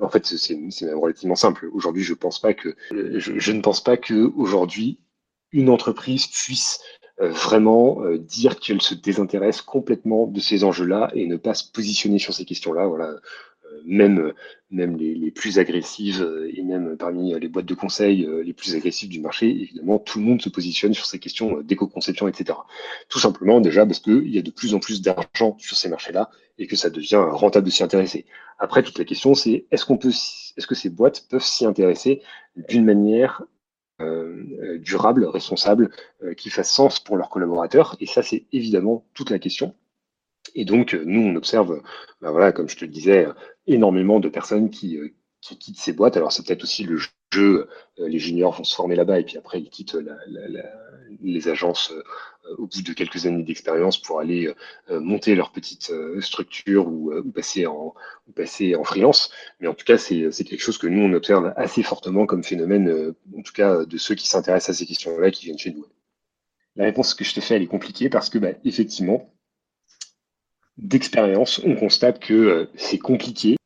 en 0.00 0.08
fait, 0.08 0.26
c'est 0.26 0.56
même 0.56 0.98
relativement 0.98 1.36
simple. 1.36 1.70
Aujourd'hui, 1.72 2.02
je 2.02 2.14
pense 2.14 2.40
pas 2.40 2.54
que 2.54 2.74
je, 2.90 3.38
je 3.38 3.52
ne 3.52 3.60
pense 3.60 3.84
pas 3.84 3.96
que 3.96 4.32
aujourd'hui 4.34 4.98
une 5.52 5.70
entreprise 5.70 6.26
puisse 6.26 6.80
vraiment 7.20 8.02
euh, 8.04 8.18
dire 8.18 8.60
qu'elle 8.60 8.82
se 8.82 8.94
désintéresse 8.94 9.62
complètement 9.62 10.26
de 10.26 10.40
ces 10.40 10.64
enjeux-là 10.64 11.10
et 11.14 11.26
ne 11.26 11.36
pas 11.36 11.54
se 11.54 11.70
positionner 11.70 12.18
sur 12.18 12.32
ces 12.32 12.44
questions-là. 12.44 12.86
Voilà, 12.86 13.06
euh, 13.06 13.18
même 13.84 14.32
même 14.70 14.96
les, 14.96 15.14
les, 15.14 15.30
plus 15.30 15.58
agressives 15.58 16.26
et 16.54 16.62
même 16.62 16.96
parmi 16.98 17.38
les 17.38 17.48
boîtes 17.48 17.64
de 17.64 17.74
conseil 17.74 18.28
les 18.44 18.52
plus 18.52 18.74
agressives 18.74 19.08
du 19.08 19.20
marché, 19.20 19.48
évidemment, 19.48 19.98
tout 19.98 20.18
le 20.18 20.26
monde 20.26 20.42
se 20.42 20.50
positionne 20.50 20.92
sur 20.92 21.06
ces 21.06 21.18
questions 21.18 21.62
d'éco-conception, 21.62 22.28
etc. 22.28 22.58
Tout 23.08 23.18
simplement 23.18 23.60
déjà 23.60 23.86
parce 23.86 24.00
qu'il 24.00 24.28
y 24.28 24.38
a 24.38 24.42
de 24.42 24.50
plus 24.50 24.74
en 24.74 24.78
plus 24.78 25.00
d'argent 25.00 25.56
sur 25.58 25.76
ces 25.76 25.88
marchés-là 25.88 26.30
et 26.58 26.66
que 26.66 26.76
ça 26.76 26.90
devient 26.90 27.24
rentable 27.30 27.66
de 27.66 27.70
s'y 27.70 27.82
intéresser. 27.82 28.26
Après, 28.58 28.82
toute 28.82 28.98
la 28.98 29.04
question, 29.04 29.34
c'est 29.34 29.66
est-ce 29.70 29.86
qu'on 29.86 29.96
peut, 29.96 30.08
est-ce 30.08 30.66
que 30.66 30.74
ces 30.74 30.90
boîtes 30.90 31.26
peuvent 31.30 31.44
s'y 31.44 31.64
intéresser 31.64 32.20
d'une 32.68 32.84
manière 32.84 33.42
euh, 33.42 33.46
durable, 34.78 35.24
responsable, 35.24 35.90
euh, 36.22 36.34
qui 36.34 36.50
fasse 36.50 36.70
sens 36.70 37.00
pour 37.00 37.16
leurs 37.16 37.30
collaborateurs. 37.30 37.96
Et 38.00 38.06
ça, 38.06 38.22
c'est 38.22 38.46
évidemment 38.52 39.04
toute 39.14 39.30
la 39.30 39.38
question. 39.38 39.74
Et 40.54 40.64
donc, 40.64 40.94
nous, 41.04 41.20
on 41.20 41.36
observe, 41.36 41.82
ben 42.20 42.30
voilà, 42.30 42.52
comme 42.52 42.68
je 42.68 42.76
te 42.76 42.84
le 42.84 42.90
disais, 42.90 43.26
énormément 43.66 44.18
de 44.20 44.28
personnes 44.28 44.70
qui, 44.70 44.98
qui 45.40 45.58
quittent 45.58 45.78
ces 45.78 45.92
boîtes. 45.92 46.16
Alors, 46.16 46.32
c'est 46.32 46.46
peut-être 46.46 46.64
aussi 46.64 46.84
le 46.84 46.98
jeu, 47.32 47.68
les 47.98 48.18
juniors 48.18 48.54
vont 48.54 48.64
se 48.64 48.74
former 48.74 48.96
là-bas 48.96 49.20
et 49.20 49.24
puis 49.24 49.36
après, 49.38 49.60
ils 49.60 49.70
quittent 49.70 49.96
les 51.22 51.48
agences 51.48 51.92
au 52.56 52.66
bout 52.66 52.82
de 52.82 52.92
quelques 52.92 53.26
années 53.26 53.42
d'expérience 53.42 54.00
pour 54.00 54.20
aller 54.20 54.52
monter 54.88 55.34
leur 55.34 55.52
petite 55.52 55.92
structure 56.20 56.88
ou, 56.88 57.12
passer 57.34 57.66
en, 57.66 57.94
passer 58.34 58.74
en 58.74 58.84
freelance. 58.84 59.30
Mais 59.60 59.68
en 59.68 59.74
tout 59.74 59.84
cas, 59.84 59.98
c'est 59.98 60.30
quelque 60.32 60.62
chose 60.62 60.78
que 60.78 60.86
nous, 60.86 61.02
on 61.02 61.12
observe 61.12 61.52
assez 61.56 61.82
fortement 61.82 62.26
comme 62.26 62.42
phénomène, 62.42 63.14
en 63.36 63.42
tout 63.42 63.52
cas 63.52 63.84
de 63.84 63.98
ceux 63.98 64.14
qui 64.14 64.28
s'intéressent 64.28 64.74
à 64.74 64.78
ces 64.78 64.86
questions-là, 64.86 65.30
qui 65.30 65.44
viennent 65.44 65.58
chez 65.58 65.72
nous. 65.72 65.86
La 66.78 66.84
réponse 66.84 67.14
que 67.14 67.24
je 67.24 67.34
te 67.34 67.40
fais, 67.40 67.56
elle 67.56 67.62
est 67.62 67.66
compliquée 67.66 68.08
parce 68.08 68.30
que, 68.30 68.38
bah, 68.38 68.52
effectivement, 68.64 69.34
d'expérience, 70.78 71.60
on 71.64 71.74
constate 71.74 72.20
que 72.20 72.32
euh, 72.32 72.66
c'est 72.76 72.98
compliqué 72.98 73.56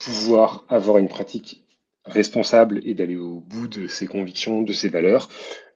pouvoir 0.00 0.64
avoir 0.68 0.98
une 0.98 1.08
pratique 1.08 1.64
responsable 2.04 2.80
et 2.84 2.94
d'aller 2.94 3.16
au 3.16 3.40
bout 3.40 3.68
de 3.68 3.86
ses 3.86 4.06
convictions, 4.06 4.62
de 4.62 4.72
ses 4.72 4.88
valeurs, 4.88 5.28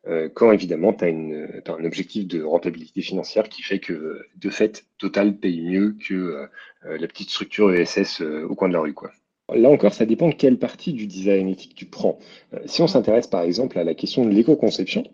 euh, 0.06 0.28
quand 0.34 0.50
évidemment 0.50 0.92
tu 0.92 1.04
as, 1.04 1.72
un 1.72 1.84
objectif 1.84 2.26
de 2.26 2.42
rentabilité 2.42 3.02
financière 3.02 3.48
qui 3.48 3.62
fait 3.62 3.78
que, 3.78 4.26
de 4.36 4.50
fait, 4.50 4.86
Total 4.98 5.36
paye 5.36 5.60
mieux 5.60 5.96
que 6.08 6.14
euh, 6.14 6.46
la 6.82 7.06
petite 7.06 7.30
structure 7.30 7.72
ESS 7.72 8.20
au 8.20 8.54
coin 8.54 8.68
de 8.68 8.74
la 8.74 8.80
rue. 8.80 8.94
Quoi. 8.94 9.12
Là 9.52 9.68
encore, 9.68 9.92
ça 9.92 10.06
dépend 10.06 10.28
de 10.28 10.34
quelle 10.34 10.58
partie 10.58 10.92
du 10.94 11.06
design 11.06 11.48
éthique 11.48 11.74
tu 11.74 11.84
prends. 11.86 12.18
si 12.66 12.80
on 12.82 12.86
s'intéresse 12.86 13.26
par 13.26 13.42
exemple 13.42 13.78
à 13.78 13.84
la 13.84 13.94
question 13.94 14.24
de 14.24 14.30
l'éco-conception, 14.30 15.04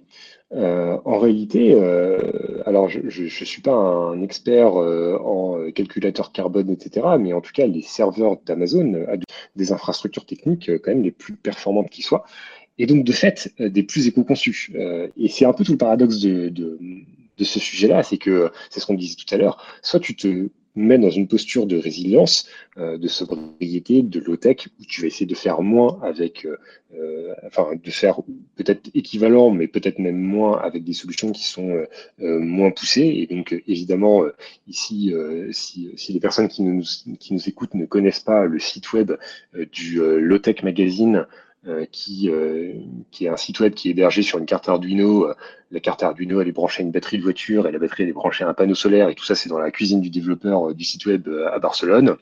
euh, 0.53 0.99
en 1.05 1.19
réalité, 1.19 1.75
euh, 1.75 2.19
alors 2.67 2.89
je 2.89 3.23
ne 3.23 3.29
suis 3.29 3.63
pas 3.63 3.73
un 3.73 4.21
expert 4.21 4.81
euh, 4.81 5.17
en 5.19 5.71
calculateur 5.71 6.33
carbone, 6.33 6.71
etc., 6.71 7.07
mais 7.21 7.33
en 7.33 7.41
tout 7.41 7.53
cas, 7.53 7.67
les 7.67 7.83
serveurs 7.83 8.37
d'Amazon 8.45 8.95
ont 8.95 9.19
des 9.55 9.73
infrastructures 9.73 10.27
techniques 10.27 10.71
quand 10.79 10.91
même 10.91 11.03
les 11.03 11.13
plus 11.13 11.35
performantes 11.37 11.91
qui 11.91 12.03
soient, 12.03 12.25
et 12.79 12.87
donc 12.87 13.05
de 13.05 13.13
fait 13.13 13.53
des 13.61 13.85
plus 13.85 14.09
éco-conçus. 14.09 14.73
et 15.17 15.29
c'est 15.29 15.45
un 15.45 15.53
peu 15.53 15.65
tout 15.65 15.73
le 15.73 15.79
paradoxe 15.79 16.19
de 16.21 16.79
ce 17.41 17.61
sujet-là, 17.61 18.03
c'est 18.03 18.19
que 18.19 18.51
c'est 18.71 18.81
ce 18.81 18.87
qu'on 18.87 18.95
disait 18.95 19.17
tout 19.17 19.33
à 19.33 19.39
l'heure. 19.39 19.65
Soit 19.83 20.01
tu 20.01 20.17
te 20.17 20.49
mettre 20.77 21.03
dans 21.03 21.11
une 21.11 21.29
posture 21.29 21.67
de 21.67 21.77
résilience, 21.77 22.49
euh, 22.79 22.97
de 22.97 23.09
sobriété, 23.09 24.03
de 24.03 24.21
low-tech, 24.21 24.69
où 24.81 24.85
tu 24.85 25.01
vas 25.01 25.09
essayer 25.09 25.27
de 25.27 25.35
faire 25.35 25.63
moins 25.63 25.99
avec, 26.03 26.47
euh, 26.47 26.57
euh, 26.95 27.35
enfin, 27.47 27.71
de 27.83 27.91
faire 27.91 28.21
peut-être 28.57 28.91
équivalent, 28.95 29.51
mais 29.51 29.67
peut-être 29.67 29.99
même 29.99 30.19
moins 30.19 30.59
avec 30.61 30.85
des 30.85 30.93
solutions 30.93 31.33
qui 31.33 31.45
sont 31.45 31.85
moins 32.19 32.71
poussées. 32.71 33.13
Et 33.17 33.27
donc, 33.27 33.55
évidemment, 33.67 34.25
ici, 34.67 35.13
si, 35.51 35.91
si, 35.97 36.13
les 36.13 36.21
personnes 36.21 36.49
qui 36.49 36.63
nous, 36.63 36.83
qui 37.19 37.35
nous 37.35 37.49
écoutent 37.49 37.75
ne 37.75 37.87
connaissent 37.87 38.21
pas 38.21 38.45
le 38.45 38.59
site 38.59 38.93
web 38.93 39.13
du 39.73 40.01
Low-Tech 40.01 40.63
Magazine, 40.63 41.17
euh, 41.17 41.25
qui, 41.93 42.31
euh, 42.31 42.73
qui 43.11 43.27
est 43.27 43.29
un 43.29 43.37
site 43.37 43.61
web 43.61 43.75
qui 43.75 43.89
est 43.89 43.91
hébergé 43.93 44.23
sur 44.23 44.39
une 44.39 44.47
carte 44.47 44.69
Arduino. 44.69 45.27
Euh, 45.27 45.35
la 45.71 45.81
carte 45.81 46.03
Arduino, 46.03 46.41
elle 46.41 46.49
est 46.49 46.53
branchée 46.53 46.83
à 46.83 46.87
une 46.87 46.93
batterie 46.93 47.19
de 47.19 47.23
voiture 47.23 47.67
et 47.67 47.73
la 47.73 47.79
batterie, 47.79 48.05
elle 48.05 48.09
est 48.09 48.15
branchée 48.15 48.45
à 48.45 48.49
un 48.49 48.55
panneau 48.55 48.75
solaire 48.75 49.09
et 49.09 49.15
tout 49.15 49.25
ça, 49.25 49.35
c'est 49.35 49.49
dans 49.49 49.59
la 49.59 49.71
cuisine 49.71 50.01
du 50.01 50.11
développeur 50.11 50.75
du 50.75 50.85
site 50.85 51.07
web 51.07 51.29
à 51.53 51.59
Barcelone. 51.59 52.17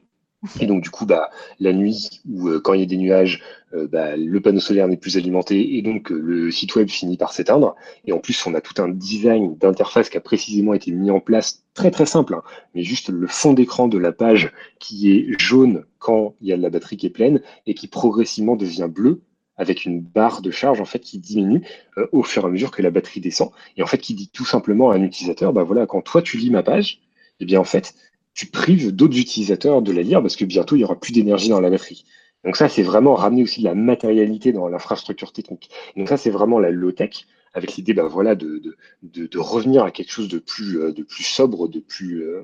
Et 0.60 0.66
donc 0.66 0.82
du 0.82 0.90
coup, 0.90 1.04
bah, 1.04 1.30
la 1.58 1.72
nuit 1.72 2.20
ou 2.28 2.48
quand 2.60 2.72
il 2.72 2.80
y 2.80 2.82
a 2.84 2.86
des 2.86 2.96
nuages, 2.96 3.42
bah, 3.72 4.16
le 4.16 4.40
panneau 4.40 4.60
solaire 4.60 4.86
n'est 4.86 4.96
plus 4.96 5.16
alimenté 5.16 5.76
et 5.76 5.82
donc 5.82 6.10
le 6.10 6.50
site 6.52 6.76
web 6.76 6.88
finit 6.88 7.16
par 7.16 7.32
s'éteindre. 7.32 7.74
Et 8.04 8.12
en 8.12 8.18
plus, 8.18 8.46
on 8.46 8.54
a 8.54 8.60
tout 8.60 8.80
un 8.80 8.88
design 8.88 9.56
d'interface 9.56 10.10
qui 10.10 10.16
a 10.16 10.20
précisément 10.20 10.74
été 10.74 10.92
mis 10.92 11.10
en 11.10 11.18
place, 11.18 11.64
très 11.74 11.90
très 11.90 12.06
simple, 12.06 12.34
hein, 12.34 12.42
mais 12.74 12.82
juste 12.82 13.08
le 13.08 13.26
fond 13.26 13.52
d'écran 13.52 13.88
de 13.88 13.98
la 13.98 14.12
page 14.12 14.52
qui 14.78 15.10
est 15.10 15.38
jaune 15.40 15.84
quand 15.98 16.34
il 16.40 16.48
y 16.48 16.52
a 16.52 16.56
la 16.56 16.70
batterie 16.70 16.96
qui 16.96 17.06
est 17.06 17.10
pleine 17.10 17.40
et 17.66 17.74
qui 17.74 17.88
progressivement 17.88 18.54
devient 18.54 18.88
bleu 18.88 19.22
avec 19.58 19.84
une 19.84 20.00
barre 20.00 20.40
de 20.40 20.50
charge 20.50 20.80
en 20.80 20.84
fait 20.84 21.00
qui 21.00 21.18
diminue 21.18 21.62
euh, 21.98 22.06
au 22.12 22.22
fur 22.22 22.44
et 22.44 22.46
à 22.46 22.48
mesure 22.48 22.70
que 22.70 22.82
la 22.82 22.90
batterie 22.90 23.20
descend. 23.20 23.50
Et 23.76 23.82
en 23.82 23.86
fait 23.86 23.98
qui 23.98 24.14
dit 24.14 24.28
tout 24.28 24.44
simplement 24.44 24.90
à 24.90 24.94
un 24.96 25.02
utilisateur 25.02 25.52
bah 25.52 25.64
voilà 25.64 25.86
quand 25.86 26.00
toi 26.00 26.22
tu 26.22 26.38
lis 26.38 26.50
ma 26.50 26.62
page 26.62 27.00
eh 27.40 27.44
bien 27.44 27.60
en 27.60 27.64
fait 27.64 27.94
tu 28.34 28.46
prives 28.46 28.94
d'autres 28.94 29.18
utilisateurs 29.18 29.82
de 29.82 29.92
la 29.92 30.02
lire 30.02 30.22
parce 30.22 30.36
que 30.36 30.44
bientôt 30.44 30.76
il 30.76 30.80
y 30.80 30.84
aura 30.84 30.98
plus 30.98 31.12
d'énergie 31.12 31.48
dans 31.48 31.60
la 31.60 31.70
batterie. 31.70 32.04
Donc 32.44 32.56
ça 32.56 32.68
c'est 32.68 32.82
vraiment 32.82 33.14
ramener 33.14 33.42
aussi 33.42 33.60
de 33.60 33.64
la 33.64 33.74
matérialité 33.74 34.52
dans 34.52 34.68
l'infrastructure 34.68 35.32
technique. 35.32 35.70
Donc 35.96 36.08
ça 36.08 36.16
c'est 36.16 36.30
vraiment 36.30 36.58
la 36.58 36.70
low 36.70 36.92
tech 36.92 37.26
avec 37.58 37.76
l'idée 37.76 37.92
ben 37.92 38.06
voilà, 38.06 38.34
de, 38.34 38.62
de, 39.02 39.26
de, 39.26 39.38
revenir 39.38 39.84
à 39.84 39.90
quelque 39.90 40.10
chose 40.10 40.28
de 40.28 40.38
plus, 40.38 40.80
euh, 40.80 40.92
de 40.92 41.02
plus 41.02 41.24
sobre, 41.24 41.68
de 41.68 41.80
plus, 41.80 42.22
euh, 42.22 42.42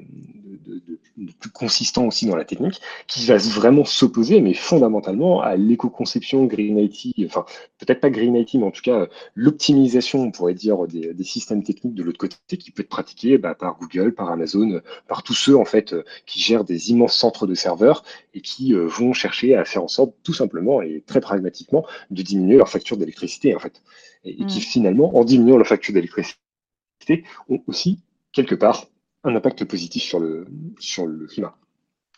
de, 0.67 1.33
plus 1.33 1.51
consistant 1.51 2.07
aussi 2.07 2.27
dans 2.27 2.37
la 2.37 2.45
technique, 2.45 2.81
qui 3.07 3.25
va 3.27 3.37
vraiment 3.39 3.85
s'opposer, 3.85 4.41
mais 4.41 4.55
fondamentalement, 4.55 5.41
à 5.41 5.57
l'éco-conception 5.57 6.45
Green 6.45 6.79
IT, 6.79 7.15
enfin 7.27 7.45
peut-être 7.79 8.01
pas 8.01 8.11
Green 8.11 8.35
IT, 8.37 8.55
mais 8.55 8.65
en 8.65 8.71
tout 8.71 8.83
cas 8.83 9.09
l'optimisation, 9.35 10.21
on 10.21 10.31
pourrait 10.31 10.55
dire, 10.55 10.87
des, 10.87 11.15
des, 11.15 11.25
systèmes 11.25 11.63
techniques 11.63 11.95
de 11.95 12.03
l'autre 12.03 12.19
côté, 12.19 12.37
qui 12.59 12.71
peut 12.71 12.83
être 12.83 12.89
pratiquée 12.89 13.39
bah, 13.39 13.55
par 13.55 13.79
Google, 13.79 14.13
par 14.15 14.31
Amazon, 14.31 14.81
par 15.09 15.23
tous 15.23 15.35
ceux 15.35 15.57
en 15.57 15.65
fait 15.65 15.95
qui 16.27 16.41
gèrent 16.41 16.65
des 16.65 16.91
immenses 16.91 17.17
centres 17.17 17.47
de 17.47 17.55
serveurs 17.55 18.05
et 18.35 18.41
qui 18.41 18.75
euh, 18.75 18.87
vont 18.87 19.13
chercher 19.13 19.55
à 19.55 19.65
faire 19.65 19.83
en 19.85 19.89
sorte, 19.89 20.15
tout 20.23 20.35
simplement 20.35 20.83
et 20.83 21.03
très 21.07 21.21
pragmatiquement, 21.21 21.87
de 22.11 22.23
diminuer 22.23 22.57
leur 22.57 22.69
facture 22.69 22.97
d'électricité 22.97 23.55
en 23.55 23.59
fait 23.59 23.83
et, 24.25 24.37
qui 24.47 24.59
mm. 24.59 24.63
finalement, 24.63 25.17
en 25.17 25.25
diminuant 25.25 25.59
la 25.59 25.65
facture 25.65 25.95
d'électricité, 25.95 26.39
ont 27.49 27.63
aussi, 27.67 28.01
quelque 28.33 28.55
part, 28.55 28.87
un 29.25 29.35
impact 29.35 29.65
positif 29.65 30.03
sur 30.03 30.21
le, 30.21 30.47
sur 30.79 31.07
le 31.07 31.27
climat. 31.27 31.57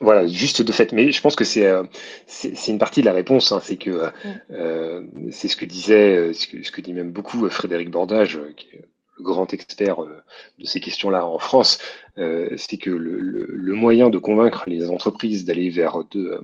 Voilà, 0.01 0.27
juste 0.27 0.61
de 0.61 0.73
fait. 0.73 0.93
Mais 0.93 1.11
je 1.11 1.21
pense 1.23 1.37
que 1.37 1.45
c'est 1.45 1.67
euh, 1.67 1.83
c'est 2.27 2.69
une 2.69 2.79
partie 2.79 3.01
de 3.01 3.07
la 3.07 3.15
réponse. 3.15 3.51
Hein. 3.53 3.61
c'est 3.63 3.77
que 3.77 3.91
euh, 3.91 4.11
mm. 4.25 4.41
euh, 4.51 5.03
c'est 5.31 5.49
ce 5.49 5.57
que 5.57 5.65
disait, 5.65 6.35
ce 6.35 6.47
que, 6.47 6.63
ce 6.63 6.71
que 6.71 6.81
dit 6.83 6.93
même 6.93 7.13
beaucoup 7.13 7.49
Frédéric 7.49 7.91
Bordage, 7.91 8.39
qui 8.57 8.69
est 8.69 8.85
le 9.19 9.25
grand 9.25 9.55
expert 9.55 10.03
de 10.03 10.67
ces 10.67 10.81
questions-là 10.81 11.25
en 11.25 11.39
France. 11.39 11.79
c'est 12.17 12.77
que 12.77 12.91
le, 12.91 13.19
le, 13.19 13.73
moyen 13.73 14.11
de 14.11 14.19
convaincre 14.19 14.65
les 14.67 14.91
entreprises 14.91 15.47
d'aller 15.47 15.71
vers 15.71 16.05
de 16.11 16.39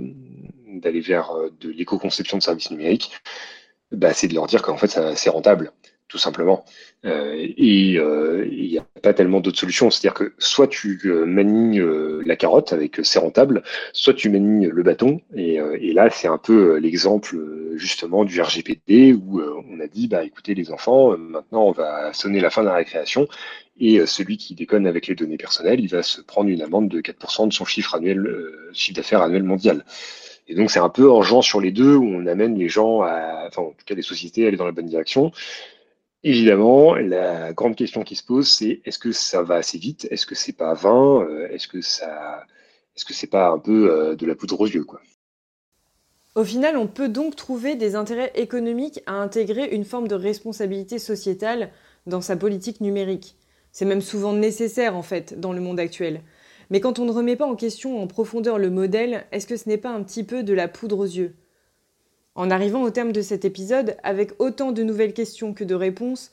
d'aller 0.81 1.01
vers 1.01 1.33
de 1.61 1.69
l'éco-conception 1.69 2.39
de 2.39 2.43
services 2.43 2.71
numériques, 2.71 3.13
bah, 3.93 4.13
c'est 4.15 4.29
de 4.29 4.35
leur 4.35 4.47
dire 4.47 4.63
qu'en 4.63 4.77
fait, 4.77 4.99
c'est 5.15 5.31
rentable, 5.31 5.73
tout 6.09 6.19
simplement. 6.19 6.65
Euh, 7.05 7.35
et 7.57 7.99
euh, 7.99 8.47
il 8.51 8.71
n'y 8.71 8.79
a 8.79 8.87
pas 9.03 9.13
tellement 9.13 9.41
d'autres 9.41 9.59
solutions. 9.59 9.91
C'est-à-dire 9.91 10.15
que 10.15 10.35
soit 10.39 10.69
tu 10.69 11.01
euh, 11.07 11.25
manies 11.25 11.81
la 12.25 12.37
carotte 12.37 12.73
avec 12.73 13.01
c'est 13.03 13.19
rentable, 13.19 13.63
soit 13.93 14.15
tu 14.15 14.31
manies 14.31 14.67
le 14.67 14.83
bâton. 14.83 15.21
Et, 15.37 15.55
et 15.55 15.93
là, 15.93 16.11
c'est 16.11 16.29
un 16.29 16.39
peu 16.39 16.77
l'exemple 16.77 17.37
justement 17.75 18.25
du 18.25 18.41
RGPD 18.41 19.15
où 19.15 19.41
on 19.41 19.81
a 19.81 19.87
dit, 19.87 20.09
bah 20.09 20.25
écoutez 20.25 20.55
les 20.55 20.71
enfants, 20.71 21.17
maintenant 21.17 21.65
on 21.65 21.73
va 21.73 22.13
sonner 22.13 22.41
la 22.41 22.51
fin 22.51 22.63
de 22.63 22.69
la 22.69 22.75
récréation. 22.75 23.27
Et 23.81 24.05
celui 24.07 24.37
qui 24.37 24.55
déconne 24.55 24.87
avec 24.87 25.07
les 25.07 25.15
données 25.15 25.39
personnelles, 25.39 25.81
il 25.81 25.89
va 25.89 26.03
se 26.03 26.21
prendre 26.21 26.51
une 26.51 26.63
amende 26.63 26.89
de 26.89 27.01
4% 27.01 27.49
de 27.49 27.53
son 27.53 27.65
chiffre 27.65 27.95
annuel, 27.95 28.29
chiffre 28.73 28.97
d'affaires 28.97 29.23
annuel 29.23 29.43
mondial. 29.43 29.85
Et 30.53 30.55
donc, 30.55 30.71
c'est 30.71 30.81
un 30.81 30.91
peu 30.91 31.11
en 31.11 31.23
jouant 31.23 31.41
sur 31.41 31.63
les 31.63 31.71
deux 31.73 31.97
où 31.97 32.05
on 32.05 32.27
amène 32.27 32.59
les 32.59 32.69
gens 32.69 33.01
à, 33.01 33.47
enfin, 33.49 33.63
en 33.63 33.71
tout 33.71 33.87
cas, 33.87 33.95
les 33.95 34.03
sociétés 34.03 34.45
à 34.45 34.49
aller 34.49 34.59
dans 34.59 34.67
la 34.67 34.73
bonne 34.73 34.85
direction. 34.85 35.33
Évidemment, 36.25 36.95
la 36.95 37.55
grande 37.55 37.75
question 37.75 38.03
qui 38.03 38.17
se 38.17 38.23
pose, 38.23 38.49
c'est 38.49 38.83
est-ce 38.85 38.99
que 38.99 39.13
ça 39.13 39.43
va 39.43 39.55
assez 39.55 39.79
vite? 39.79 40.07
Est-ce 40.11 40.27
que 40.27 40.35
c'est 40.35 40.53
pas 40.53 40.75
20 40.75 41.23
euh, 41.23 41.49
Est-ce 41.49 41.69
que 41.69 41.81
ça, 41.81 42.45
est-ce 42.95 43.07
que 43.07 43.15
c'est 43.15 43.29
pas 43.29 43.49
un 43.49 43.59
peu 43.59 43.91
euh, 43.91 44.15
de 44.15 44.27
la 44.27 44.35
poudre 44.35 44.61
aux 44.61 44.67
yeux, 44.67 44.85
quoi? 44.85 45.01
Au 46.35 46.45
final, 46.45 46.77
on 46.77 46.87
peut 46.87 47.09
donc 47.09 47.35
trouver 47.35 47.75
des 47.75 47.95
intérêts 47.95 48.33
économiques 48.35 49.01
à 49.07 49.15
intégrer 49.15 49.75
une 49.75 49.87
forme 49.87 50.07
de 50.07 50.15
responsabilité 50.15 50.99
sociétale 50.99 51.71
dans 52.07 52.21
sa 52.21 52.37
politique 52.37 52.83
numérique. 52.83 53.37
C'est 53.71 53.87
même 53.87 54.03
souvent 54.03 54.35
nécessaire, 54.35 54.97
en 54.97 55.03
fait, 55.03 55.41
dans 55.41 55.55
le 55.55 55.63
monde 55.63 55.81
actuel. 55.81 56.21
Mais 56.73 56.81
quand 56.81 56.99
on 56.99 57.05
ne 57.05 57.13
remet 57.13 57.37
pas 57.37 57.45
en 57.45 57.55
question 57.55 58.03
en 58.03 58.07
profondeur 58.07 58.59
le 58.59 58.71
modèle, 58.71 59.27
est-ce 59.31 59.47
que 59.47 59.59
ce 59.59 59.69
n'est 59.69 59.77
pas 59.77 59.91
un 59.91 60.03
petit 60.03 60.25
peu 60.25 60.43
de 60.43 60.55
la 60.55 60.69
poudre 60.69 61.01
aux 61.01 61.05
yeux? 61.05 61.35
En 62.35 62.51
arrivant 62.51 62.83
au 62.83 62.89
terme 62.89 63.13
de 63.13 63.21
cet 63.21 63.45
épisode, 63.45 63.95
avec 64.03 64.33
autant 64.39 64.73
de 64.73 64.83
nouvelles 64.83 65.13
questions 65.13 65.53
que 65.53 65.65
de 65.65 65.75
réponses, 65.75 66.33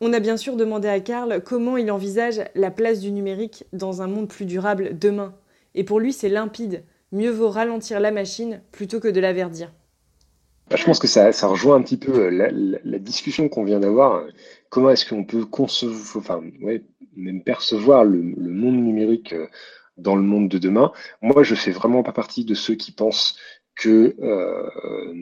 on 0.00 0.14
a 0.14 0.18
bien 0.18 0.38
sûr 0.38 0.56
demandé 0.56 0.88
à 0.88 0.98
Karl 1.00 1.42
comment 1.44 1.76
il 1.76 1.90
envisage 1.90 2.40
la 2.54 2.70
place 2.70 3.00
du 3.00 3.12
numérique 3.12 3.64
dans 3.74 4.00
un 4.00 4.06
monde 4.06 4.28
plus 4.28 4.46
durable 4.46 4.98
demain. 4.98 5.34
Et 5.74 5.84
pour 5.84 6.00
lui, 6.00 6.14
c'est 6.14 6.30
limpide. 6.30 6.82
Mieux 7.12 7.30
vaut 7.30 7.50
ralentir 7.50 8.00
la 8.00 8.12
machine 8.12 8.62
plutôt 8.72 8.98
que 8.98 9.08
de 9.08 9.20
la 9.20 9.34
verdir. 9.34 9.70
Bah, 10.70 10.76
je 10.76 10.84
pense 10.84 10.98
que 10.98 11.06
ça, 11.06 11.30
rejoint 11.46 11.76
un 11.76 11.82
petit 11.82 11.98
peu 11.98 12.30
la, 12.30 12.98
discussion 12.98 13.50
qu'on 13.50 13.64
vient 13.64 13.80
d'avoir. 13.80 14.24
Comment 14.70 14.88
est-ce 14.88 15.06
qu'on 15.06 15.24
peut 15.24 15.44
concevoir, 15.44 16.40
même 17.16 17.42
percevoir 17.42 18.04
le, 18.04 18.20
monde 18.20 18.76
numérique 18.76 19.32
euh, 19.32 19.46
dans 19.96 20.16
le 20.16 20.22
monde 20.22 20.48
de 20.48 20.58
demain. 20.58 20.92
Moi, 21.22 21.42
je 21.42 21.54
fais 21.54 21.70
vraiment 21.70 22.02
pas 22.02 22.12
partie 22.12 22.44
de 22.44 22.54
ceux 22.54 22.74
qui 22.74 22.92
pensent 22.92 23.36
que 23.76 24.16
euh, 24.22 25.12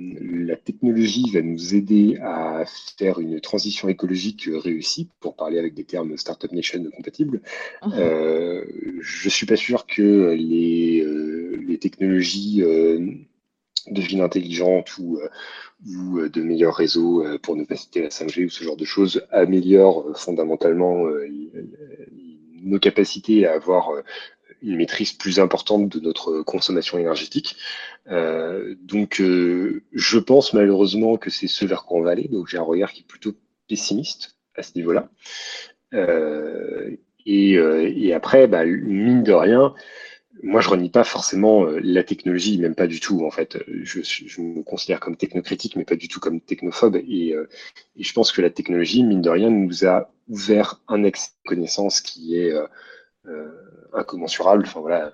la 0.46 0.56
technologie 0.56 1.28
va 1.32 1.42
nous 1.42 1.74
aider 1.74 2.16
à 2.22 2.64
faire 2.96 3.18
une 3.18 3.40
transition 3.40 3.88
écologique 3.88 4.48
réussie, 4.52 5.08
pour 5.20 5.34
parler 5.34 5.58
avec 5.58 5.74
des 5.74 5.84
termes 5.84 6.16
Startup 6.16 6.50
Nation 6.52 6.84
compatibles. 6.96 7.42
Mmh. 7.84 7.92
Euh, 7.94 8.64
je 9.00 9.28
suis 9.28 9.46
pas 9.46 9.56
sûr 9.56 9.86
que 9.86 10.32
les, 10.34 11.00
euh, 11.00 11.60
les 11.66 11.78
technologies 11.78 12.62
de 13.88 14.00
ville 14.00 14.20
intelligente 14.20 14.96
ou, 14.98 15.20
ou 15.86 16.28
de 16.28 16.42
meilleurs 16.42 16.74
réseaux, 16.74 17.24
pour 17.42 17.56
ne 17.56 17.64
pas 17.64 17.76
citer 17.76 18.02
la 18.02 18.08
5G 18.08 18.46
ou 18.46 18.50
ce 18.50 18.64
genre 18.64 18.76
de 18.76 18.84
choses, 18.84 19.26
améliorent 19.30 20.06
fondamentalement 20.16 21.06
nos 22.62 22.78
capacités 22.78 23.46
à 23.46 23.54
avoir 23.54 23.90
une 24.64 24.76
maîtrise 24.76 25.12
plus 25.12 25.38
importante 25.38 25.88
de 25.88 26.00
notre 26.00 26.42
consommation 26.42 26.98
énergétique. 26.98 27.56
Euh, 28.08 28.74
donc, 28.82 29.20
euh, 29.20 29.82
je 29.92 30.18
pense 30.18 30.54
malheureusement 30.54 31.16
que 31.16 31.30
c'est 31.30 31.46
ce 31.46 31.64
vers 31.66 31.84
quoi 31.84 31.98
on 31.98 32.02
va 32.02 32.10
aller. 32.10 32.28
Donc, 32.28 32.48
j'ai 32.48 32.58
un 32.58 32.62
regard 32.62 32.92
qui 32.92 33.02
est 33.02 33.06
plutôt 33.06 33.34
pessimiste 33.68 34.36
à 34.56 34.62
ce 34.62 34.72
niveau-là. 34.76 35.08
Euh, 35.92 36.96
et, 37.26 38.12
après, 38.12 38.46
bah, 38.46 38.64
mine 38.64 39.22
de 39.22 39.32
rien, 39.32 39.74
moi, 40.42 40.60
je 40.60 40.68
renie 40.68 40.90
pas 40.90 41.04
forcément 41.04 41.64
la 41.64 42.02
technologie, 42.02 42.58
même 42.58 42.74
pas 42.74 42.86
du 42.86 43.00
tout. 43.00 43.24
En 43.24 43.30
fait, 43.30 43.58
je, 43.68 44.40
me 44.40 44.62
considère 44.62 45.00
comme 45.00 45.16
technocritique, 45.16 45.76
mais 45.76 45.84
pas 45.84 45.96
du 45.96 46.08
tout 46.08 46.20
comme 46.20 46.40
technophobe. 46.40 46.96
Et, 46.96 47.34
et, 47.96 48.02
je 48.02 48.12
pense 48.12 48.32
que 48.32 48.42
la 48.42 48.50
technologie, 48.50 49.04
mine 49.04 49.22
de 49.22 49.30
rien, 49.30 49.50
nous 49.50 49.86
a 49.86 50.10
ouvert 50.28 50.80
un 50.88 51.04
accès 51.04 51.30
à 51.44 51.48
connaissance 51.48 52.00
qui 52.00 52.36
est 52.36 52.52
incommensurable. 53.94 54.64
Enfin 54.66 54.80
voilà, 54.80 55.12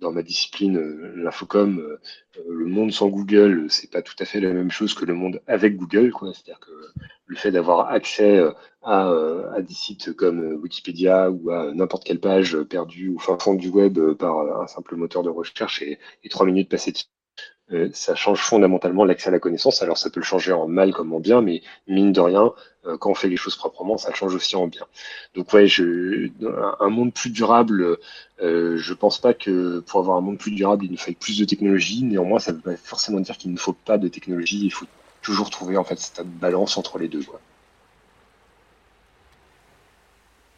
dans 0.00 0.12
ma 0.12 0.22
discipline, 0.22 0.78
euh, 0.78 1.12
l'infocom, 1.16 1.78
euh, 1.78 2.00
le 2.48 2.66
monde 2.66 2.92
sans 2.92 3.08
Google, 3.08 3.66
c'est 3.68 3.90
pas 3.90 4.02
tout 4.02 4.14
à 4.18 4.24
fait 4.24 4.40
la 4.40 4.52
même 4.52 4.70
chose 4.70 4.94
que 4.94 5.04
le 5.04 5.14
monde 5.14 5.40
avec 5.46 5.76
Google. 5.76 6.12
C'est-à-dire 6.20 6.60
que 6.60 6.70
le 7.30 7.36
fait 7.36 7.52
d'avoir 7.52 7.88
accès 7.90 8.38
euh, 8.38 8.52
à, 8.82 9.08
à, 9.54 9.62
des 9.62 9.74
sites 9.74 10.12
comme 10.14 10.58
Wikipédia 10.62 11.30
ou 11.30 11.50
à 11.50 11.72
n'importe 11.72 12.04
quelle 12.04 12.20
page 12.20 12.60
perdue 12.62 13.14
au 13.14 13.18
fin 13.18 13.38
fond 13.38 13.54
du 13.54 13.68
web 13.68 13.98
par 14.14 14.62
un 14.62 14.66
simple 14.66 14.96
moteur 14.96 15.22
de 15.22 15.30
recherche 15.30 15.82
et, 15.82 15.98
trois 16.28 16.46
minutes 16.46 16.68
passées 16.68 16.92
dessus, 16.92 17.06
euh, 17.72 17.88
ça 17.92 18.14
change 18.16 18.40
fondamentalement 18.40 19.04
l'accès 19.04 19.28
à 19.28 19.32
la 19.32 19.38
connaissance. 19.38 19.82
Alors 19.82 19.96
ça 19.96 20.10
peut 20.10 20.20
le 20.20 20.24
changer 20.24 20.52
en 20.52 20.66
mal 20.66 20.92
comme 20.92 21.12
en 21.12 21.20
bien, 21.20 21.40
mais 21.40 21.62
mine 21.86 22.12
de 22.12 22.20
rien, 22.20 22.52
euh, 22.86 22.96
quand 22.98 23.10
on 23.10 23.14
fait 23.14 23.28
les 23.28 23.36
choses 23.36 23.56
proprement, 23.56 23.96
ça 23.96 24.12
change 24.12 24.34
aussi 24.34 24.56
en 24.56 24.66
bien. 24.66 24.86
Donc 25.34 25.52
ouais, 25.52 25.66
je, 25.66 26.28
un 26.80 26.88
monde 26.88 27.12
plus 27.14 27.30
durable, 27.30 27.98
euh, 28.42 28.76
je 28.76 28.94
pense 28.94 29.20
pas 29.20 29.34
que 29.34 29.80
pour 29.80 30.00
avoir 30.00 30.16
un 30.16 30.20
monde 30.20 30.38
plus 30.38 30.50
durable, 30.50 30.84
il 30.84 30.90
nous 30.90 30.98
faille 30.98 31.14
plus 31.14 31.38
de 31.38 31.44
technologie. 31.44 32.02
Néanmoins, 32.02 32.40
ça 32.40 32.50
ne 32.52 32.56
veut 32.56 32.62
pas 32.62 32.76
forcément 32.76 33.20
dire 33.20 33.36
qu'il 33.36 33.52
ne 33.52 33.58
faut 33.58 33.72
pas 33.72 33.98
de 33.98 34.08
technologie. 34.08 34.64
Il 34.64 34.72
faut 34.72 34.86
toujours 35.22 35.50
trouver 35.50 35.76
en 35.76 35.84
fait 35.84 35.98
cette 35.98 36.26
balance 36.26 36.76
entre 36.76 36.98
les 36.98 37.08
deux. 37.08 37.22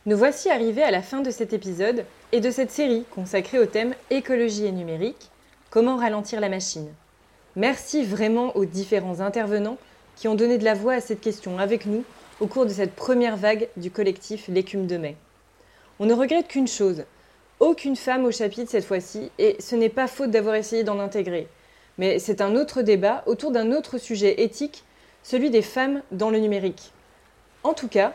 Nous 0.06 0.16
voici 0.16 0.50
arrivés 0.50 0.82
à 0.82 0.90
la 0.90 1.02
fin 1.02 1.20
de 1.20 1.30
cet 1.30 1.52
épisode 1.52 2.04
et 2.32 2.40
de 2.40 2.50
cette 2.50 2.70
série 2.70 3.04
consacrée 3.10 3.58
au 3.58 3.66
thème 3.66 3.94
écologie 4.10 4.66
et 4.66 4.72
numérique, 4.72 5.30
comment 5.70 5.96
ralentir 5.96 6.40
la 6.40 6.48
machine. 6.48 6.92
Merci 7.54 8.04
vraiment 8.04 8.56
aux 8.56 8.64
différents 8.64 9.20
intervenants 9.20 9.78
qui 10.16 10.26
ont 10.28 10.34
donné 10.34 10.58
de 10.58 10.64
la 10.64 10.74
voix 10.74 10.94
à 10.94 11.00
cette 11.00 11.20
question 11.20 11.58
avec 11.58 11.86
nous 11.86 12.04
au 12.40 12.46
cours 12.46 12.66
de 12.66 12.70
cette 12.70 12.94
première 12.94 13.36
vague 13.36 13.68
du 13.76 13.90
collectif 13.90 14.48
L'écume 14.48 14.86
de 14.86 14.96
mai. 14.96 15.16
On 16.00 16.06
ne 16.06 16.14
regrette 16.14 16.48
qu'une 16.48 16.66
chose, 16.66 17.04
aucune 17.60 17.94
femme 17.94 18.24
au 18.24 18.32
chapitre 18.32 18.70
cette 18.70 18.84
fois-ci, 18.84 19.30
et 19.38 19.56
ce 19.60 19.76
n'est 19.76 19.88
pas 19.88 20.08
faute 20.08 20.30
d'avoir 20.30 20.56
essayé 20.56 20.82
d'en 20.82 20.98
intégrer. 20.98 21.46
Mais 21.98 22.18
c'est 22.18 22.40
un 22.40 22.56
autre 22.56 22.82
débat 22.82 23.22
autour 23.26 23.50
d'un 23.50 23.72
autre 23.72 23.98
sujet 23.98 24.42
éthique, 24.42 24.84
celui 25.22 25.50
des 25.50 25.62
femmes 25.62 26.02
dans 26.10 26.30
le 26.30 26.38
numérique. 26.38 26.92
En 27.62 27.74
tout 27.74 27.88
cas, 27.88 28.14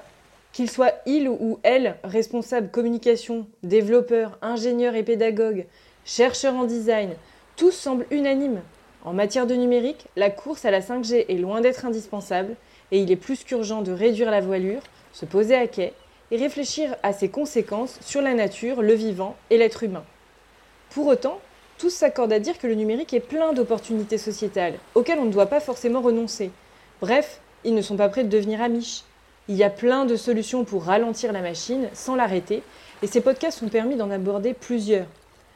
qu'ils 0.51 0.69
soient 0.69 0.93
ils 1.05 1.29
ou 1.29 1.59
elles 1.63 1.97
responsables 2.03 2.71
communication, 2.71 3.47
développeurs, 3.63 4.37
ingénieurs 4.41 4.95
et 4.95 5.03
pédagogues, 5.03 5.65
chercheurs 6.05 6.55
en 6.55 6.63
design, 6.63 7.11
tous 7.55 7.71
semblent 7.71 8.07
unanimes 8.11 8.61
en 9.07 9.13
matière 9.13 9.47
de 9.47 9.55
numérique, 9.55 10.07
la 10.17 10.29
course 10.29 10.65
à 10.65 10.71
la 10.71 10.81
5G 10.81 11.25
est 11.29 11.37
loin 11.37 11.61
d'être 11.61 11.85
indispensable 11.85 12.55
et 12.91 12.99
il 12.99 13.09
est 13.09 13.15
plus 13.15 13.45
qu'urgent 13.45 13.81
de 13.81 13.93
réduire 13.93 14.29
la 14.31 14.41
voilure, 14.41 14.81
se 15.13 15.25
poser 15.25 15.55
à 15.55 15.65
quai 15.67 15.93
et 16.29 16.35
réfléchir 16.35 16.93
à 17.03 17.13
ses 17.13 17.29
conséquences 17.29 17.99
sur 18.01 18.21
la 18.21 18.33
nature, 18.33 18.81
le 18.81 18.93
vivant 18.93 19.37
et 19.49 19.57
l'être 19.57 19.83
humain. 19.83 20.03
Pour 20.89 21.07
autant, 21.07 21.39
tous 21.77 21.89
s'accordent 21.89 22.33
à 22.33 22.39
dire 22.39 22.57
que 22.57 22.67
le 22.67 22.75
numérique 22.75 23.13
est 23.13 23.19
plein 23.19 23.53
d'opportunités 23.53 24.17
sociétales 24.17 24.75
auxquelles 24.95 25.19
on 25.19 25.25
ne 25.25 25.31
doit 25.31 25.45
pas 25.45 25.59
forcément 25.59 26.01
renoncer. 26.01 26.51
Bref, 27.01 27.39
ils 27.63 27.75
ne 27.75 27.81
sont 27.81 27.97
pas 27.97 28.09
prêts 28.09 28.23
de 28.23 28.29
devenir 28.29 28.61
amiches. 28.61 29.03
Il 29.47 29.55
y 29.55 29.63
a 29.63 29.69
plein 29.69 30.05
de 30.05 30.15
solutions 30.15 30.65
pour 30.65 30.83
ralentir 30.83 31.31
la 31.31 31.41
machine 31.41 31.87
sans 31.93 32.15
l'arrêter 32.15 32.63
et 33.01 33.07
ces 33.07 33.21
podcasts 33.21 33.61
ont 33.63 33.69
permis 33.69 33.95
d'en 33.95 34.11
aborder 34.11 34.53
plusieurs. 34.53 35.05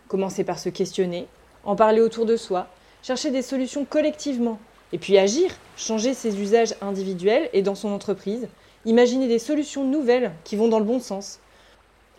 Commencer 0.07 0.43
par 0.43 0.59
se 0.59 0.69
questionner, 0.69 1.27
en 1.63 1.75
parler 1.75 2.01
autour 2.01 2.25
de 2.25 2.37
soi, 2.37 2.67
chercher 3.01 3.31
des 3.31 3.41
solutions 3.41 3.85
collectivement, 3.85 4.59
et 4.93 4.97
puis 4.97 5.17
agir, 5.17 5.51
changer 5.77 6.13
ses 6.13 6.39
usages 6.39 6.75
individuels 6.81 7.49
et 7.53 7.61
dans 7.61 7.75
son 7.75 7.89
entreprise, 7.89 8.47
imaginer 8.85 9.27
des 9.27 9.39
solutions 9.39 9.83
nouvelles 9.83 10.31
qui 10.43 10.55
vont 10.55 10.67
dans 10.67 10.79
le 10.79 10.85
bon 10.85 10.99
sens. 10.99 11.39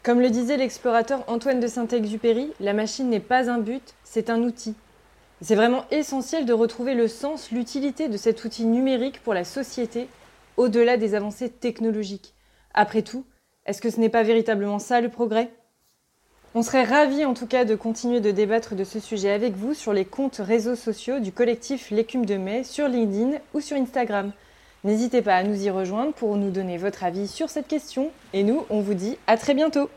Comme 0.02 0.20
le 0.20 0.30
disait 0.30 0.56
l'explorateur 0.56 1.22
Antoine 1.28 1.60
de 1.60 1.68
Saint-Exupéry, 1.68 2.52
la 2.58 2.72
machine 2.72 3.08
n'est 3.08 3.20
pas 3.20 3.48
un 3.48 3.58
but, 3.58 3.94
c'est 4.02 4.30
un 4.30 4.42
outil. 4.42 4.74
C'est 5.42 5.54
vraiment 5.54 5.84
essentiel 5.92 6.44
de 6.44 6.52
retrouver 6.52 6.94
le 6.94 7.06
sens, 7.06 7.52
l'utilité 7.52 8.08
de 8.08 8.16
cet 8.16 8.44
outil 8.44 8.64
numérique 8.64 9.22
pour 9.22 9.32
la 9.32 9.44
société, 9.44 10.08
au-delà 10.56 10.96
des 10.96 11.14
avancées 11.14 11.50
technologiques. 11.50 12.34
Après 12.74 13.02
tout, 13.02 13.24
est-ce 13.64 13.80
que 13.80 13.90
ce 13.90 14.00
n'est 14.00 14.08
pas 14.08 14.24
véritablement 14.24 14.80
ça 14.80 15.00
le 15.00 15.08
progrès? 15.08 15.52
On 16.56 16.62
serait 16.62 16.82
ravis 16.82 17.24
en 17.24 17.34
tout 17.34 17.46
cas 17.46 17.64
de 17.64 17.76
continuer 17.76 18.20
de 18.20 18.32
débattre 18.32 18.74
de 18.74 18.82
ce 18.82 18.98
sujet 18.98 19.30
avec 19.30 19.54
vous 19.54 19.72
sur 19.72 19.92
les 19.92 20.04
comptes 20.04 20.40
réseaux 20.44 20.74
sociaux 20.74 21.20
du 21.20 21.30
collectif 21.30 21.92
L'écume 21.92 22.26
de 22.26 22.36
mai 22.36 22.64
sur 22.64 22.88
LinkedIn 22.88 23.38
ou 23.54 23.60
sur 23.60 23.76
Instagram. 23.76 24.32
N'hésitez 24.84 25.22
pas 25.22 25.36
à 25.36 25.42
nous 25.44 25.64
y 25.64 25.70
rejoindre 25.70 26.12
pour 26.12 26.36
nous 26.36 26.50
donner 26.50 26.76
votre 26.76 27.04
avis 27.04 27.28
sur 27.28 27.48
cette 27.48 27.68
question. 27.68 28.10
Et 28.32 28.42
nous, 28.42 28.64
on 28.68 28.80
vous 28.80 28.94
dit 28.94 29.16
à 29.28 29.36
très 29.36 29.54
bientôt 29.54 29.88